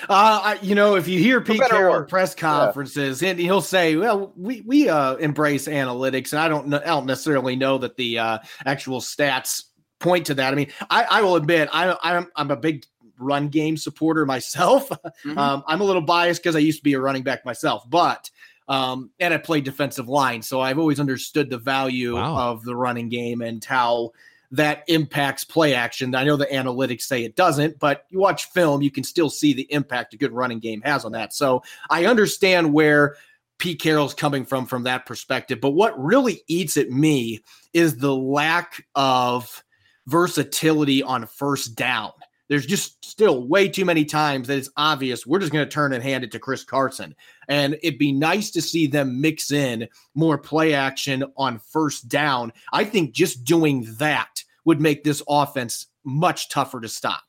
I, 0.10 0.58
you 0.64 0.74
know, 0.74 0.96
if 0.96 1.08
you 1.08 1.20
hear 1.20 1.42
Pete 1.42 1.62
Carroll 1.70 2.04
press 2.06 2.34
conferences, 2.34 3.22
yeah. 3.22 3.34
he'll 3.34 3.62
say, 3.62 3.96
"Well, 3.96 4.34
we 4.36 4.62
we 4.62 4.90
uh, 4.90 5.16
embrace 5.16 5.68
analytics," 5.68 6.34
and 6.34 6.40
I 6.40 6.48
don't 6.48 6.68
know, 6.68 6.80
I 6.80 6.88
don't 6.88 7.06
necessarily 7.06 7.56
know 7.56 7.78
that 7.78 7.96
the 7.98 8.18
uh, 8.18 8.40
actual 8.66 9.00
stats 9.00 9.66
point 10.00 10.26
to 10.28 10.34
that. 10.36 10.54
I 10.54 10.56
mean, 10.56 10.72
I, 10.90 11.04
I 11.04 11.22
will 11.22 11.36
admit, 11.36 11.70
I, 11.72 11.96
I'm 12.02 12.28
I'm 12.36 12.50
a 12.50 12.56
big 12.56 12.84
run 13.20 13.50
game 13.50 13.78
supporter 13.78 14.26
myself. 14.26 14.90
Mm-hmm. 14.90 15.38
Um, 15.38 15.64
I'm 15.68 15.82
a 15.82 15.84
little 15.84 16.02
biased 16.02 16.42
because 16.42 16.56
I 16.56 16.60
used 16.60 16.80
to 16.80 16.84
be 16.84 16.94
a 16.94 17.00
running 17.00 17.24
back 17.24 17.46
myself, 17.46 17.88
but 17.88 18.32
um, 18.68 19.12
and 19.20 19.36
I 19.36 19.38
played 19.38 19.66
defensive 19.66 20.10
line, 20.10 20.42
so 20.42 20.62
I've 20.62 20.80
always 20.80 21.00
understood 21.00 21.52
the 21.52 21.60
value 21.60 22.16
wow. 22.16 22.50
of 22.50 22.64
the 22.64 22.76
running 22.76 23.08
game 23.08 23.42
and 23.42 23.64
how 23.64 24.14
that 24.52 24.84
impacts 24.88 25.44
play 25.44 25.74
action. 25.74 26.16
I 26.16 26.24
know 26.24 26.38
the 26.38 26.46
analytics 26.46 27.02
say 27.02 27.24
it 27.24 27.36
doesn't, 27.36 27.80
but 27.80 28.06
you 28.10 28.20
watch 28.20 28.46
film, 28.52 28.82
you 28.82 28.92
can 28.92 29.04
still 29.04 29.30
see 29.30 29.54
the 29.54 29.72
impact 29.72 30.14
a 30.14 30.18
good 30.18 30.32
running 30.32 30.60
game 30.60 30.82
has 30.82 31.04
on 31.04 31.12
that. 31.14 31.34
So 31.34 31.64
I 31.90 32.06
understand 32.06 32.74
where 32.74 33.18
Pete 33.58 33.82
Carroll's 33.82 34.14
coming 34.14 34.46
from 34.46 34.66
from 34.66 34.84
that 34.84 35.06
perspective. 35.06 35.60
But 35.60 35.72
what 35.72 36.00
really 36.02 36.42
eats 36.48 36.78
at 36.78 36.90
me 36.90 37.44
is 37.74 37.98
the 37.98 38.16
lack 38.16 38.86
of 38.96 39.64
versatility 40.06 41.04
on 41.04 41.28
first 41.28 41.76
down. 41.76 42.12
There's 42.50 42.66
just 42.66 43.04
still 43.04 43.48
way 43.48 43.68
too 43.68 43.86
many 43.86 44.06
times 44.06 44.48
that 44.48 44.58
it's 44.58 44.70
obvious 44.78 45.26
we're 45.26 45.40
just 45.40 45.52
going 45.52 45.66
to 45.66 45.72
turn 45.72 45.94
and 45.94 46.04
hand 46.04 46.24
it 46.24 46.32
to 46.32 46.40
Chris 46.40 46.64
Carson. 46.64 47.16
And 47.48 47.78
it'd 47.84 48.00
be 48.00 48.12
nice 48.12 48.52
to 48.52 48.62
see 48.62 48.88
them 48.88 49.20
mix 49.20 49.52
in 49.52 49.88
more 50.16 50.38
play 50.38 50.74
action 50.74 51.24
on 51.36 51.60
first 51.60 52.08
down. 52.08 52.54
I 52.72 52.86
think 52.86 53.12
just 53.12 53.44
doing 53.44 53.88
that 53.98 54.44
would 54.66 54.82
make 54.82 55.04
this 55.04 55.22
offense 55.28 55.88
much 56.04 56.50
tougher 56.50 56.80
to 56.82 56.88
stop 56.88 57.24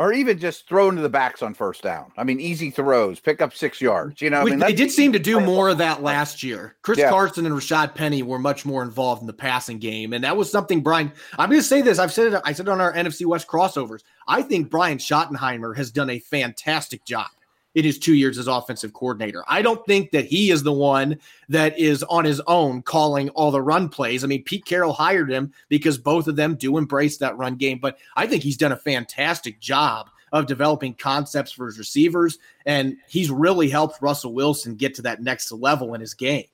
or 0.00 0.14
even 0.14 0.38
just 0.38 0.66
throw 0.66 0.88
into 0.88 1.02
the 1.02 1.10
backs 1.10 1.42
on 1.42 1.52
first 1.52 1.82
down. 1.82 2.10
I 2.16 2.24
mean, 2.24 2.40
easy 2.40 2.70
throws, 2.70 3.20
pick 3.20 3.42
up 3.42 3.52
six 3.52 3.82
yards. 3.82 4.22
You 4.22 4.30
know, 4.30 4.40
I 4.40 4.44
mean, 4.44 4.58
they 4.58 4.72
did 4.72 4.90
seem 4.90 5.12
to 5.12 5.18
do 5.18 5.40
more 5.40 5.68
of 5.68 5.76
that 5.76 6.02
last 6.02 6.42
year. 6.42 6.74
Chris 6.80 6.98
yeah. 6.98 7.10
Carson 7.10 7.44
and 7.44 7.54
Rashaad 7.54 7.94
Penny 7.94 8.22
were 8.22 8.38
much 8.38 8.64
more 8.64 8.82
involved 8.82 9.20
in 9.20 9.26
the 9.26 9.34
passing 9.34 9.78
game, 9.78 10.14
and 10.14 10.24
that 10.24 10.38
was 10.38 10.50
something 10.50 10.80
Brian. 10.80 11.12
I'm 11.38 11.50
going 11.50 11.60
to 11.60 11.66
say 11.66 11.82
this. 11.82 11.98
I've 11.98 12.14
said 12.14 12.32
it. 12.32 12.40
I 12.46 12.54
said 12.54 12.66
it 12.66 12.70
on 12.70 12.80
our 12.80 12.94
NFC 12.94 13.26
West 13.26 13.46
crossovers. 13.46 14.00
I 14.26 14.40
think 14.40 14.70
Brian 14.70 14.96
Schottenheimer 14.96 15.76
has 15.76 15.90
done 15.90 16.08
a 16.08 16.18
fantastic 16.18 17.04
job 17.04 17.28
in 17.74 17.84
his 17.84 17.98
two 17.98 18.14
years 18.14 18.38
as 18.38 18.48
offensive 18.48 18.92
coordinator. 18.92 19.44
I 19.46 19.62
don't 19.62 19.84
think 19.86 20.10
that 20.10 20.24
he 20.24 20.50
is 20.50 20.62
the 20.62 20.72
one 20.72 21.18
that 21.48 21.78
is 21.78 22.02
on 22.04 22.24
his 22.24 22.40
own 22.46 22.82
calling 22.82 23.28
all 23.30 23.50
the 23.50 23.62
run 23.62 23.88
plays. 23.88 24.24
I 24.24 24.26
mean, 24.26 24.42
Pete 24.42 24.64
Carroll 24.64 24.92
hired 24.92 25.30
him 25.30 25.52
because 25.68 25.98
both 25.98 26.26
of 26.26 26.36
them 26.36 26.56
do 26.56 26.78
embrace 26.78 27.18
that 27.18 27.36
run 27.36 27.56
game, 27.56 27.78
but 27.78 27.98
I 28.16 28.26
think 28.26 28.42
he's 28.42 28.56
done 28.56 28.72
a 28.72 28.76
fantastic 28.76 29.60
job 29.60 30.10
of 30.32 30.46
developing 30.46 30.94
concepts 30.94 31.52
for 31.52 31.66
his 31.66 31.78
receivers, 31.78 32.38
and 32.64 32.96
he's 33.08 33.30
really 33.30 33.68
helped 33.68 34.00
Russell 34.00 34.32
Wilson 34.32 34.76
get 34.76 34.94
to 34.94 35.02
that 35.02 35.22
next 35.22 35.50
level 35.50 35.94
in 35.94 36.00
his 36.00 36.14
game. 36.14 36.46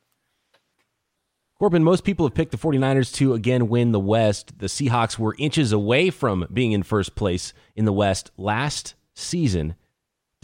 Corbin, 1.58 1.84
most 1.84 2.04
people 2.04 2.26
have 2.26 2.34
picked 2.34 2.52
the 2.52 2.58
49ers 2.58 3.14
to 3.14 3.32
again 3.32 3.68
win 3.68 3.92
the 3.92 4.00
West. 4.00 4.58
The 4.58 4.66
Seahawks 4.66 5.18
were 5.18 5.34
inches 5.38 5.72
away 5.72 6.10
from 6.10 6.46
being 6.52 6.72
in 6.72 6.82
first 6.82 7.14
place 7.14 7.54
in 7.74 7.86
the 7.86 7.94
West 7.94 8.30
last 8.36 8.94
season. 9.14 9.74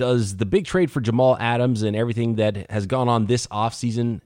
Does 0.02 0.36
the 0.36 0.46
big 0.46 0.64
trade 0.64 0.90
for 0.90 1.00
Jamal 1.00 1.36
Adams 1.38 1.84
and 1.84 1.94
everything 1.94 2.34
that 2.34 2.68
has 2.68 2.86
gone 2.86 3.08
on 3.08 3.26
this 3.26 3.46
offseason, 3.46 4.20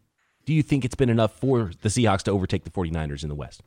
do 0.47 0.55
you 0.55 0.63
think 0.63 0.87
it's 0.87 0.95
been 0.95 1.11
enough 1.11 1.39
for 1.39 1.71
the 1.83 1.91
Seahawks 1.91 2.23
to 2.23 2.31
overtake 2.31 2.65
the 2.65 2.71
49ers 2.71 3.23
in 3.23 3.29
the 3.29 3.35
West? 3.35 3.63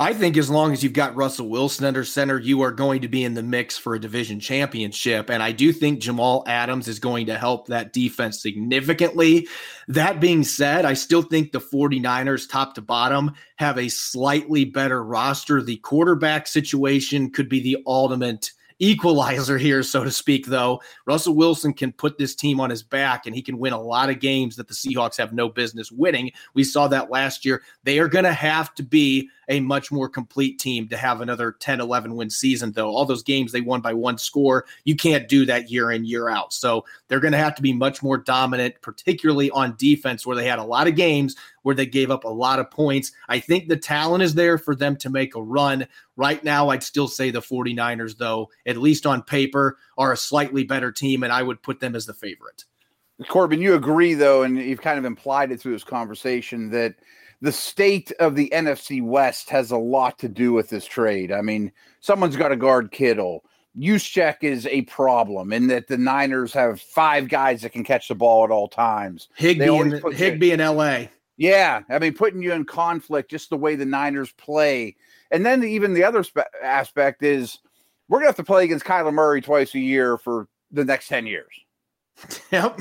I 0.00 0.14
think 0.14 0.36
as 0.36 0.50
long 0.50 0.72
as 0.72 0.82
you've 0.82 0.94
got 0.94 1.14
Russell 1.14 1.48
Wilson 1.48 1.86
under 1.86 2.04
center, 2.04 2.40
you 2.40 2.62
are 2.62 2.72
going 2.72 3.02
to 3.02 3.08
be 3.08 3.22
in 3.22 3.34
the 3.34 3.42
mix 3.44 3.78
for 3.78 3.94
a 3.94 4.00
division 4.00 4.40
championship. 4.40 5.30
And 5.30 5.40
I 5.40 5.52
do 5.52 5.72
think 5.72 6.00
Jamal 6.00 6.42
Adams 6.48 6.88
is 6.88 6.98
going 6.98 7.26
to 7.26 7.38
help 7.38 7.68
that 7.68 7.92
defense 7.92 8.42
significantly. 8.42 9.46
That 9.86 10.18
being 10.18 10.42
said, 10.42 10.84
I 10.84 10.94
still 10.94 11.22
think 11.22 11.52
the 11.52 11.60
49ers, 11.60 12.50
top 12.50 12.74
to 12.74 12.82
bottom, 12.82 13.30
have 13.58 13.78
a 13.78 13.88
slightly 13.90 14.64
better 14.64 15.04
roster. 15.04 15.62
The 15.62 15.76
quarterback 15.76 16.48
situation 16.48 17.30
could 17.30 17.48
be 17.48 17.60
the 17.60 17.78
ultimate 17.86 18.50
equalizer 18.78 19.58
here, 19.58 19.82
so 19.82 20.04
to 20.04 20.10
speak, 20.10 20.46
though. 20.46 20.80
Russell 21.06 21.34
Wilson 21.34 21.72
can 21.72 21.92
put 21.92 22.18
this 22.18 22.34
team 22.34 22.60
on 22.60 22.70
his 22.70 22.82
back 22.82 23.26
and 23.26 23.34
he 23.34 23.42
can 23.42 23.58
win 23.58 23.72
a 23.72 23.80
lot 23.80 24.10
of 24.10 24.20
games 24.20 24.56
that 24.56 24.68
the 24.68 24.74
Seahawks 24.74 25.16
have 25.16 25.32
no 25.32 25.48
business 25.48 25.90
winning. 25.90 26.30
We 26.54 26.64
saw 26.64 26.88
that 26.88 27.10
last 27.10 27.44
year. 27.44 27.62
They 27.84 27.98
are 27.98 28.08
going 28.08 28.24
to 28.24 28.32
have 28.32 28.74
to 28.74 28.82
be 28.82 29.30
a 29.48 29.60
much 29.60 29.90
more 29.90 30.08
complete 30.08 30.58
team 30.58 30.88
to 30.88 30.96
have 30.96 31.20
another 31.20 31.52
10, 31.52 31.80
11 31.80 32.14
win 32.14 32.30
season, 32.30 32.72
though. 32.72 32.88
All 32.88 33.04
those 33.04 33.22
games 33.22 33.50
they 33.50 33.60
won 33.60 33.80
by 33.80 33.94
one 33.94 34.18
score, 34.18 34.66
you 34.84 34.94
can't 34.94 35.28
do 35.28 35.46
that 35.46 35.70
year 35.70 35.90
in, 35.90 36.04
year 36.04 36.28
out. 36.28 36.52
So 36.52 36.84
they're 37.08 37.20
going 37.20 37.32
to 37.32 37.38
have 37.38 37.54
to 37.56 37.62
be 37.62 37.72
much 37.72 38.02
more 38.02 38.18
dominant, 38.18 38.74
particularly 38.82 39.50
on 39.50 39.74
defense, 39.76 40.26
where 40.26 40.36
they 40.36 40.46
had 40.46 40.58
a 40.58 40.64
lot 40.64 40.86
of 40.86 40.96
games 40.96 41.34
where 41.62 41.74
they 41.74 41.86
gave 41.86 42.10
up 42.10 42.24
a 42.24 42.28
lot 42.28 42.58
of 42.58 42.70
points. 42.70 43.12
I 43.28 43.40
think 43.40 43.68
the 43.68 43.76
talent 43.76 44.22
is 44.22 44.34
there 44.34 44.58
for 44.58 44.74
them 44.74 44.96
to 44.96 45.10
make 45.10 45.34
a 45.34 45.42
run. 45.42 45.86
Right 46.16 46.42
now, 46.44 46.68
I'd 46.68 46.82
still 46.82 47.08
say 47.08 47.30
the 47.30 47.40
49ers, 47.40 48.16
though, 48.18 48.50
at 48.66 48.76
least 48.76 49.06
on 49.06 49.22
paper, 49.22 49.78
are 49.96 50.12
a 50.12 50.16
slightly 50.16 50.64
better 50.64 50.92
team, 50.92 51.22
and 51.22 51.32
I 51.32 51.42
would 51.42 51.62
put 51.62 51.80
them 51.80 51.96
as 51.96 52.06
the 52.06 52.14
favorite. 52.14 52.64
Corbin, 53.28 53.60
you 53.60 53.74
agree, 53.74 54.14
though, 54.14 54.42
and 54.42 54.56
you've 54.56 54.80
kind 54.80 54.98
of 54.98 55.04
implied 55.04 55.50
it 55.50 55.60
through 55.60 55.72
this 55.72 55.84
conversation 55.84 56.70
that– 56.70 56.96
the 57.40 57.52
state 57.52 58.12
of 58.18 58.34
the 58.34 58.50
NFC 58.52 59.02
West 59.02 59.50
has 59.50 59.70
a 59.70 59.76
lot 59.76 60.18
to 60.18 60.28
do 60.28 60.52
with 60.52 60.68
this 60.68 60.84
trade. 60.84 61.32
I 61.32 61.40
mean, 61.40 61.72
someone's 62.00 62.36
got 62.36 62.48
to 62.48 62.56
guard 62.56 62.90
Kittle. 62.90 63.44
Juszczyk 63.76 64.38
is 64.42 64.66
a 64.66 64.82
problem 64.82 65.52
in 65.52 65.68
that 65.68 65.86
the 65.86 65.98
Niners 65.98 66.52
have 66.52 66.80
five 66.80 67.28
guys 67.28 67.62
that 67.62 67.72
can 67.72 67.84
catch 67.84 68.08
the 68.08 68.14
ball 68.14 68.44
at 68.44 68.50
all 68.50 68.66
times. 68.66 69.28
Higbee, 69.36 69.76
in, 69.76 70.12
Higbee 70.12 70.50
in 70.50 70.60
LA. 70.60 71.04
Yeah, 71.36 71.82
I 71.88 72.00
mean, 72.00 72.14
putting 72.14 72.42
you 72.42 72.52
in 72.52 72.64
conflict 72.64 73.30
just 73.30 73.50
the 73.50 73.56
way 73.56 73.76
the 73.76 73.86
Niners 73.86 74.32
play. 74.32 74.96
And 75.30 75.46
then 75.46 75.62
even 75.62 75.94
the 75.94 76.02
other 76.02 76.24
spe- 76.24 76.40
aspect 76.62 77.22
is 77.22 77.60
we're 78.08 78.18
going 78.18 78.24
to 78.24 78.30
have 78.30 78.36
to 78.36 78.44
play 78.44 78.64
against 78.64 78.84
Kyler 78.84 79.14
Murray 79.14 79.40
twice 79.40 79.74
a 79.74 79.78
year 79.78 80.18
for 80.18 80.48
the 80.72 80.84
next 80.84 81.06
10 81.06 81.26
years. 81.26 81.52
Yep. 82.52 82.80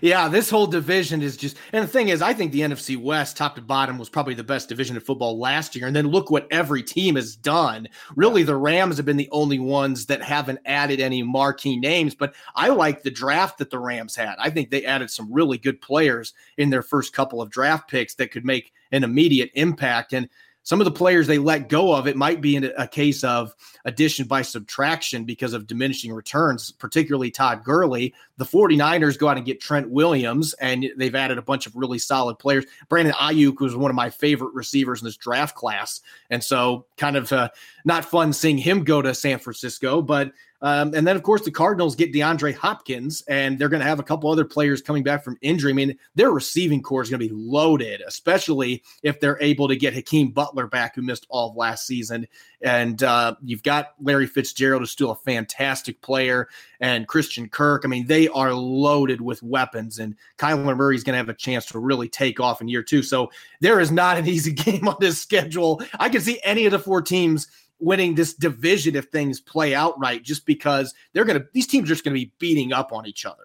yeah, 0.00 0.28
this 0.28 0.48
whole 0.48 0.66
division 0.66 1.22
is 1.22 1.36
just 1.36 1.56
and 1.72 1.84
the 1.84 1.88
thing 1.88 2.08
is, 2.08 2.22
I 2.22 2.32
think 2.32 2.52
the 2.52 2.62
NFC 2.62 2.96
West, 2.96 3.36
top 3.36 3.54
to 3.56 3.62
bottom, 3.62 3.98
was 3.98 4.08
probably 4.08 4.34
the 4.34 4.42
best 4.42 4.68
division 4.68 4.96
of 4.96 5.04
football 5.04 5.38
last 5.38 5.76
year. 5.76 5.86
And 5.86 5.94
then 5.94 6.08
look 6.08 6.30
what 6.30 6.48
every 6.50 6.82
team 6.82 7.16
has 7.16 7.36
done. 7.36 7.88
Really, 8.16 8.42
the 8.42 8.56
Rams 8.56 8.96
have 8.96 9.06
been 9.06 9.16
the 9.16 9.28
only 9.32 9.58
ones 9.58 10.06
that 10.06 10.22
haven't 10.22 10.60
added 10.64 11.00
any 11.00 11.22
marquee 11.22 11.76
names, 11.76 12.14
but 12.14 12.34
I 12.54 12.68
like 12.68 13.02
the 13.02 13.10
draft 13.10 13.58
that 13.58 13.70
the 13.70 13.78
Rams 13.78 14.16
had. 14.16 14.36
I 14.38 14.50
think 14.50 14.70
they 14.70 14.84
added 14.84 15.10
some 15.10 15.32
really 15.32 15.58
good 15.58 15.80
players 15.80 16.32
in 16.56 16.70
their 16.70 16.82
first 16.82 17.12
couple 17.12 17.42
of 17.42 17.50
draft 17.50 17.88
picks 17.90 18.14
that 18.14 18.30
could 18.30 18.44
make 18.44 18.72
an 18.92 19.04
immediate 19.04 19.50
impact. 19.54 20.12
And 20.12 20.28
some 20.66 20.80
of 20.80 20.84
the 20.84 20.90
players 20.90 21.28
they 21.28 21.38
let 21.38 21.68
go 21.68 21.94
of, 21.94 22.08
it 22.08 22.16
might 22.16 22.40
be 22.40 22.56
in 22.56 22.72
a 22.76 22.88
case 22.88 23.22
of 23.22 23.54
addition 23.84 24.26
by 24.26 24.42
subtraction 24.42 25.22
because 25.22 25.52
of 25.52 25.68
diminishing 25.68 26.12
returns, 26.12 26.72
particularly 26.72 27.30
Todd 27.30 27.62
Gurley. 27.62 28.12
The 28.38 28.46
49ers 28.46 29.16
go 29.16 29.28
out 29.28 29.36
and 29.36 29.46
get 29.46 29.60
Trent 29.60 29.88
Williams, 29.88 30.54
and 30.54 30.90
they've 30.96 31.14
added 31.14 31.38
a 31.38 31.42
bunch 31.42 31.68
of 31.68 31.76
really 31.76 32.00
solid 32.00 32.40
players. 32.40 32.64
Brandon 32.88 33.14
Aiyuk 33.14 33.60
was 33.60 33.76
one 33.76 33.92
of 33.92 33.94
my 33.94 34.10
favorite 34.10 34.54
receivers 34.54 35.00
in 35.00 35.04
this 35.04 35.16
draft 35.16 35.54
class. 35.54 36.00
And 36.30 36.42
so, 36.42 36.86
kind 36.96 37.14
of 37.14 37.32
uh, 37.32 37.50
not 37.84 38.04
fun 38.04 38.32
seeing 38.32 38.58
him 38.58 38.82
go 38.82 39.00
to 39.00 39.14
San 39.14 39.38
Francisco, 39.38 40.02
but 40.02 40.32
um, 40.62 40.94
and 40.94 41.06
then, 41.06 41.16
of 41.16 41.22
course, 41.22 41.42
the 41.42 41.50
Cardinals 41.50 41.94
get 41.94 42.12
DeAndre 42.12 42.54
Hopkins, 42.54 43.22
and 43.28 43.58
they're 43.58 43.68
going 43.68 43.80
to 43.80 43.86
have 43.86 43.98
a 43.98 44.04
couple 44.04 44.30
other 44.30 44.44
players 44.44 44.80
coming 44.80 45.02
back 45.02 45.22
from 45.22 45.36
injury. 45.42 45.70
I 45.70 45.74
mean, 45.74 45.98
their 46.14 46.30
receiving 46.30 46.82
corps 46.82 47.02
is 47.02 47.10
going 47.10 47.20
to 47.20 47.28
be 47.28 47.34
loaded, 47.34 48.02
especially 48.06 48.82
if 49.02 49.20
they're 49.20 49.40
able 49.42 49.68
to 49.68 49.76
get 49.76 49.94
Hakeem 49.94 50.30
Butler 50.30 50.66
back, 50.66 50.94
who 50.94 51.02
missed 51.02 51.26
all 51.28 51.50
of 51.50 51.56
last 51.56 51.86
season. 51.86 52.26
And 52.62 53.02
uh, 53.02 53.34
you've 53.42 53.62
got 53.62 53.94
Larry 54.00 54.26
Fitzgerald, 54.26 54.82
who's 54.82 54.90
still 54.90 55.10
a 55.10 55.16
fantastic 55.16 56.00
player, 56.00 56.48
and 56.80 57.06
Christian 57.06 57.48
Kirk. 57.48 57.82
I 57.84 57.88
mean, 57.88 58.06
they 58.06 58.28
are 58.28 58.54
loaded 58.54 59.20
with 59.20 59.42
weapons, 59.42 59.98
and 59.98 60.16
Kyler 60.38 60.76
Murray 60.76 60.96
is 60.96 61.04
going 61.04 61.14
to 61.14 61.18
have 61.18 61.28
a 61.28 61.34
chance 61.34 61.66
to 61.66 61.78
really 61.78 62.08
take 62.08 62.40
off 62.40 62.60
in 62.60 62.68
year 62.68 62.82
two. 62.82 63.02
So 63.02 63.30
there 63.60 63.78
is 63.78 63.90
not 63.90 64.16
an 64.16 64.26
easy 64.36 64.52
game 64.52 64.88
on 64.88 64.96
this 65.00 65.20
schedule. 65.20 65.82
I 65.98 66.08
can 66.08 66.22
see 66.22 66.40
any 66.44 66.64
of 66.64 66.72
the 66.72 66.78
four 66.78 67.02
teams 67.02 67.48
winning 67.78 68.14
this 68.14 68.34
division 68.34 68.96
if 68.96 69.06
things 69.06 69.40
play 69.40 69.74
out 69.74 69.98
right, 69.98 70.22
just 70.22 70.46
because 70.46 70.94
they're 71.12 71.24
going 71.24 71.40
to, 71.40 71.46
these 71.52 71.66
teams 71.66 71.84
are 71.84 71.94
just 71.94 72.04
going 72.04 72.14
to 72.14 72.20
be 72.20 72.32
beating 72.38 72.72
up 72.72 72.92
on 72.92 73.06
each 73.06 73.24
other. 73.26 73.44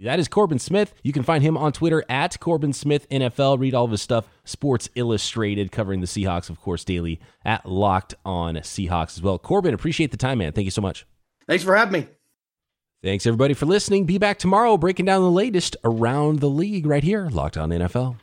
That 0.00 0.18
is 0.18 0.26
Corbin 0.26 0.58
Smith. 0.58 0.94
You 1.04 1.12
can 1.12 1.22
find 1.22 1.44
him 1.44 1.56
on 1.56 1.72
Twitter 1.72 2.04
at 2.08 2.40
Corbin 2.40 2.72
Smith 2.72 3.08
NFL. 3.08 3.60
Read 3.60 3.74
all 3.74 3.84
of 3.84 3.92
his 3.92 4.02
stuff, 4.02 4.26
Sports 4.44 4.88
Illustrated, 4.96 5.70
covering 5.70 6.00
the 6.00 6.08
Seahawks, 6.08 6.50
of 6.50 6.60
course, 6.60 6.82
daily 6.84 7.20
at 7.44 7.66
Locked 7.66 8.14
On 8.24 8.56
Seahawks 8.56 9.16
as 9.16 9.22
well. 9.22 9.38
Corbin, 9.38 9.74
appreciate 9.74 10.10
the 10.10 10.16
time, 10.16 10.38
man. 10.38 10.52
Thank 10.52 10.64
you 10.64 10.72
so 10.72 10.82
much. 10.82 11.06
Thanks 11.46 11.62
for 11.62 11.76
having 11.76 11.92
me. 11.92 12.08
Thanks, 13.02 13.26
everybody, 13.26 13.54
for 13.54 13.66
listening. 13.66 14.04
Be 14.04 14.18
back 14.18 14.38
tomorrow 14.38 14.76
breaking 14.76 15.06
down 15.06 15.22
the 15.22 15.30
latest 15.30 15.76
around 15.84 16.40
the 16.40 16.50
league 16.50 16.86
right 16.86 17.02
here, 17.02 17.28
Locked 17.30 17.56
On 17.56 17.70
NFL. 17.70 18.16